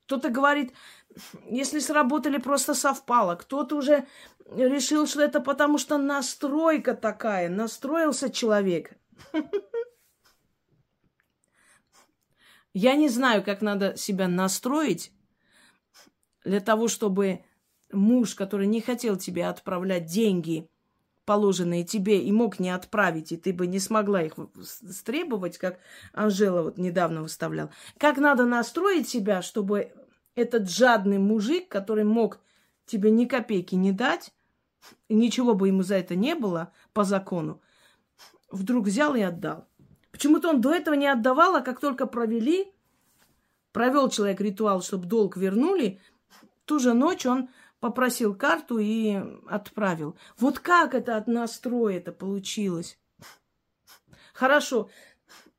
Кто-то 0.07 0.31
говорит, 0.31 0.73
если 1.45 1.79
сработали, 1.79 2.39
просто 2.39 2.75
совпало. 2.75 3.37
Кто-то 3.37 3.77
уже 3.77 4.07
решил, 4.55 5.07
что 5.07 5.23
это 5.23 5.41
потому, 5.41 5.79
что 5.79 5.99
настройка 5.99 6.95
такая, 6.95 7.49
настроился 7.49 8.31
человек. 8.31 8.93
Я 12.75 12.95
не 12.95 13.09
знаю, 13.09 13.43
как 13.43 13.61
надо 13.61 13.97
себя 13.97 14.29
настроить 14.29 15.13
для 16.45 16.61
того, 16.61 16.89
чтобы 16.89 17.45
муж, 17.93 18.35
который 18.35 18.67
не 18.67 18.81
хотел 18.81 19.17
тебе 19.17 19.47
отправлять 19.47 20.07
деньги, 20.07 20.71
положенные 21.25 21.85
тебе, 21.85 22.23
и 22.23 22.33
мог 22.33 22.59
не 22.59 22.71
отправить, 22.71 23.33
и 23.33 23.37
ты 23.37 23.53
бы 23.53 23.67
не 23.67 23.79
смогла 23.81 24.23
их 24.23 24.35
стребовать, 24.63 25.59
как 25.59 25.79
Анжела 26.13 26.63
вот 26.63 26.79
недавно 26.79 27.23
выставлял. 27.23 27.71
Как 27.99 28.17
надо 28.17 28.47
настроить 28.47 29.09
себя, 29.09 29.43
чтобы 29.43 29.93
этот 30.39 30.71
жадный 30.71 31.19
мужик, 31.19 31.69
который 31.69 32.05
мог 32.05 32.41
тебе 32.87 33.11
ни 33.11 33.27
копейки 33.27 33.75
не 33.75 33.93
дать, 33.93 34.33
и 35.09 35.15
ничего 35.15 35.55
бы 35.55 35.69
ему 35.69 35.83
за 35.83 35.97
это 35.97 36.15
не 36.15 36.35
было 36.35 36.73
по 36.93 37.05
закону, 37.05 37.61
вдруг 38.51 38.87
взял 38.87 39.15
и 39.15 39.21
отдал. 39.21 39.67
Почему-то 40.11 40.51
он 40.51 40.61
до 40.61 40.73
этого 40.73 40.95
не 40.95 41.07
отдавал, 41.07 41.57
а 41.57 41.61
как 41.61 41.81
только 41.81 42.07
провели, 42.07 42.73
провел 43.73 44.09
человек 44.09 44.41
ритуал, 44.41 44.83
чтобы 44.83 45.07
долг 45.07 45.37
вернули, 45.37 46.01
ту 46.65 46.79
же 46.79 46.95
ночь 46.95 47.27
он 47.27 47.49
попросил 47.81 48.35
карту 48.35 48.79
и 48.79 49.21
отправил. 49.49 50.17
Вот 50.39 50.59
как 50.59 50.95
это 50.95 51.17
от 51.17 51.27
настроя 51.27 51.99
это 51.99 52.13
получилось? 52.13 52.99
Хорошо, 54.33 54.89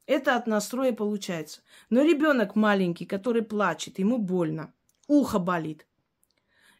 это 0.09 0.35
от 0.35 0.47
настроя 0.47 0.91
получается. 0.91 1.61
Но 1.91 2.01
ребенок 2.01 2.55
маленький, 2.55 3.05
который 3.05 3.43
плачет, 3.43 3.99
ему 3.99 4.17
больно, 4.17 4.73
ухо 5.07 5.37
болит. 5.37 5.85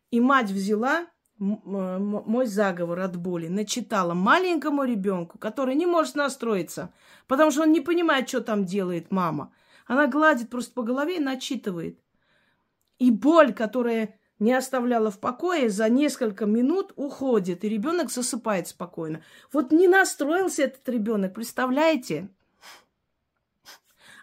И 0.10 0.20
мать 0.20 0.50
взяла 0.50 1.06
мой 1.38 2.48
заговор 2.48 3.00
от 3.02 3.18
боли, 3.18 3.48
начитала 3.48 4.16
маленькому 4.16 4.84
ребенку, 4.84 5.38
который 5.38 5.76
не 5.76 5.86
может 5.86 6.16
настроиться, 6.16 6.92
потому 7.28 7.52
что 7.52 7.62
он 7.62 7.72
не 7.72 7.82
понимает, 7.82 8.28
что 8.28 8.42
там 8.42 8.66
делает 8.66 9.12
мама. 9.12 9.54
Она 9.86 10.08
гладит 10.08 10.50
просто 10.50 10.74
по 10.74 10.82
голове 10.82 11.18
и 11.18 11.24
начитывает. 11.24 12.00
И 12.98 13.12
боль, 13.12 13.54
которая 13.54 14.20
не 14.40 14.54
оставляла 14.54 15.12
в 15.12 15.20
покое, 15.20 15.70
за 15.70 15.88
несколько 15.88 16.48
минут 16.48 16.94
уходит, 16.96 17.64
и 17.64 17.70
ребенок 17.70 18.10
засыпает 18.10 18.68
спокойно. 18.68 19.22
Вот 19.54 19.72
не 19.72 19.88
настроился 19.88 20.64
этот 20.64 20.90
ребенок, 20.90 21.36
представляете? 21.36 22.30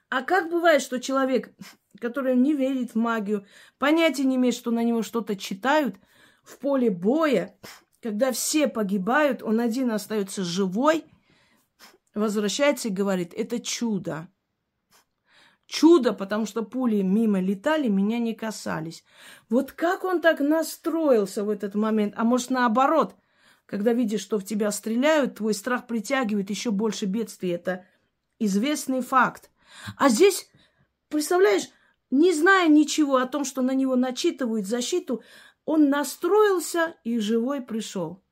А 0.09 0.23
как 0.23 0.51
бывает, 0.51 0.83
что 0.83 1.01
человек, 1.01 1.53
который 2.01 2.37
не 2.37 2.55
верит 2.55 2.93
в 2.93 2.95
магию, 2.97 3.47
понятия 3.79 4.25
не 4.25 4.37
имеет, 4.37 4.55
что 4.55 4.71
на 4.71 4.83
него 4.83 5.03
что-то 5.03 5.37
читают, 5.37 5.97
в 6.43 6.59
поле 6.59 6.91
боя, 6.91 7.59
когда 8.01 8.31
все 8.31 8.69
погибают, 8.69 9.43
он 9.43 9.59
один 9.59 9.91
остается 9.91 10.45
живой, 10.45 11.05
возвращается 12.15 12.89
и 12.89 12.93
говорит, 12.93 13.35
это 13.35 13.59
чудо. 13.59 14.29
Чудо, 15.67 16.13
потому 16.13 16.47
что 16.47 16.63
пули 16.63 17.03
мимо 17.03 17.41
летали, 17.41 17.89
меня 17.89 18.21
не 18.21 18.35
касались. 18.35 19.05
Вот 19.49 19.73
как 19.73 20.05
он 20.05 20.21
так 20.21 20.39
настроился 20.39 21.43
в 21.43 21.51
этот 21.51 21.75
момент? 21.75 22.15
А 22.17 22.23
может, 22.23 22.51
наоборот, 22.51 23.17
когда 23.67 23.93
видишь, 23.93 24.21
что 24.21 24.39
в 24.39 24.45
тебя 24.45 24.71
стреляют, 24.71 25.35
твой 25.35 25.55
страх 25.55 25.89
притягивает 25.89 26.51
еще 26.51 26.71
больше 26.71 27.07
бедствий. 27.07 27.51
Это 27.51 27.85
известный 28.39 29.01
факт. 29.01 29.51
А 29.97 30.09
здесь, 30.09 30.49
представляешь, 31.09 31.69
не 32.11 32.33
зная 32.33 32.69
ничего 32.69 33.17
о 33.17 33.27
том, 33.27 33.45
что 33.45 33.63
на 33.63 33.73
него 33.73 33.97
начитывают 33.97 34.67
защиту, 34.67 35.23
он 35.65 35.91
настроился 35.91 36.97
и 37.05 37.19
живой 37.19 37.61
пришел. 37.61 38.23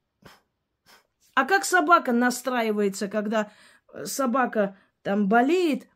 А 1.34 1.44
как 1.44 1.64
собака 1.64 2.12
настраивается, 2.12 3.08
когда 3.08 3.52
собака 4.04 4.78
там 5.02 5.28
болеет, 5.28 5.88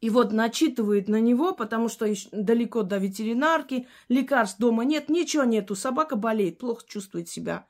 и 0.00 0.10
вот 0.10 0.32
начитывает 0.32 1.08
на 1.08 1.20
него, 1.20 1.54
потому 1.54 1.88
что 1.88 2.06
далеко 2.32 2.82
до 2.82 2.98
ветеринарки, 2.98 3.88
лекарств 4.08 4.58
дома 4.58 4.84
нет, 4.84 5.08
ничего 5.08 5.44
нету, 5.44 5.74
собака 5.74 6.16
болеет, 6.16 6.58
плохо 6.58 6.84
чувствует 6.86 7.28
себя. 7.28 7.66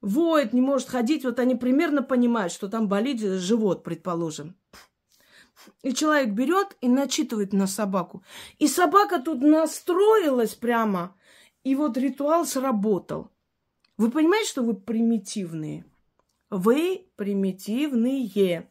Воет, 0.00 0.52
не 0.52 0.60
может 0.60 0.88
ходить, 0.88 1.24
вот 1.24 1.38
они 1.38 1.54
примерно 1.54 2.02
понимают, 2.02 2.52
что 2.52 2.68
там 2.68 2.88
болит 2.88 3.20
живот, 3.20 3.82
предположим. 3.84 4.57
И 5.82 5.92
человек 5.92 6.30
берет 6.30 6.76
и 6.80 6.88
начитывает 6.88 7.52
на 7.52 7.66
собаку. 7.66 8.22
И 8.58 8.68
собака 8.68 9.20
тут 9.20 9.40
настроилась 9.40 10.54
прямо. 10.54 11.16
И 11.64 11.74
вот 11.74 11.96
ритуал 11.96 12.46
сработал. 12.46 13.30
Вы 13.96 14.10
понимаете, 14.10 14.48
что 14.48 14.62
вы 14.62 14.74
примитивные? 14.74 15.84
Вы 16.50 17.06
примитивные. 17.16 18.68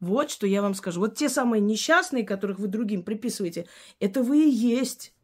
Вот 0.00 0.30
что 0.30 0.46
я 0.46 0.62
вам 0.62 0.74
скажу. 0.74 1.00
Вот 1.00 1.16
те 1.16 1.28
самые 1.28 1.60
несчастные, 1.60 2.24
которых 2.24 2.58
вы 2.58 2.68
другим 2.68 3.02
приписываете, 3.02 3.68
это 4.00 4.22
вы 4.22 4.44
и 4.44 4.50
есть. 4.50 5.14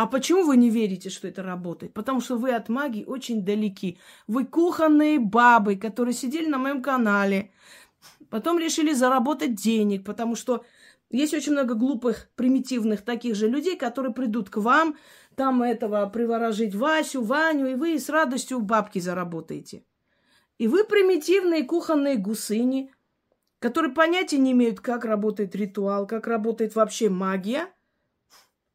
А 0.00 0.06
почему 0.06 0.44
вы 0.44 0.56
не 0.56 0.70
верите, 0.70 1.10
что 1.10 1.28
это 1.28 1.42
работает? 1.42 1.92
Потому 1.92 2.22
что 2.22 2.38
вы 2.38 2.54
от 2.54 2.70
магии 2.70 3.04
очень 3.04 3.44
далеки. 3.44 3.98
Вы 4.26 4.46
кухонные 4.46 5.18
бабы, 5.18 5.76
которые 5.76 6.14
сидели 6.14 6.48
на 6.48 6.56
моем 6.56 6.80
канале, 6.80 7.50
потом 8.30 8.58
решили 8.58 8.94
заработать 8.94 9.56
денег, 9.56 10.06
потому 10.06 10.36
что 10.36 10.64
есть 11.10 11.34
очень 11.34 11.52
много 11.52 11.74
глупых, 11.74 12.30
примитивных 12.34 13.02
таких 13.02 13.34
же 13.34 13.46
людей, 13.46 13.76
которые 13.76 14.14
придут 14.14 14.48
к 14.48 14.56
вам, 14.56 14.96
там 15.34 15.62
этого 15.62 16.06
приворожить 16.06 16.74
Васю, 16.74 17.22
Ваню, 17.22 17.72
и 17.72 17.74
вы 17.74 17.98
с 17.98 18.08
радостью 18.08 18.60
бабки 18.60 19.00
заработаете. 19.00 19.84
И 20.56 20.66
вы 20.66 20.84
примитивные 20.84 21.62
кухонные 21.64 22.16
гусыни, 22.16 22.90
которые 23.58 23.92
понятия 23.92 24.38
не 24.38 24.52
имеют, 24.52 24.80
как 24.80 25.04
работает 25.04 25.54
ритуал, 25.54 26.06
как 26.06 26.26
работает 26.26 26.74
вообще 26.74 27.10
магия– 27.10 27.68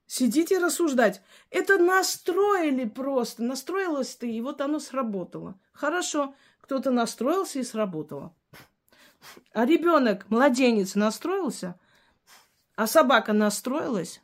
Сидите 0.08 0.60
рассуждать. 0.60 1.22
Это 1.50 1.78
настроили 1.78 2.86
просто. 2.86 3.44
Настроилась 3.44 4.16
ты, 4.16 4.32
и 4.32 4.42
вот 4.42 4.62
оно 4.62 4.80
сработало. 4.80 5.60
Хорошо, 5.74 6.36
кто-то 6.62 6.92
настроился 6.92 7.60
и 7.60 7.64
сработало. 7.64 8.36
А 9.54 9.66
ребенок, 9.66 10.30
младенец, 10.30 10.96
настроился, 10.96 11.80
а 12.76 12.86
собака 12.86 13.34
настроилась, 13.34 14.22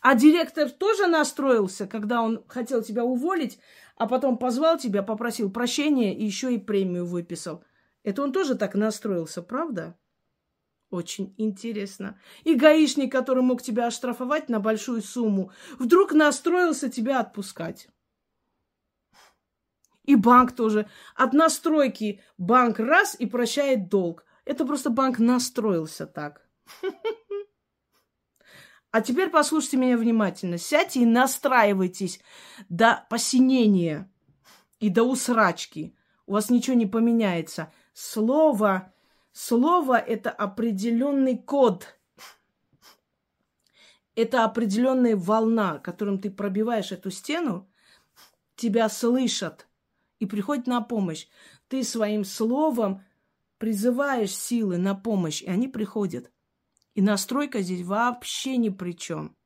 а 0.00 0.14
директор 0.14 0.70
тоже 0.70 1.06
настроился, 1.06 1.86
когда 1.86 2.22
он 2.22 2.44
хотел 2.48 2.82
тебя 2.82 3.04
уволить, 3.04 3.58
а 3.96 4.06
потом 4.06 4.38
позвал 4.38 4.78
тебя, 4.78 5.02
попросил 5.02 5.50
прощения 5.50 6.16
и 6.16 6.24
еще 6.24 6.54
и 6.54 6.58
премию 6.58 7.04
выписал. 7.04 7.64
Это 8.04 8.22
он 8.22 8.32
тоже 8.32 8.54
так 8.54 8.74
настроился, 8.74 9.42
правда? 9.42 9.96
Очень 10.90 11.34
интересно. 11.36 12.18
И 12.44 12.54
гаишник, 12.54 13.12
который 13.12 13.42
мог 13.42 13.60
тебя 13.60 13.86
оштрафовать 13.86 14.48
на 14.48 14.58
большую 14.58 15.02
сумму, 15.02 15.52
вдруг 15.78 16.12
настроился 16.12 16.88
тебя 16.88 17.20
отпускать. 17.20 17.88
И 20.04 20.16
банк 20.16 20.52
тоже. 20.52 20.88
От 21.14 21.34
настройки 21.34 22.22
банк 22.38 22.78
раз 22.78 23.14
и 23.18 23.26
прощает 23.26 23.90
долг. 23.90 24.24
Это 24.46 24.64
просто 24.64 24.88
банк 24.88 25.18
настроился 25.18 26.06
так. 26.06 26.48
А 28.90 29.02
теперь 29.02 29.28
послушайте 29.28 29.76
меня 29.76 29.98
внимательно. 29.98 30.56
Сядьте 30.56 31.00
и 31.00 31.06
настраивайтесь 31.06 32.20
до 32.70 33.06
посинения 33.10 34.10
и 34.80 34.88
до 34.88 35.02
усрачки. 35.02 35.94
У 36.24 36.32
вас 36.32 36.48
ничего 36.48 36.74
не 36.74 36.86
поменяется. 36.86 37.70
Слово, 37.92 38.94
слово– 39.38 39.98
это 40.14 40.30
определенный 40.30 41.38
код. 41.38 41.96
Это 44.16 44.44
определенная 44.44 45.16
волна, 45.16 45.78
которым 45.78 46.20
ты 46.20 46.28
пробиваешь 46.28 46.90
эту 46.90 47.12
стену, 47.12 47.70
тебя 48.56 48.88
слышат 48.88 49.68
и 50.18 50.26
приходят 50.26 50.66
на 50.66 50.80
помощь. 50.80 51.28
Ты 51.68 51.84
своим 51.84 52.24
словом 52.24 53.04
призываешь 53.58 54.34
силы 54.34 54.76
на 54.76 54.96
помощь, 54.96 55.42
и 55.42 55.48
они 55.48 55.68
приходят. 55.68 56.32
И 56.94 57.00
настройка 57.00 57.60
здесь 57.62 57.84
вообще 57.86 58.56
ни 58.56 58.70
при 58.70 58.92
чем. 58.92 59.36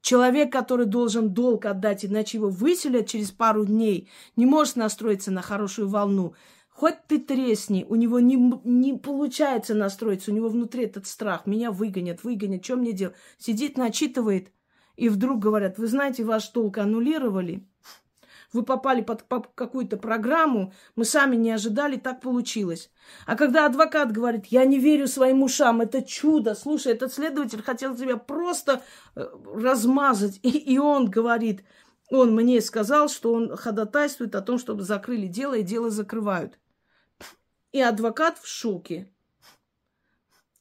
Человек, 0.00 0.50
который 0.50 0.86
должен 0.86 1.34
долг 1.34 1.66
отдать, 1.66 2.04
иначе 2.04 2.38
его 2.38 2.48
выселят 2.48 3.08
через 3.08 3.30
пару 3.30 3.66
дней, 3.66 4.08
не 4.36 4.46
может 4.46 4.76
настроиться 4.76 5.30
на 5.30 5.42
хорошую 5.42 5.88
волну. 5.88 6.34
Хоть 6.74 7.06
ты 7.06 7.20
тресни, 7.20 7.86
у 7.88 7.94
него 7.94 8.18
не, 8.18 8.34
не 8.64 8.98
получается 8.98 9.74
настроиться, 9.74 10.32
у 10.32 10.34
него 10.34 10.48
внутри 10.48 10.86
этот 10.86 11.06
страх. 11.06 11.46
Меня 11.46 11.70
выгонят, 11.70 12.24
выгонят, 12.24 12.64
что 12.64 12.74
мне 12.74 12.92
делать? 12.92 13.14
Сидит, 13.38 13.78
начитывает, 13.78 14.50
и 14.96 15.08
вдруг 15.08 15.38
говорят, 15.38 15.78
вы 15.78 15.86
знаете, 15.86 16.24
ваш 16.24 16.50
долг 16.50 16.78
аннулировали, 16.78 17.64
вы 18.52 18.64
попали 18.64 19.02
под 19.02 19.24
какую-то 19.54 19.96
программу, 19.96 20.72
мы 20.96 21.04
сами 21.04 21.36
не 21.36 21.52
ожидали, 21.52 21.96
так 21.96 22.20
получилось. 22.20 22.90
А 23.24 23.36
когда 23.36 23.66
адвокат 23.66 24.10
говорит, 24.10 24.46
я 24.46 24.64
не 24.64 24.80
верю 24.80 25.06
своим 25.06 25.44
ушам, 25.44 25.80
это 25.80 26.02
чудо, 26.02 26.56
слушай, 26.56 26.92
этот 26.92 27.12
следователь 27.12 27.62
хотел 27.62 27.96
тебя 27.96 28.16
просто 28.16 28.82
э, 29.14 29.24
размазать, 29.54 30.40
и, 30.42 30.50
и 30.50 30.78
он 30.78 31.08
говорит, 31.08 31.62
он 32.10 32.34
мне 32.34 32.60
сказал, 32.60 33.08
что 33.08 33.32
он 33.32 33.56
ходатайствует 33.56 34.34
о 34.34 34.42
том, 34.42 34.58
чтобы 34.58 34.82
закрыли 34.82 35.28
дело, 35.28 35.54
и 35.54 35.62
дело 35.62 35.90
закрывают. 35.90 36.58
И 37.74 37.80
адвокат 37.80 38.38
в 38.38 38.46
шоке. 38.46 39.10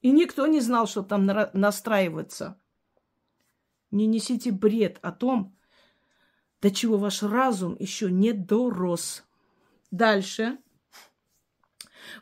И 0.02 0.10
никто 0.10 0.48
не 0.48 0.62
знал, 0.62 0.88
что 0.88 1.04
там 1.04 1.28
настраиваться. 1.54 2.60
Не 3.92 4.08
несите 4.08 4.52
бред 4.52 4.98
о 5.04 5.12
том, 5.12 5.56
до 6.60 6.72
чего 6.72 6.98
ваш 6.98 7.22
разум 7.22 7.78
еще 7.80 8.10
не 8.10 8.34
дорос. 8.34 9.24
Дальше. 9.92 10.58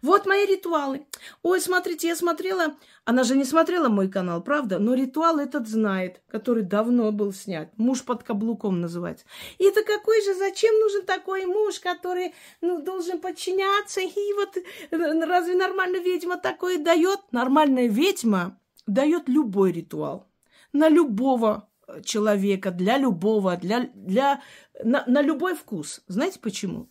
Вот 0.01 0.25
мои 0.25 0.45
ритуалы. 0.45 1.05
Ой, 1.43 1.61
смотрите, 1.61 2.07
я 2.07 2.15
смотрела. 2.15 2.75
Она 3.05 3.23
же 3.23 3.35
не 3.35 3.43
смотрела 3.43 3.89
мой 3.89 4.09
канал, 4.09 4.41
правда? 4.41 4.79
Но 4.79 4.93
ритуал 4.93 5.39
этот 5.39 5.67
знает, 5.67 6.21
который 6.27 6.63
давно 6.63 7.11
был 7.11 7.33
снят. 7.33 7.69
Муж 7.77 8.03
под 8.03 8.23
каблуком 8.23 8.81
называется. 8.81 9.25
И 9.57 9.65
это 9.65 9.83
какой 9.83 10.23
же, 10.23 10.33
зачем 10.35 10.73
нужен 10.79 11.05
такой 11.05 11.45
муж, 11.45 11.79
который 11.79 12.33
ну, 12.61 12.81
должен 12.81 13.19
подчиняться? 13.19 14.01
И 14.01 14.33
вот 14.33 14.57
разве 14.91 15.55
нормальная 15.55 16.01
ведьма 16.01 16.37
такое 16.37 16.77
дает? 16.77 17.19
Нормальная 17.31 17.87
ведьма 17.87 18.59
дает 18.87 19.27
любой 19.27 19.71
ритуал. 19.71 20.27
На 20.73 20.89
любого 20.89 21.67
человека, 22.03 22.71
для 22.71 22.97
любого, 22.97 23.57
для, 23.57 23.89
для, 23.93 24.41
на, 24.83 25.03
на 25.07 25.21
любой 25.21 25.55
вкус. 25.55 26.01
Знаете 26.07 26.39
почему? 26.39 26.89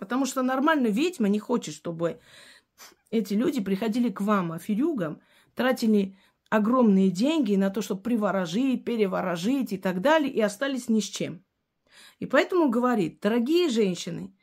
Потому 0.00 0.24
что 0.24 0.40
нормально 0.42 0.86
ведьма 0.86 1.28
не 1.28 1.38
хочет, 1.38 1.74
чтобы 1.74 2.20
эти 3.10 3.34
люди 3.34 3.60
приходили 3.60 4.08
к 4.08 4.22
вам, 4.22 4.52
аферюгам, 4.52 5.20
тратили 5.54 6.16
огромные 6.48 7.10
деньги 7.10 7.54
на 7.54 7.68
то, 7.68 7.82
чтобы 7.82 8.00
приворожить, 8.00 8.82
переворожить 8.82 9.74
и 9.74 9.76
так 9.76 10.00
далее, 10.00 10.32
и 10.32 10.40
остались 10.40 10.88
ни 10.88 11.00
с 11.00 11.04
чем. 11.04 11.44
И 12.18 12.24
поэтому 12.24 12.70
говорит, 12.70 13.20
дорогие 13.20 13.68
женщины, 13.68 14.34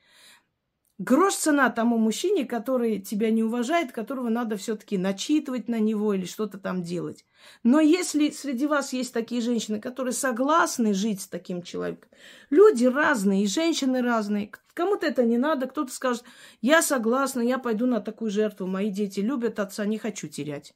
Грош 0.99 1.35
цена 1.35 1.69
тому 1.69 1.99
мужчине, 1.99 2.45
который 2.45 2.99
тебя 2.99 3.29
не 3.29 3.43
уважает, 3.43 3.91
которого 3.91 4.29
надо 4.29 4.57
все-таки 4.57 4.97
начитывать 4.97 5.67
на 5.67 5.79
него 5.79 6.15
или 6.15 6.25
что-то 6.25 6.57
там 6.57 6.81
делать. 6.81 7.23
Но 7.61 7.79
если 7.79 8.31
среди 8.31 8.65
вас 8.65 8.93
есть 8.93 9.13
такие 9.13 9.41
женщины, 9.41 9.79
которые 9.79 10.13
согласны 10.13 10.95
жить 10.95 11.21
с 11.21 11.27
таким 11.27 11.61
человеком, 11.61 12.09
люди 12.49 12.85
разные, 12.85 13.43
и 13.43 13.47
женщины 13.47 14.01
разные, 14.01 14.51
кому-то 14.73 15.05
это 15.05 15.23
не 15.23 15.37
надо, 15.37 15.67
кто-то 15.67 15.93
скажет, 15.93 16.23
я 16.61 16.81
согласна, 16.81 17.41
я 17.41 17.59
пойду 17.59 17.85
на 17.85 18.01
такую 18.01 18.31
жертву, 18.31 18.65
мои 18.65 18.89
дети 18.89 19.19
любят 19.19 19.59
отца, 19.59 19.85
не 19.85 19.99
хочу 19.99 20.27
терять. 20.27 20.73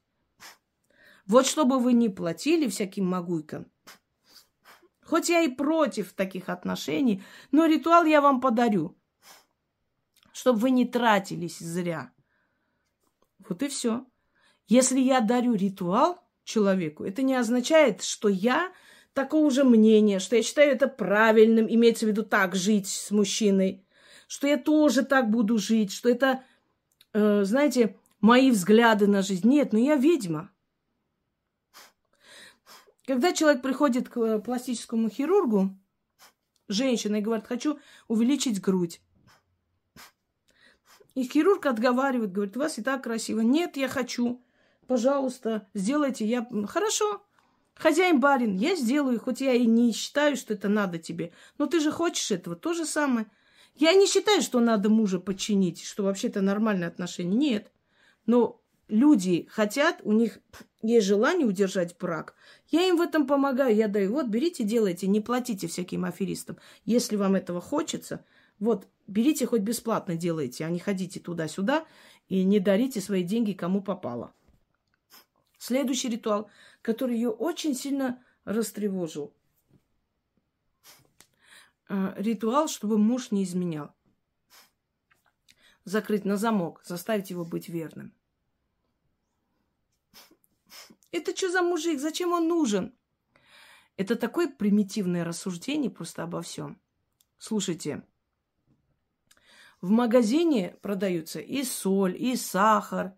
Вот 1.25 1.47
чтобы 1.47 1.79
вы 1.79 1.93
не 1.93 2.09
платили 2.09 2.67
всяким 2.67 3.07
могуйкам, 3.07 3.65
хоть 5.03 5.29
я 5.29 5.41
и 5.41 5.47
против 5.47 6.13
таких 6.13 6.47
отношений, 6.49 7.23
но 7.51 7.65
ритуал 7.65 8.05
я 8.05 8.21
вам 8.21 8.39
подарю– 8.39 8.95
чтобы 10.33 10.59
вы 10.59 10.71
не 10.71 10.85
тратились 10.85 11.59
зря. 11.59 12.11
Вот 13.47 13.63
и 13.63 13.67
все. 13.67 14.05
Если 14.67 14.99
я 14.99 15.19
дарю 15.19 15.53
ритуал 15.55 16.19
человеку, 16.43 17.03
это 17.03 17.23
не 17.23 17.35
означает, 17.35 18.03
что 18.03 18.29
я 18.29 18.71
такого 19.13 19.51
же 19.51 19.63
мнения, 19.63 20.19
что 20.19 20.35
я 20.35 20.43
считаю 20.43 20.71
это 20.71 20.87
правильным, 20.87 21.67
имеется 21.67 22.05
в 22.05 22.09
виду 22.09 22.23
так 22.23 22.55
жить 22.55 22.87
с 22.87 23.11
мужчиной, 23.11 23.85
что 24.27 24.47
я 24.47 24.57
тоже 24.57 25.03
так 25.03 25.29
буду 25.29 25.57
жить, 25.57 25.91
что 25.91 26.09
это, 26.09 26.43
э, 27.13 27.43
знаете, 27.43 27.97
мои 28.21 28.51
взгляды 28.51 29.07
на 29.07 29.21
жизнь. 29.21 29.47
Нет, 29.49 29.73
но 29.73 29.79
ну 29.79 29.85
я 29.85 29.95
ведьма. 29.95 30.51
Когда 33.05 33.33
человек 33.33 33.61
приходит 33.61 34.07
к 34.07 34.39
пластическому 34.39 35.09
хирургу, 35.09 35.77
женщина, 36.69 37.17
и 37.17 37.21
говорит, 37.21 37.47
хочу 37.47 37.79
увеличить 38.07 38.61
грудь. 38.61 39.01
И 41.15 41.23
хирург 41.23 41.65
отговаривает, 41.65 42.31
говорит, 42.31 42.55
у 42.55 42.61
вас 42.61 42.77
и 42.77 42.81
так 42.81 43.03
красиво. 43.03 43.41
Нет, 43.41 43.77
я 43.77 43.87
хочу. 43.87 44.41
Пожалуйста, 44.87 45.67
сделайте. 45.73 46.25
Я... 46.25 46.47
Хорошо. 46.67 47.23
Хозяин 47.75 48.19
барин, 48.19 48.55
я 48.55 48.75
сделаю, 48.75 49.19
хоть 49.19 49.41
я 49.41 49.53
и 49.53 49.65
не 49.65 49.91
считаю, 49.91 50.35
что 50.35 50.53
это 50.53 50.69
надо 50.69 50.99
тебе. 50.99 51.31
Но 51.57 51.65
ты 51.65 51.79
же 51.79 51.91
хочешь 51.91 52.31
этого. 52.31 52.55
То 52.55 52.73
же 52.73 52.85
самое. 52.85 53.27
Я 53.75 53.93
не 53.93 54.05
считаю, 54.05 54.41
что 54.41 54.59
надо 54.59 54.89
мужа 54.89 55.19
подчинить, 55.19 55.83
что 55.83 56.03
вообще 56.03 56.27
это 56.27 56.41
нормальное 56.41 56.87
отношение. 56.87 57.35
Нет. 57.35 57.71
Но 58.25 58.61
люди 58.87 59.47
хотят, 59.49 60.01
у 60.03 60.11
них 60.11 60.39
есть 60.81 61.07
желание 61.07 61.47
удержать 61.47 61.97
брак. 61.97 62.35
Я 62.67 62.87
им 62.87 62.97
в 62.97 63.01
этом 63.01 63.25
помогаю, 63.25 63.75
я 63.75 63.87
даю. 63.87 64.11
Вот, 64.11 64.27
берите, 64.27 64.63
делайте, 64.63 65.07
не 65.07 65.21
платите 65.21 65.67
всяким 65.67 66.05
аферистам. 66.05 66.57
Если 66.85 67.15
вам 67.15 67.35
этого 67.35 67.61
хочется, 67.61 68.23
вот, 68.61 68.87
берите 69.07 69.47
хоть 69.47 69.63
бесплатно 69.63 70.15
делайте, 70.15 70.63
а 70.65 70.69
не 70.69 70.77
ходите 70.77 71.19
туда-сюда 71.19 71.83
и 72.27 72.43
не 72.43 72.59
дарите 72.59 73.01
свои 73.01 73.23
деньги 73.23 73.53
кому 73.53 73.81
попало. 73.81 74.35
Следующий 75.57 76.09
ритуал, 76.09 76.47
который 76.83 77.15
ее 77.15 77.31
очень 77.31 77.73
сильно 77.73 78.23
растревожил. 78.45 79.33
А, 81.89 82.13
ритуал, 82.17 82.67
чтобы 82.67 82.99
муж 82.99 83.31
не 83.31 83.43
изменял. 83.43 83.95
Закрыть 85.83 86.23
на 86.23 86.37
замок, 86.37 86.81
заставить 86.85 87.31
его 87.31 87.43
быть 87.43 87.67
верным. 87.67 88.13
Это 91.11 91.35
что 91.35 91.49
за 91.49 91.63
мужик? 91.63 91.99
Зачем 91.99 92.31
он 92.31 92.47
нужен? 92.47 92.93
Это 93.97 94.15
такое 94.15 94.47
примитивное 94.47 95.23
рассуждение 95.23 95.89
просто 95.89 96.21
обо 96.21 96.43
всем. 96.43 96.79
Слушайте, 97.39 98.05
в 99.81 99.89
магазине 99.89 100.77
продаются 100.81 101.39
и 101.39 101.63
соль, 101.63 102.15
и 102.15 102.35
сахар. 102.35 103.15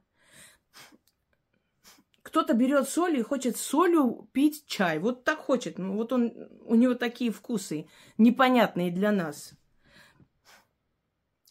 Кто-то 2.21 2.53
берет 2.53 2.87
соль 2.87 3.19
и 3.19 3.21
хочет 3.21 3.57
солью 3.57 4.29
пить 4.31 4.65
чай. 4.65 4.97
Вот 4.97 5.23
так 5.23 5.39
хочет. 5.39 5.77
Ну, 5.77 5.95
вот 5.95 6.13
он, 6.13 6.33
у 6.61 6.75
него 6.75 6.95
такие 6.95 7.31
вкусы, 7.31 7.87
непонятные 8.17 8.91
для 8.91 9.11
нас. 9.11 9.53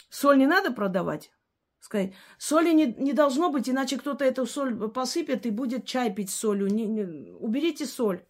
Соль 0.08 0.38
не 0.38 0.46
надо 0.46 0.72
продавать? 0.72 1.30
Сказать, 1.78 2.14
соли 2.38 2.72
не, 2.72 2.86
не 2.86 3.12
должно 3.12 3.50
быть, 3.50 3.68
иначе 3.68 3.98
кто-то 3.98 4.24
эту 4.24 4.46
соль 4.46 4.88
посыпет 4.90 5.46
и 5.46 5.50
будет 5.50 5.84
чай 5.84 6.14
пить 6.14 6.30
с 6.30 6.34
солью. 6.34 6.68
Не, 6.68 6.86
не, 6.86 7.32
уберите 7.32 7.86
соль. 7.86 8.24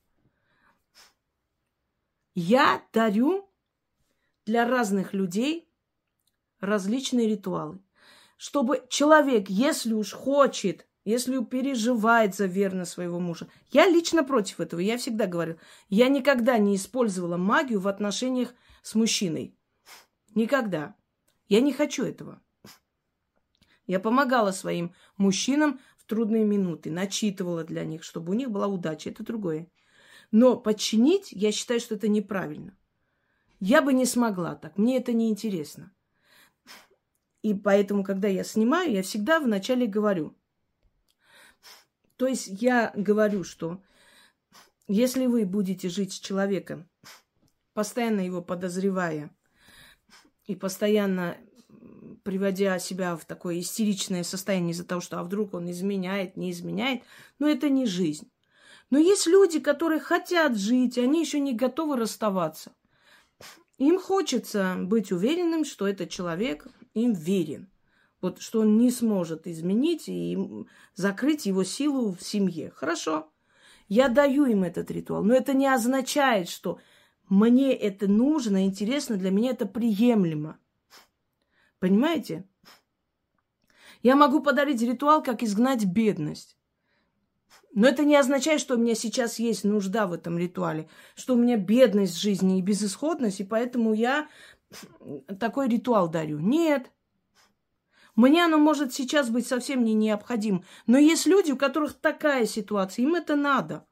Я 2.35 2.83
дарю 2.93 3.51
для 4.47 4.67
разных 4.67 5.13
людей 5.13 5.72
различные 6.63 7.29
ритуалы. 7.29 7.81
Чтобы 8.39 8.87
человек, 8.89 9.51
если 9.51 9.93
уж 9.93 10.13
хочет, 10.13 10.87
если 11.05 11.43
переживает 11.45 12.35
за 12.35 12.47
верность 12.47 12.93
своего 12.93 13.19
мужа. 13.19 13.49
Я 13.71 13.89
лично 13.89 14.25
против 14.25 14.61
этого. 14.61 14.81
Я 14.81 14.97
всегда 14.97 15.27
говорю, 15.27 15.59
я 15.89 16.09
никогда 16.09 16.59
не 16.59 16.77
использовала 16.77 17.37
магию 17.37 17.81
в 17.81 17.89
отношениях 17.89 18.55
с 18.83 18.95
мужчиной. 18.95 19.57
Никогда. 20.35 20.95
Я 21.49 21.61
не 21.61 21.73
хочу 21.73 22.05
этого. 22.05 22.41
Я 23.87 23.99
помогала 23.99 24.53
своим 24.53 24.95
мужчинам 25.17 25.81
в 25.97 26.07
трудные 26.07 26.45
минуты, 26.45 26.91
начитывала 26.91 27.65
для 27.65 27.85
них, 27.85 28.05
чтобы 28.05 28.31
у 28.31 28.35
них 28.35 28.51
была 28.51 28.69
удача. 28.69 29.11
Это 29.11 29.25
другое. 29.25 29.69
Но 30.31 30.57
подчинить, 30.57 31.33
я 31.33 31.53
считаю, 31.53 31.81
что 31.81 31.97
это 31.97 32.09
неправильно. 32.09 32.77
Я 33.59 33.83
бы 33.83 33.93
не 33.93 34.07
смогла 34.07 34.55
так. 34.55 34.79
Мне 34.79 34.97
это 34.99 35.13
не 35.13 35.29
интересно. 35.29 35.93
И 37.43 37.55
поэтому, 37.55 38.05
когда 38.05 38.29
я 38.29 38.45
снимаю, 38.45 38.93
я 38.93 39.03
всегда 39.03 39.41
вначале 39.41 39.87
говорю. 39.87 40.37
То 42.17 42.27
есть 42.27 42.47
я 42.47 42.93
говорю, 42.95 43.43
что 43.43 43.83
если 44.87 45.27
вы 45.27 45.45
будете 45.45 45.89
жить 45.89 46.13
с 46.13 46.21
человеком, 46.21 46.89
постоянно 47.75 48.21
его 48.21 48.43
подозревая 48.43 49.35
и 50.47 50.55
постоянно 50.55 51.37
приводя 52.23 52.79
себя 52.79 53.17
в 53.17 53.25
такое 53.25 53.59
истеричное 53.59 54.23
состояние 54.23 54.73
из-за 54.73 54.85
того, 54.85 55.01
что 55.01 55.19
а 55.19 55.25
вдруг 55.25 55.55
он 55.55 55.71
изменяет, 55.71 56.37
не 56.37 56.53
изменяет, 56.53 57.03
но 57.39 57.49
это 57.49 57.69
не 57.69 57.87
жизнь. 57.87 58.31
Но 58.91 58.99
есть 58.99 59.27
люди, 59.27 59.59
которые 59.59 60.01
хотят 60.01 60.57
жить, 60.57 60.99
они 60.99 61.21
еще 61.21 61.41
не 61.41 61.55
готовы 61.55 61.97
расставаться. 61.97 62.73
Им 63.79 63.99
хочется 63.99 64.77
быть 64.79 65.11
уверенным, 65.11 65.65
что 65.65 65.89
этот 65.89 66.11
человек 66.11 66.67
им 66.95 67.13
верен. 67.13 67.69
Вот 68.21 68.41
что 68.41 68.61
он 68.61 68.79
не 68.79 68.91
сможет 68.91 69.47
изменить 69.47 70.09
и 70.09 70.39
закрыть 70.95 71.47
его 71.47 71.65
силу 71.65 72.13
в 72.13 72.23
семье. 72.23 72.71
Хорошо. 72.71 73.29
Я 73.89 74.09
даю 74.09 74.47
им 74.47 74.63
этот 74.63 74.91
ритуал. 74.91 75.25
Но 75.25 75.35
это 75.35 75.55
не 75.55 75.67
означает, 75.67 76.49
что 76.49 76.79
мне 77.29 77.75
это 77.75 78.07
нужно, 78.09 78.65
интересно, 78.65 79.17
для 79.17 79.31
меня 79.31 79.51
это 79.51 79.67
приемлемо. 79.67 80.59
Понимаете? 81.79 82.45
Я 84.03 84.17
могу 84.17 84.41
подарить 84.41 84.83
ритуал, 84.83 85.23
как 85.23 85.43
изгнать 85.43 85.85
бедность. 85.85 86.57
Но 87.75 87.89
это 87.89 88.05
не 88.05 88.17
означает, 88.17 88.61
что 88.61 88.75
у 88.75 88.79
меня 88.79 88.95
сейчас 88.95 89.39
есть 89.39 89.65
нужда 89.65 90.07
в 90.07 90.13
этом 90.13 90.39
ритуале, 90.39 90.89
что 91.15 91.35
у 91.35 91.39
меня 91.39 91.57
бедность 91.57 92.17
жизни 92.17 92.59
и 92.59 92.63
безысходность, 92.63 93.41
и 93.41 93.45
поэтому 93.45 93.95
я 93.95 94.29
такой 95.39 95.69
ритуал 95.69 96.09
дарю. 96.09 96.39
Нет. 96.39 96.91
Мне 98.15 98.45
оно 98.45 98.59
может 98.59 98.93
сейчас 98.93 99.31
быть 99.31 99.47
совсем 99.47 99.85
не 99.85 99.95
необходим. 99.95 100.65
Но 100.87 100.99
есть 100.99 101.27
люди, 101.27 101.53
у 101.53 101.57
которых 101.57 101.95
такая 101.95 102.47
ситуация, 102.47 103.05
им 103.05 103.15
это 103.15 103.37
надо. 103.37 103.87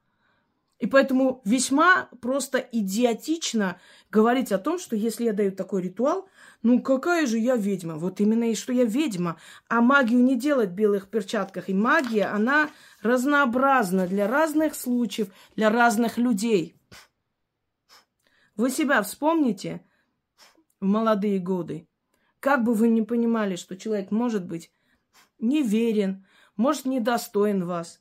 И 0.80 0.86
поэтому 0.86 1.42
весьма 1.44 2.08
просто 2.22 2.58
идиотично 2.58 3.78
говорить 4.10 4.50
о 4.50 4.58
том, 4.58 4.78
что 4.78 4.96
если 4.96 5.24
я 5.24 5.34
даю 5.34 5.52
такой 5.52 5.82
ритуал, 5.82 6.26
ну 6.62 6.80
какая 6.80 7.26
же 7.26 7.38
я 7.38 7.56
ведьма? 7.56 7.96
Вот 7.96 8.18
именно 8.18 8.50
и 8.50 8.54
что 8.54 8.72
я 8.72 8.84
ведьма. 8.84 9.38
А 9.68 9.82
магию 9.82 10.22
не 10.22 10.36
делать 10.36 10.70
в 10.70 10.74
белых 10.74 11.08
перчатках. 11.08 11.68
И 11.68 11.74
магия, 11.74 12.24
она 12.24 12.70
разнообразна 13.02 14.06
для 14.06 14.26
разных 14.26 14.74
случаев, 14.74 15.28
для 15.54 15.68
разных 15.68 16.16
людей. 16.16 16.74
Вы 18.56 18.70
себя 18.70 19.02
вспомните 19.02 19.84
в 20.80 20.86
молодые 20.86 21.38
годы. 21.38 21.86
Как 22.40 22.64
бы 22.64 22.74
вы 22.74 22.88
ни 22.88 23.02
понимали, 23.02 23.56
что 23.56 23.76
человек 23.76 24.10
может 24.10 24.46
быть 24.46 24.72
неверен, 25.38 26.26
может 26.56 26.86
недостоин 26.86 27.66
вас. 27.66 28.00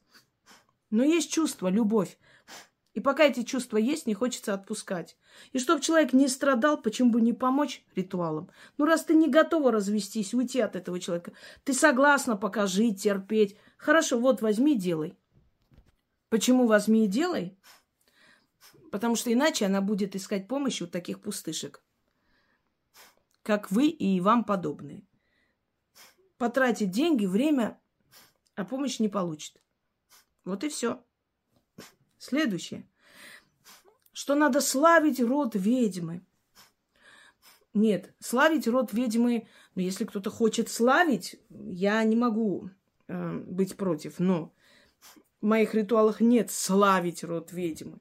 Но 0.90 1.04
есть 1.04 1.32
чувство, 1.32 1.68
любовь. 1.68 2.18
И 2.94 3.02
пока 3.02 3.26
эти 3.26 3.44
чувства 3.44 3.78
есть, 3.78 4.08
не 4.08 4.14
хочется 4.14 4.54
отпускать. 4.54 5.16
И 5.52 5.60
чтобы 5.60 5.82
человек 5.82 6.12
не 6.14 6.28
страдал, 6.28 6.82
почему 6.82 7.12
бы 7.12 7.22
не 7.22 7.34
помочь 7.34 7.86
ритуалам? 7.96 8.50
Ну, 8.78 8.86
раз 8.86 9.04
ты 9.06 9.14
не 9.14 9.30
готова 9.30 9.72
развестись, 9.72 10.34
уйти 10.34 10.60
от 10.60 10.76
этого 10.76 11.00
человека, 11.00 11.34
ты 11.64 11.74
согласна 11.74 12.36
пока 12.36 12.66
жить, 12.66 13.04
терпеть. 13.04 13.58
Хорошо, 13.78 14.20
вот 14.20 14.42
возьми, 14.42 14.76
делай. 14.76 15.18
Почему 16.30 16.66
возьми 16.66 17.06
и 17.06 17.08
делай? 17.08 17.58
Потому 18.92 19.16
что 19.16 19.32
иначе 19.32 19.66
она 19.66 19.82
будет 19.82 20.16
искать 20.16 20.48
помощи 20.48 20.84
у 20.84 20.88
таких 20.88 21.22
пустышек 21.22 21.84
как 23.50 23.72
вы 23.72 23.88
и 23.88 24.22
вам 24.22 24.44
подобные. 24.44 25.02
Потратит 26.38 26.92
деньги, 26.92 27.26
время, 27.26 27.82
а 28.54 28.64
помощь 28.64 29.00
не 29.00 29.10
получит. 29.10 29.60
Вот 30.46 30.64
и 30.64 30.70
все. 30.70 31.04
Следующее. 32.20 32.88
Что 34.14 34.36
надо 34.36 34.62
славить 34.62 35.20
род 35.20 35.56
ведьмы. 35.56 36.24
Нет, 37.74 38.14
славить 38.20 38.68
род 38.68 38.94
ведьмы, 38.94 39.48
ну, 39.74 39.82
если 39.82 40.06
кто-то 40.06 40.30
хочет 40.30 40.70
славить, 40.70 41.42
я 41.50 42.04
не 42.04 42.16
могу 42.16 42.70
э, 43.08 43.34
быть 43.48 43.76
против, 43.78 44.20
но 44.20 44.54
в 45.42 45.46
моих 45.48 45.74
ритуалах 45.74 46.22
нет 46.22 46.52
славить 46.52 47.24
род 47.24 47.52
ведьмы. 47.52 47.98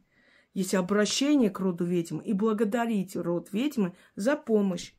Есть 0.53 0.75
обращение 0.75 1.49
к 1.49 1.59
роду 1.59 1.87
ведьмы 1.87 2.23
и 2.23 2.35
благодарить 2.35 3.17
род 3.17 3.51
ведьмы 3.51 3.97
за 4.15 4.37
помощь 4.37 4.93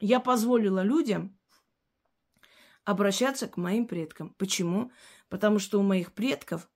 я 0.00 0.20
позволила 0.20 0.82
людям 0.82 1.36
обращаться 2.84 3.46
к 3.46 3.56
моим 3.56 3.86
предкам. 3.86 4.34
Почему? 4.38 4.92
Потому 5.28 5.58
что 5.58 5.80
у 5.80 5.82
моих 5.82 6.12
предков 6.12 6.68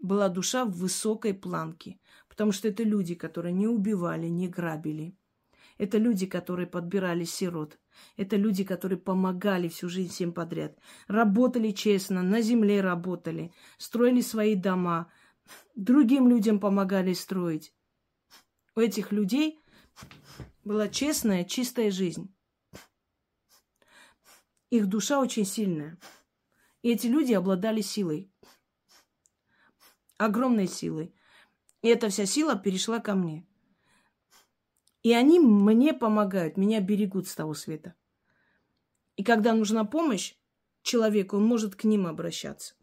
была 0.00 0.28
душа 0.28 0.64
в 0.64 0.72
высокой 0.72 1.34
планке. 1.34 1.98
Потому 2.28 2.52
что 2.52 2.68
это 2.68 2.82
люди, 2.82 3.14
которые 3.14 3.52
не 3.52 3.66
убивали, 3.66 4.26
не 4.26 4.48
грабили. 4.48 5.16
Это 5.76 5.98
люди, 5.98 6.26
которые 6.26 6.66
подбирали 6.66 7.24
сирот. 7.24 7.78
Это 8.16 8.36
люди, 8.36 8.64
которые 8.64 8.98
помогали 8.98 9.68
всю 9.68 9.88
жизнь 9.88 10.10
всем 10.10 10.32
подряд. 10.32 10.78
Работали 11.06 11.70
честно, 11.70 12.22
на 12.22 12.40
земле 12.42 12.80
работали, 12.80 13.52
строили 13.76 14.20
свои 14.20 14.54
дома, 14.54 15.10
другим 15.74 16.28
людям 16.28 16.60
помогали 16.60 17.12
строить. 17.12 17.74
У 18.76 18.80
этих 18.80 19.10
людей 19.12 19.60
была 20.64 20.88
честная, 20.88 21.44
чистая 21.44 21.90
жизнь. 21.90 22.32
Их 24.70 24.86
душа 24.86 25.20
очень 25.20 25.46
сильная. 25.46 25.98
И 26.82 26.90
эти 26.90 27.06
люди 27.06 27.32
обладали 27.32 27.80
силой. 27.80 28.30
Огромной 30.16 30.66
силой. 30.66 31.14
И 31.82 31.88
эта 31.88 32.08
вся 32.08 32.26
сила 32.26 32.56
перешла 32.56 32.98
ко 32.98 33.14
мне. 33.14 33.46
И 35.02 35.12
они 35.12 35.38
мне 35.38 35.94
помогают, 35.94 36.56
меня 36.56 36.80
берегут 36.80 37.28
с 37.28 37.34
того 37.34 37.54
света. 37.54 37.94
И 39.16 39.24
когда 39.24 39.54
нужна 39.54 39.84
помощь 39.84 40.34
человеку, 40.82 41.36
он 41.36 41.44
может 41.44 41.76
к 41.76 41.84
ним 41.84 42.06
обращаться. 42.06 42.74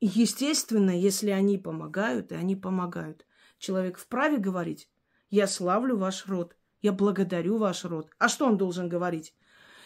И 0.00 0.06
естественно, 0.06 0.90
если 0.90 1.30
они 1.30 1.58
помогают, 1.58 2.32
и 2.32 2.34
они 2.34 2.56
помогают, 2.56 3.26
человек 3.58 3.98
вправе 3.98 4.38
говорить, 4.38 4.90
я 5.30 5.46
славлю 5.46 5.96
ваш 5.96 6.26
род, 6.26 6.56
я 6.80 6.92
благодарю 6.92 7.58
ваш 7.58 7.84
род. 7.84 8.10
А 8.18 8.28
что 8.28 8.46
он 8.46 8.56
должен 8.56 8.88
говорить? 8.88 9.34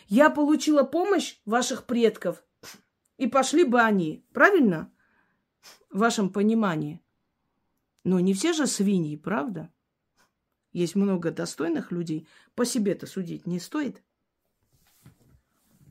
Я 0.09 0.31
получила 0.31 0.83
помощь 0.83 1.39
ваших 1.45 1.85
предков, 1.85 2.45
и 3.23 3.29
пошли 3.29 3.65
бы 3.65 3.81
они. 3.81 4.25
Правильно? 4.33 4.91
В 5.91 5.99
вашем 5.99 6.31
понимании. 6.31 7.01
Но 8.05 8.19
не 8.19 8.35
все 8.35 8.53
же 8.53 8.67
свиньи, 8.67 9.17
правда? 9.17 9.73
Есть 10.73 10.97
много 10.97 11.31
достойных 11.31 11.93
людей. 11.93 12.27
По 12.55 12.65
себе-то 12.65 13.07
судить 13.07 13.47
не 13.47 13.61
стоит. 13.61 14.03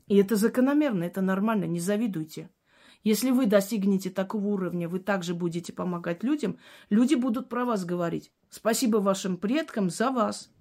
И 0.08 0.16
это 0.16 0.36
закономерно, 0.36 1.04
это 1.04 1.22
нормально, 1.22 1.64
не 1.64 1.80
завидуйте. 1.80 2.50
Если 3.02 3.30
вы 3.30 3.46
достигнете 3.46 4.10
такого 4.10 4.48
уровня, 4.48 4.88
вы 4.88 5.00
также 5.00 5.34
будете 5.34 5.72
помогать 5.72 6.22
людям, 6.22 6.58
люди 6.90 7.14
будут 7.14 7.48
про 7.48 7.64
вас 7.64 7.84
говорить. 7.84 8.30
Спасибо 8.50 8.98
вашим 8.98 9.38
предкам 9.38 9.88
за 9.88 10.10
вас. 10.10 10.52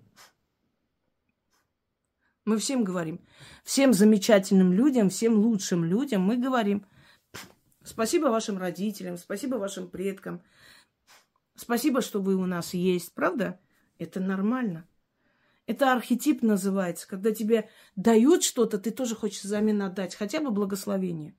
Мы 2.46 2.58
всем 2.58 2.84
говорим. 2.84 3.22
Всем 3.64 3.94
замечательным 3.94 4.74
людям, 4.74 5.10
всем 5.10 5.36
лучшим 5.36 5.84
людям 5.86 6.24
мы 6.24 6.38
говорим. 6.38 6.86
Спасибо 7.84 8.28
вашим 8.28 8.58
родителям, 8.58 9.18
спасибо 9.18 9.56
вашим 9.56 9.88
предкам. 9.88 10.42
Спасибо, 11.56 12.02
что 12.02 12.20
вы 12.22 12.36
у 12.36 12.46
нас 12.46 12.74
есть. 12.74 13.14
Правда? 13.14 13.60
Это 14.00 14.20
нормально. 14.20 14.88
Это 15.68 15.92
архетип 15.94 16.42
называется. 16.42 17.08
Когда 17.08 17.32
тебе 17.32 17.70
дают 17.96 18.44
что-то, 18.44 18.80
ты 18.80 18.90
тоже 18.90 19.16
хочешь 19.16 19.44
взамен 19.44 19.82
отдать. 19.82 20.16
Хотя 20.16 20.42
бы 20.42 20.50
благословение. 20.50 21.36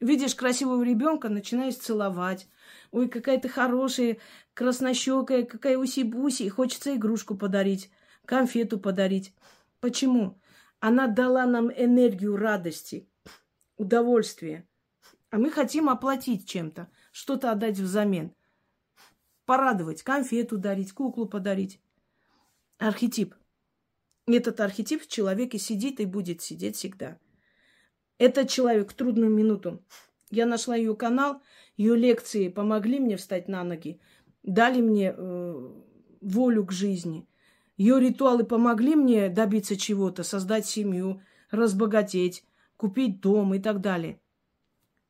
Видишь 0.00 0.34
красивого 0.34 0.82
ребенка, 0.82 1.28
начинаешь 1.28 1.76
целовать. 1.76 2.48
Ой, 2.90 3.08
какая 3.08 3.38
ты 3.38 3.50
хорошая, 3.50 4.16
краснощекая, 4.54 5.44
какая 5.44 5.76
уси-буси. 5.76 6.48
Хочется 6.48 6.96
игрушку 6.96 7.36
подарить 7.36 7.90
конфету 8.30 8.78
подарить. 8.78 9.34
Почему? 9.80 10.40
Она 10.78 11.08
дала 11.08 11.46
нам 11.46 11.68
энергию 11.72 12.36
радости, 12.36 13.08
удовольствия. 13.76 14.68
А 15.30 15.38
мы 15.38 15.50
хотим 15.50 15.88
оплатить 15.88 16.48
чем-то, 16.48 16.88
что-то 17.10 17.50
отдать 17.50 17.78
взамен. 17.78 18.32
Порадовать, 19.46 20.04
конфету 20.04 20.58
дарить, 20.58 20.92
куклу 20.92 21.26
подарить. 21.26 21.80
Архетип. 22.78 23.34
Этот 24.28 24.60
архетип 24.60 25.02
в 25.02 25.08
человеке 25.08 25.58
сидит 25.58 25.98
и 25.98 26.04
будет 26.04 26.40
сидеть 26.40 26.76
всегда. 26.76 27.18
Этот 28.18 28.48
человек 28.48 28.92
в 28.92 28.94
трудную 28.94 29.30
минуту. 29.30 29.84
Я 30.30 30.46
нашла 30.46 30.76
ее 30.76 30.94
канал, 30.94 31.42
ее 31.76 31.96
лекции 31.96 32.48
помогли 32.48 33.00
мне 33.00 33.16
встать 33.16 33.48
на 33.48 33.64
ноги, 33.64 34.00
дали 34.44 34.80
мне 34.80 35.12
э, 35.16 35.82
волю 36.20 36.64
к 36.64 36.70
жизни. 36.70 37.26
Ее 37.80 37.98
ритуалы 37.98 38.44
помогли 38.44 38.94
мне 38.94 39.30
добиться 39.30 39.74
чего-то, 39.74 40.22
создать 40.22 40.66
семью, 40.66 41.22
разбогатеть, 41.50 42.44
купить 42.76 43.22
дом 43.22 43.54
и 43.54 43.58
так 43.58 43.80
далее. 43.80 44.20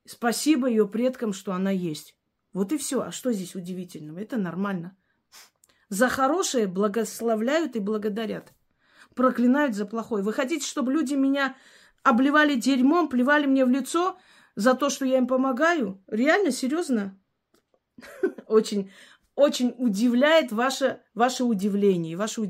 Спасибо 0.07 0.69
ее 0.69 0.87
предкам, 0.87 1.33
что 1.33 1.53
она 1.53 1.73
есть. 1.73 2.17
Вот 2.53 2.71
и 2.71 2.79
все. 2.79 3.01
А 3.01 3.11
что 3.11 3.33
здесь 3.33 3.57
удивительного? 3.57 4.21
Это 4.21 4.37
нормально. 4.37 4.97
За 5.89 6.09
хорошее 6.09 6.69
благословляют 6.69 7.75
и 7.75 7.81
благодарят. 7.81 8.53
Проклинают 9.17 9.75
за 9.75 9.85
плохое. 9.85 10.23
Вы 10.23 10.33
хотите, 10.33 10.65
чтобы 10.65 10.93
люди 10.93 11.15
меня 11.15 11.57
обливали 12.05 12.55
дерьмом, 12.55 13.09
плевали 13.09 13.47
мне 13.47 13.65
в 13.65 13.69
лицо 13.69 14.17
за 14.55 14.75
то, 14.75 14.91
что 14.91 15.05
я 15.05 15.19
им 15.19 15.27
помогаю? 15.27 16.01
Реально, 16.07 16.53
серьезно? 16.53 17.19
Очень, 18.47 18.93
очень 19.41 19.75
удивляет 19.79 20.53
ваше, 20.53 21.01
ваше 21.15 21.45
удивление, 21.45 22.15
ваша 22.15 22.43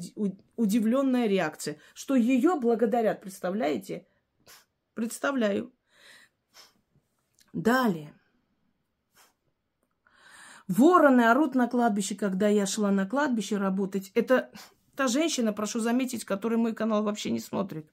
удивленная 0.57 1.29
реакция, 1.29 1.77
что 1.95 2.17
ее 2.17 2.57
благодарят, 2.57 3.21
представляете? 3.21 4.09
Представляю. 4.95 5.73
Далее. 7.53 8.13
Вороны 10.67 11.23
орут 11.23 11.55
на 11.55 11.69
кладбище, 11.69 12.17
когда 12.17 12.49
я 12.49 12.67
шла 12.67 12.91
на 12.91 13.07
кладбище 13.07 13.57
работать. 13.57 14.11
Это 14.15 14.51
та 14.97 15.07
женщина, 15.07 15.53
прошу 15.53 15.79
заметить, 15.79 16.25
которая 16.25 16.59
мой 16.59 16.75
канал 16.75 17.05
вообще 17.05 17.31
не 17.31 17.41
смотрит. 17.41 17.89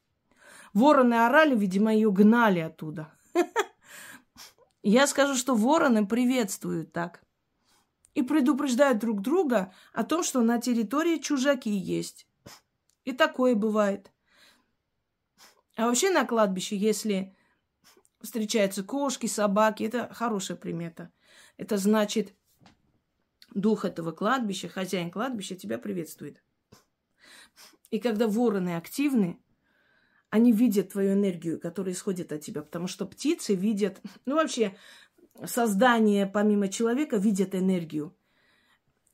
Вороны 0.73 1.13
орали, 1.13 1.55
видимо, 1.55 1.93
ее 1.93 2.11
гнали 2.11 2.59
оттуда. 2.59 3.13
Я 4.81 5.05
скажу, 5.05 5.35
что 5.35 5.55
вороны 5.55 6.07
приветствуют 6.07 6.93
так. 6.93 7.21
И 8.17 8.23
предупреждают 8.23 8.97
друг 8.97 9.21
друга 9.21 9.71
о 9.93 10.03
том, 10.03 10.23
что 10.23 10.41
на 10.41 10.59
территории 10.59 11.19
чужаки 11.19 11.69
есть. 11.69 12.25
И 13.05 13.11
такое 13.11 13.53
бывает. 13.53 14.11
А 15.75 15.85
вообще 15.85 16.09
на 16.09 16.25
кладбище, 16.25 16.75
если 16.75 17.35
встречаются 18.19 18.83
кошки, 18.83 19.27
собаки, 19.27 19.83
это 19.83 20.11
хорошая 20.11 20.57
примета. 20.57 21.11
Это 21.57 21.77
значит, 21.77 22.33
дух 23.53 23.85
этого 23.85 24.11
кладбища, 24.11 24.67
хозяин 24.67 25.11
кладбища 25.11 25.55
тебя 25.55 25.77
приветствует. 25.77 26.41
И 27.91 27.99
когда 27.99 28.27
вороны 28.27 28.77
активны, 28.77 29.39
они 30.31 30.51
видят 30.51 30.91
твою 30.91 31.13
энергию, 31.13 31.59
которая 31.59 31.93
исходит 31.93 32.31
от 32.31 32.41
тебя, 32.41 32.63
потому 32.63 32.87
что 32.87 33.05
птицы 33.05 33.53
видят, 33.53 34.01
ну 34.25 34.37
вообще 34.37 34.75
создание 35.45 36.25
помимо 36.25 36.67
человека 36.67 37.17
видят 37.17 37.55
энергию. 37.55 38.15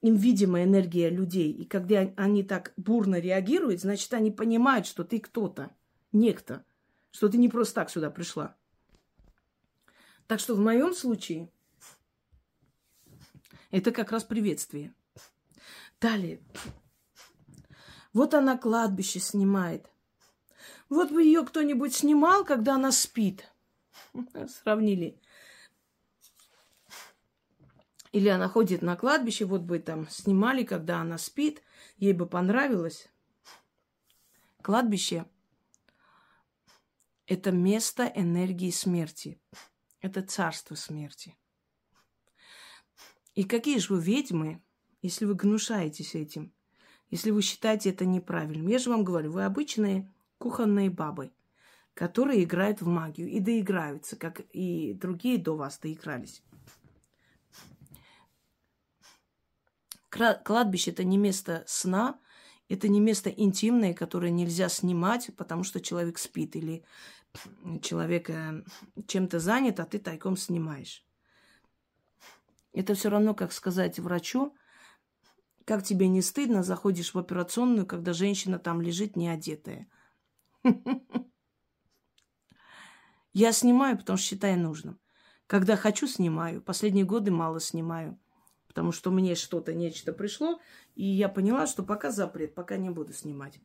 Им 0.02 0.16
видима 0.16 0.64
энергия 0.64 1.10
людей. 1.10 1.52
И 1.52 1.66
когда 1.66 2.00
они 2.18 2.44
так 2.44 2.74
бурно 2.76 3.20
реагируют, 3.20 3.82
значит, 3.82 4.14
они 4.14 4.32
понимают, 4.32 4.86
что 4.86 5.04
ты 5.04 5.20
кто-то, 5.20 5.72
некто, 6.12 6.66
что 7.12 7.30
ты 7.30 7.38
не 7.38 7.50
просто 7.50 7.76
так 7.76 7.90
сюда 7.90 8.10
пришла. 8.10 8.56
Так 10.28 10.40
что 10.40 10.56
в 10.56 10.60
моем 10.60 10.94
случае 10.94 11.52
это 13.72 13.92
как 13.92 14.12
раз 14.12 14.24
приветствие. 14.24 14.94
Далее. 16.00 16.42
Вот 18.14 18.34
она 18.34 18.58
кладбище 18.58 19.20
снимает. 19.20 19.90
Вот 20.90 21.12
бы 21.12 21.24
ее 21.24 21.44
кто-нибудь 21.44 21.96
снимал, 21.96 22.46
когда 22.46 22.76
она 22.76 22.92
спит. 22.92 23.52
Сравнили. 24.48 25.20
Или 28.14 28.28
она 28.28 28.48
ходит 28.48 28.84
на 28.84 28.96
кладбище, 28.96 29.46
вот 29.46 29.62
бы 29.64 29.80
там 29.80 30.08
снимали, 30.08 30.64
когда 30.64 31.02
она 31.02 31.18
спит, 31.18 31.64
ей 31.98 32.14
бы 32.14 32.28
понравилось. 32.28 33.10
Кладбище– 34.62 35.26
это 37.26 37.52
место 37.52 38.06
энергии 38.16 38.70
смерти. 38.70 39.42
Это 40.00 40.22
царство 40.22 40.76
смерти. 40.76 41.36
И 43.34 43.46
какие 43.46 43.80
же 43.80 43.96
вы 43.96 44.02
ведьмы, 44.02 44.62
если 45.02 45.26
вы 45.26 45.34
гнушаетесь 45.34 46.14
этим, 46.14 46.54
если 47.10 47.32
вы 47.32 47.42
считаете 47.42 47.90
это 47.90 48.06
неправильным. 48.06 48.68
Я 48.68 48.78
же 48.78 48.92
вам 48.92 49.04
говорю, 49.04 49.32
вы 49.32 49.44
обычные 49.44 50.08
кухонные 50.38 50.92
бабы, 50.92 51.32
которые 51.96 52.44
играют 52.44 52.80
в 52.80 52.86
магию 52.86 53.28
и 53.28 53.40
доиграются, 53.40 54.18
как 54.18 54.42
и 54.52 54.94
другие 54.94 55.40
до 55.40 55.56
вас 55.56 55.80
доигрались. 55.80 56.44
Кладбище– 60.44 60.92
это 60.94 61.04
не 61.04 61.18
место 61.18 61.64
сна, 61.68 62.20
это 62.70 62.88
не 62.88 63.00
место 63.00 63.30
интимное, 63.30 63.94
которое 63.94 64.32
нельзя 64.32 64.70
снимать, 64.70 65.32
потому 65.36 65.64
что 65.64 65.82
человек 65.82 66.20
спит 66.20 66.56
или 66.56 66.84
человек 67.82 68.30
э, 68.30 68.64
чем-то 69.08 69.40
занят, 69.40 69.80
а 69.80 69.86
ты 69.86 69.98
тайком 69.98 70.38
снимаешь. 70.38 71.04
Это 72.74 72.94
все 72.94 73.10
равно, 73.10 73.34
как 73.34 73.52
сказать 73.52 74.00
врачу, 74.00 74.56
как 75.66 75.84
тебе 75.84 76.08
не 76.08 76.22
стыдно, 76.22 76.62
заходишь 76.62 77.14
в 77.14 77.20
операционную, 77.20 77.88
когда 77.88 78.14
женщина 78.14 78.60
там 78.60 78.82
лежит 78.82 79.16
не 79.16 79.30
одетая. 79.30 79.88
Я 83.34 83.52
снимаю, 83.52 83.98
потому 83.98 84.18
что 84.18 84.28
считаю 84.28 84.60
нужным. 84.60 85.00
Когда 85.48 85.76
хочу, 85.76 86.08
снимаю. 86.08 86.62
Последние 86.62 87.06
годы 87.06 87.32
мало 87.32 87.60
снимаю. 87.60 88.20
Потому 88.74 88.92
что 88.92 89.12
мне 89.12 89.36
что-то, 89.36 89.76
нечто 89.76 90.14
пришло, 90.14 90.60
и 90.96 91.06
я 91.06 91.30
поняла, 91.30 91.68
что 91.68 91.84
пока 91.84 92.10
запрет, 92.10 92.56
пока 92.56 92.76
не 92.76 92.90
буду 92.90 93.14
снимать. 93.14 93.60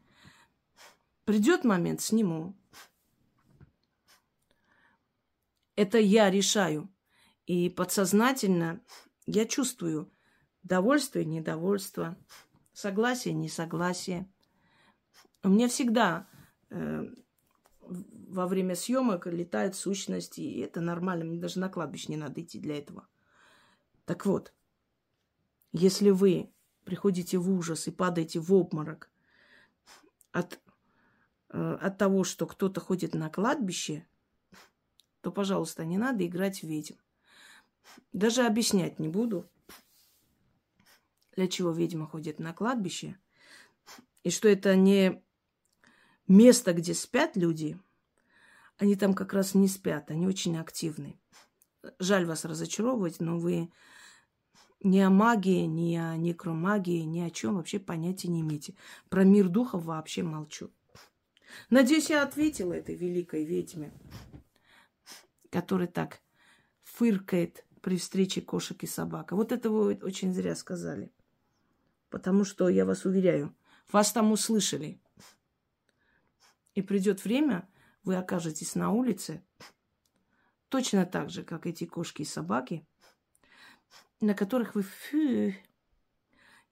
Придет 1.25 1.65
момент, 1.65 2.03
сниму. 2.03 2.55
Это 5.77 5.99
я 5.99 6.31
решаю. 6.31 6.93
И 7.47 7.71
подсознательно 7.71 8.83
я 9.25 9.47
чувствую 9.47 10.13
довольство 10.63 11.21
и 11.21 11.25
недовольство, 11.25 12.19
согласие, 12.75 13.33
несогласие. 13.33 14.31
У 15.43 15.49
меня 15.49 15.69
всегда 15.69 16.29
э, 16.69 17.07
во 17.81 18.47
время 18.47 18.75
съемок 18.75 19.27
летают 19.27 19.75
сущности, 19.75 20.43
и 20.43 20.61
это 20.61 20.83
нормально. 20.83 21.25
Мне 21.25 21.41
даже 21.41 21.61
на 21.61 21.71
кладбище 21.71 22.09
не 22.09 22.19
надо 22.19 22.43
идти 22.43 22.61
для 22.61 22.77
этого. 22.77 23.09
Так 24.05 24.27
вот, 24.27 24.53
если 25.73 26.11
вы 26.11 26.53
приходите 26.85 27.39
в 27.39 27.51
ужас 27.51 27.87
и 27.87 27.91
падаете 27.91 28.41
в 28.41 28.53
обморок 28.53 29.11
от, 30.33 30.59
э, 31.51 31.79
от 31.81 31.99
того, 31.99 32.25
что 32.25 32.47
кто-то 32.47 32.81
ходит 32.81 33.15
на 33.15 33.29
кладбище, 33.29 34.07
то, 35.21 35.31
пожалуйста, 35.31 35.85
не 35.85 35.99
надо 35.99 36.27
играть 36.27 36.61
в 36.61 36.67
ведьм. 36.67 36.95
Даже 38.13 38.47
объяснять 38.47 38.99
не 38.99 39.09
буду, 39.09 39.51
для 41.33 41.49
чего 41.49 41.71
ведьма 41.71 42.07
ходит 42.07 42.39
на 42.39 42.53
кладбище. 42.53 43.19
И 44.23 44.31
что 44.31 44.49
это 44.49 44.75
не 44.77 45.23
место, 46.27 46.73
где 46.73 46.95
спят 46.95 47.37
люди. 47.37 47.79
Они 48.77 48.95
там 48.97 49.15
как 49.15 49.33
раз 49.33 49.55
не 49.55 49.69
спят, 49.69 50.11
они 50.11 50.27
очень 50.27 50.57
активны. 50.59 51.19
Жаль 51.99 52.27
вас 52.27 52.45
разочаровывать, 52.45 53.21
но 53.21 53.39
вы 53.39 53.73
ни 54.81 54.99
о 55.01 55.11
магии, 55.11 55.65
ни 55.65 55.97
о 55.97 56.17
некромагии, 56.17 57.03
ни 57.03 57.21
о 57.21 57.31
чем 57.31 57.57
вообще 57.57 57.79
понятия 57.79 58.29
не 58.29 58.41
имеете. 58.41 58.75
Про 59.09 59.25
мир 59.25 59.49
духов 59.49 59.85
вообще 59.85 60.23
молчу. 60.23 60.71
Надеюсь, 61.71 62.11
я 62.11 62.23
ответила 62.23 62.73
этой 62.73 62.95
великой 62.95 63.45
ведьме, 63.45 63.93
которая 65.51 65.89
так 65.89 66.21
фыркает 66.83 67.65
при 67.81 67.97
встрече 67.97 68.41
кошек 68.41 68.83
и 68.83 68.87
собак. 68.87 69.33
вот 69.33 69.53
это 69.53 69.71
вы 69.71 69.99
очень 70.03 70.33
зря 70.33 70.55
сказали. 70.55 71.13
Потому 72.11 72.45
что, 72.45 72.69
я 72.69 72.85
вас 72.85 73.05
уверяю, 73.05 73.55
вас 73.93 74.13
там 74.13 74.33
услышали. 74.33 75.01
И 76.75 76.83
придет 76.83 77.25
время, 77.25 77.69
вы 78.05 78.17
окажетесь 78.17 78.75
на 78.75 78.91
улице, 78.91 79.43
точно 80.69 81.05
так 81.07 81.31
же, 81.31 81.43
как 81.43 81.67
эти 81.67 81.85
кошки 81.85 82.23
и 82.23 82.27
собаки, 82.27 82.87
на 84.21 84.35
которых 84.35 84.75
вы... 84.75 84.83
Фу. 84.83 85.53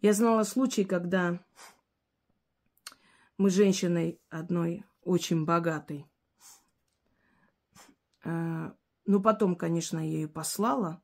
Я 0.00 0.12
знала 0.12 0.42
случай, 0.44 0.84
когда 0.84 1.44
мы 3.38 3.50
с 3.50 3.54
женщиной 3.54 4.20
одной 4.28 4.84
очень 5.02 5.44
богатой, 5.44 6.06
ну, 8.24 9.22
потом, 9.22 9.54
конечно, 9.54 9.98
я 9.98 10.04
ее 10.04 10.28
послала. 10.28 11.02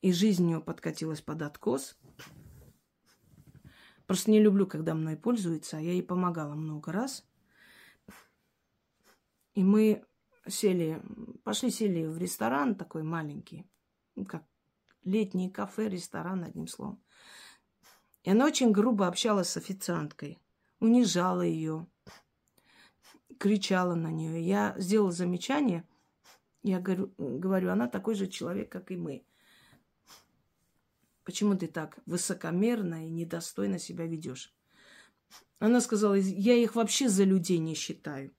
И 0.00 0.12
жизнь 0.12 0.44
у 0.44 0.46
нее 0.48 0.60
подкатилась 0.60 1.20
под 1.20 1.42
откос. 1.42 1.96
Просто 4.06 4.30
не 4.30 4.40
люблю, 4.40 4.66
когда 4.66 4.94
мной 4.94 5.16
пользуются, 5.16 5.76
а 5.76 5.80
я 5.80 5.92
ей 5.92 6.02
помогала 6.02 6.54
много 6.54 6.90
раз. 6.90 7.24
И 9.54 9.62
мы 9.62 10.04
сели, 10.48 11.02
пошли 11.44 11.70
сели 11.70 12.06
в 12.06 12.18
ресторан 12.18 12.74
такой 12.74 13.02
маленький, 13.02 13.70
ну, 14.16 14.24
как 14.24 14.44
летний 15.04 15.50
кафе, 15.50 15.88
ресторан, 15.88 16.44
одним 16.44 16.66
словом. 16.66 17.02
И 18.22 18.30
она 18.30 18.46
очень 18.46 18.70
грубо 18.70 19.06
общалась 19.06 19.48
с 19.48 19.56
официанткой, 19.56 20.38
унижала 20.80 21.42
ее, 21.42 21.86
кричала 23.38 23.94
на 23.94 24.08
нее. 24.08 24.40
Я 24.40 24.74
сделала 24.78 25.10
замечание, 25.10 25.84
я 26.62 26.78
говорю, 26.78 27.12
говорю, 27.18 27.70
она 27.70 27.88
такой 27.88 28.14
же 28.14 28.28
человек, 28.28 28.70
как 28.70 28.90
и 28.90 28.96
мы. 28.96 29.24
Почему 31.24 31.56
ты 31.56 31.66
так 31.66 31.98
высокомерно 32.06 33.06
и 33.06 33.10
недостойно 33.10 33.78
себя 33.78 34.06
ведешь? 34.06 34.54
Она 35.58 35.80
сказала, 35.80 36.14
я 36.14 36.54
их 36.54 36.74
вообще 36.74 37.08
за 37.08 37.24
людей 37.24 37.58
не 37.58 37.74
считаю. 37.74 38.34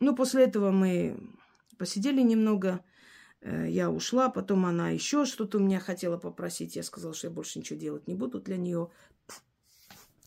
Ну, 0.00 0.14
после 0.14 0.44
этого 0.44 0.70
мы 0.70 1.18
посидели 1.78 2.20
немного, 2.20 2.84
я 3.44 3.90
ушла, 3.90 4.30
потом 4.30 4.64
она 4.64 4.90
еще 4.90 5.26
что-то 5.26 5.58
у 5.58 5.60
меня 5.60 5.78
хотела 5.78 6.16
попросить. 6.16 6.76
Я 6.76 6.82
сказала, 6.82 7.14
что 7.14 7.26
я 7.26 7.32
больше 7.32 7.58
ничего 7.58 7.78
делать 7.78 8.08
не 8.08 8.14
буду 8.14 8.40
для 8.40 8.56
нее. 8.56 8.90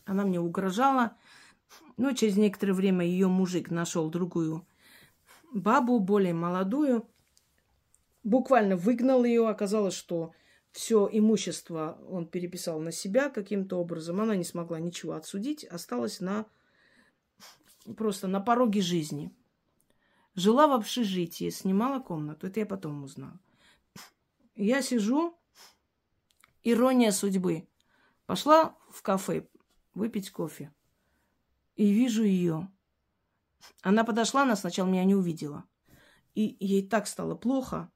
Она 0.04 0.24
мне 0.24 0.40
угрожала. 0.40 1.16
Но 1.96 2.12
через 2.12 2.36
некоторое 2.36 2.74
время 2.74 3.04
ее 3.04 3.26
мужик 3.26 3.70
нашел 3.70 4.08
другую 4.08 4.66
бабу, 5.52 5.98
более 5.98 6.32
молодую. 6.32 7.08
Буквально 8.22 8.76
выгнал 8.76 9.24
ее. 9.24 9.48
Оказалось, 9.48 9.94
что 9.94 10.32
все 10.70 11.08
имущество 11.10 11.98
он 12.08 12.26
переписал 12.26 12.78
на 12.80 12.92
себя 12.92 13.30
каким-то 13.30 13.76
образом. 13.76 14.20
Она 14.20 14.36
не 14.36 14.44
смогла 14.44 14.78
ничего 14.78 15.14
отсудить, 15.14 15.64
осталась 15.64 16.20
на 16.20 16.46
просто 17.96 18.28
на 18.28 18.40
пороге 18.40 18.80
жизни. 18.80 19.34
Жила 20.38 20.68
в 20.68 20.72
общежитии, 20.72 21.50
снимала 21.50 21.98
комнату. 21.98 22.46
Это 22.46 22.60
я 22.60 22.66
потом 22.66 23.02
узнала. 23.02 23.40
Я 24.54 24.82
сижу, 24.82 25.36
ирония 26.62 27.10
судьбы. 27.10 27.66
Пошла 28.24 28.76
в 28.88 29.02
кафе 29.02 29.48
выпить 29.94 30.30
кофе. 30.30 30.72
И 31.74 31.90
вижу 31.90 32.22
ее. 32.22 32.70
Она 33.82 34.04
подошла, 34.04 34.42
она 34.42 34.54
сначала 34.54 34.86
меня 34.86 35.02
не 35.02 35.16
увидела. 35.16 35.64
И 36.36 36.56
ей 36.60 36.86
так 36.86 37.08
стало 37.08 37.34
плохо, 37.34 37.90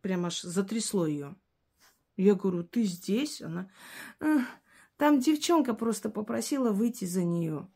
прям 0.00 0.24
аж 0.24 0.40
затрясло 0.40 1.06
ее. 1.06 1.36
Я 2.16 2.34
говорю, 2.34 2.64
ты 2.64 2.84
здесь? 2.84 3.42
Она, 3.42 3.70
там 4.96 5.20
девчонка 5.20 5.74
просто 5.74 6.08
попросила 6.08 6.70
выйти 6.70 7.04
за 7.04 7.24
нее. 7.24 7.68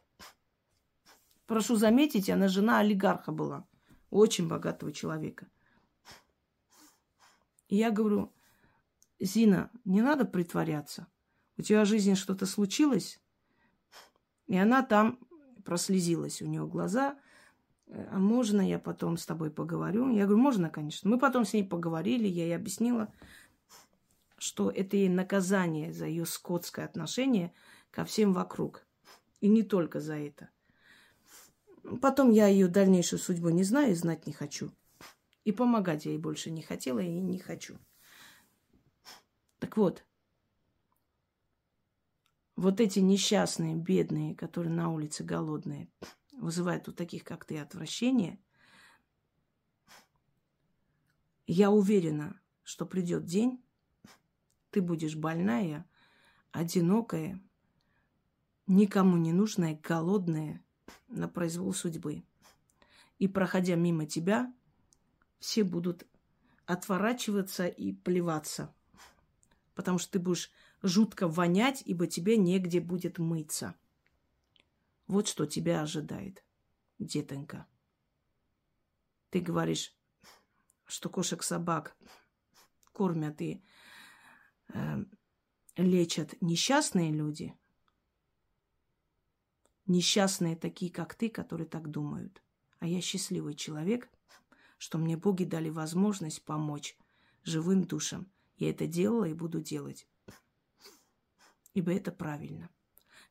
Прошу 1.45 1.77
заметить, 1.77 2.31
она 2.31 2.49
жена 2.49 2.79
олигарха 2.79 3.33
была, 3.33 3.68
очень 4.11 4.49
богатого 4.49 4.93
человека. 4.93 5.49
И 7.69 7.77
я 7.77 7.91
говорю, 7.91 8.33
Зина, 9.21 9.71
не 9.85 10.01
надо 10.01 10.25
притворяться. 10.25 11.07
У 11.57 11.63
тебя 11.63 11.85
в 11.85 11.89
жизни 11.89 12.15
что-то 12.15 12.47
случилось? 12.47 13.21
И 14.47 14.57
она 14.57 14.83
там 14.83 15.19
прослезилась, 15.65 16.41
у 16.41 16.47
нее 16.47 16.67
глаза. 16.67 17.19
А 17.89 18.19
можно 18.19 18.61
я 18.61 18.79
потом 18.79 19.17
с 19.17 19.27
тобой 19.27 19.51
поговорю? 19.51 20.11
Я 20.11 20.25
говорю, 20.25 20.43
можно, 20.43 20.71
конечно. 20.71 21.11
Мы 21.11 21.19
потом 21.19 21.45
с 21.45 21.53
ней 21.53 21.65
поговорили, 21.65 22.27
я 22.27 22.45
ей 22.45 22.57
объяснила, 22.57 23.13
что 24.39 24.71
это 24.71 24.97
ей 24.97 25.09
наказание 25.09 25.93
за 25.93 26.07
ее 26.07 26.25
скотское 26.25 26.85
отношение 26.85 27.53
ко 27.91 28.05
всем 28.05 28.33
вокруг. 28.33 28.87
И 29.41 29.49
не 29.49 29.63
только 29.63 30.01
за 30.01 30.15
это. 30.15 30.49
Потом 31.97 32.31
я 32.31 32.47
ее 32.47 32.69
дальнейшую 32.69 33.19
судьбу 33.19 33.49
не 33.49 33.65
знаю 33.65 33.93
и 33.93 33.95
знать 33.95 34.27
не 34.27 34.33
хочу. 34.33 34.71
И 35.45 35.53
помогать 35.53 36.05
я 36.05 36.13
ей 36.13 36.19
больше 36.19 36.51
не 36.51 36.63
хотела 36.63 36.99
и 36.99 37.09
не 37.09 37.39
хочу. 37.39 37.79
Так 39.59 39.77
вот, 39.77 40.05
вот 42.57 42.81
эти 42.81 42.99
несчастные, 42.99 43.77
бедные, 43.77 44.35
которые 44.35 44.73
на 44.73 44.93
улице 44.93 45.25
голодные, 45.25 45.89
вызывают 46.33 46.89
у 46.89 46.93
таких, 46.93 47.25
как 47.25 47.45
ты, 47.45 47.59
отвращение. 47.59 48.39
Я 51.47 51.71
уверена, 51.71 52.41
что 52.63 52.85
придет 52.85 53.25
день, 53.25 53.63
ты 54.71 54.83
будешь 54.83 55.17
больная, 55.17 55.89
одинокая, 56.53 57.41
никому 58.67 59.17
не 59.17 59.33
нужная, 59.33 59.81
голодная, 59.83 60.63
на 61.09 61.29
произвол 61.29 61.73
судьбы. 61.73 62.23
И 63.19 63.29
проходя 63.29 63.75
мимо 63.75 64.07
тебя, 64.07 64.53
все 65.39 65.65
будут 65.65 66.07
отворачиваться 66.67 67.67
и 67.67 67.93
плеваться. 67.93 68.75
Потому 69.75 69.99
что 69.99 70.13
ты 70.13 70.19
будешь 70.19 70.51
жутко 70.83 71.29
вонять, 71.29 71.83
ибо 71.85 72.07
тебе 72.07 72.37
негде 72.37 72.81
будет 72.81 73.19
мыться. 73.19 73.75
Вот 75.07 75.27
что 75.27 75.47
тебя 75.47 75.81
ожидает, 75.83 76.45
детонька. 76.99 77.67
Ты 79.31 79.41
говоришь, 79.41 79.97
что 80.85 81.09
кошек-собак 81.09 81.97
кормят 82.93 83.41
и 83.41 83.63
э, 84.69 85.05
лечат 85.77 86.35
несчастные 86.41 87.13
люди, 87.13 87.58
несчастные 89.89 90.57
такие, 90.57 90.93
как 90.93 91.15
ты, 91.15 91.29
которые 91.29 91.67
так 91.67 91.91
думают. 91.91 92.43
А 92.79 92.87
я 92.87 93.01
счастливый 93.01 93.55
человек, 93.55 94.09
что 94.79 94.99
мне 94.99 95.17
боги 95.17 95.45
дали 95.45 95.71
возможность 95.71 96.45
помочь 96.45 96.97
живым 97.43 97.85
душам. 97.85 98.31
Я 98.57 98.71
это 98.71 98.87
делала 98.87 99.25
и 99.25 99.35
буду 99.35 99.61
делать. 99.61 100.07
Ибо 101.75 101.93
это 101.93 102.13
правильно. 102.13 102.71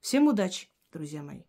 Всем 0.02 0.28
удачи, 0.28 0.70
друзья 0.92 1.24
мои. 1.24 1.44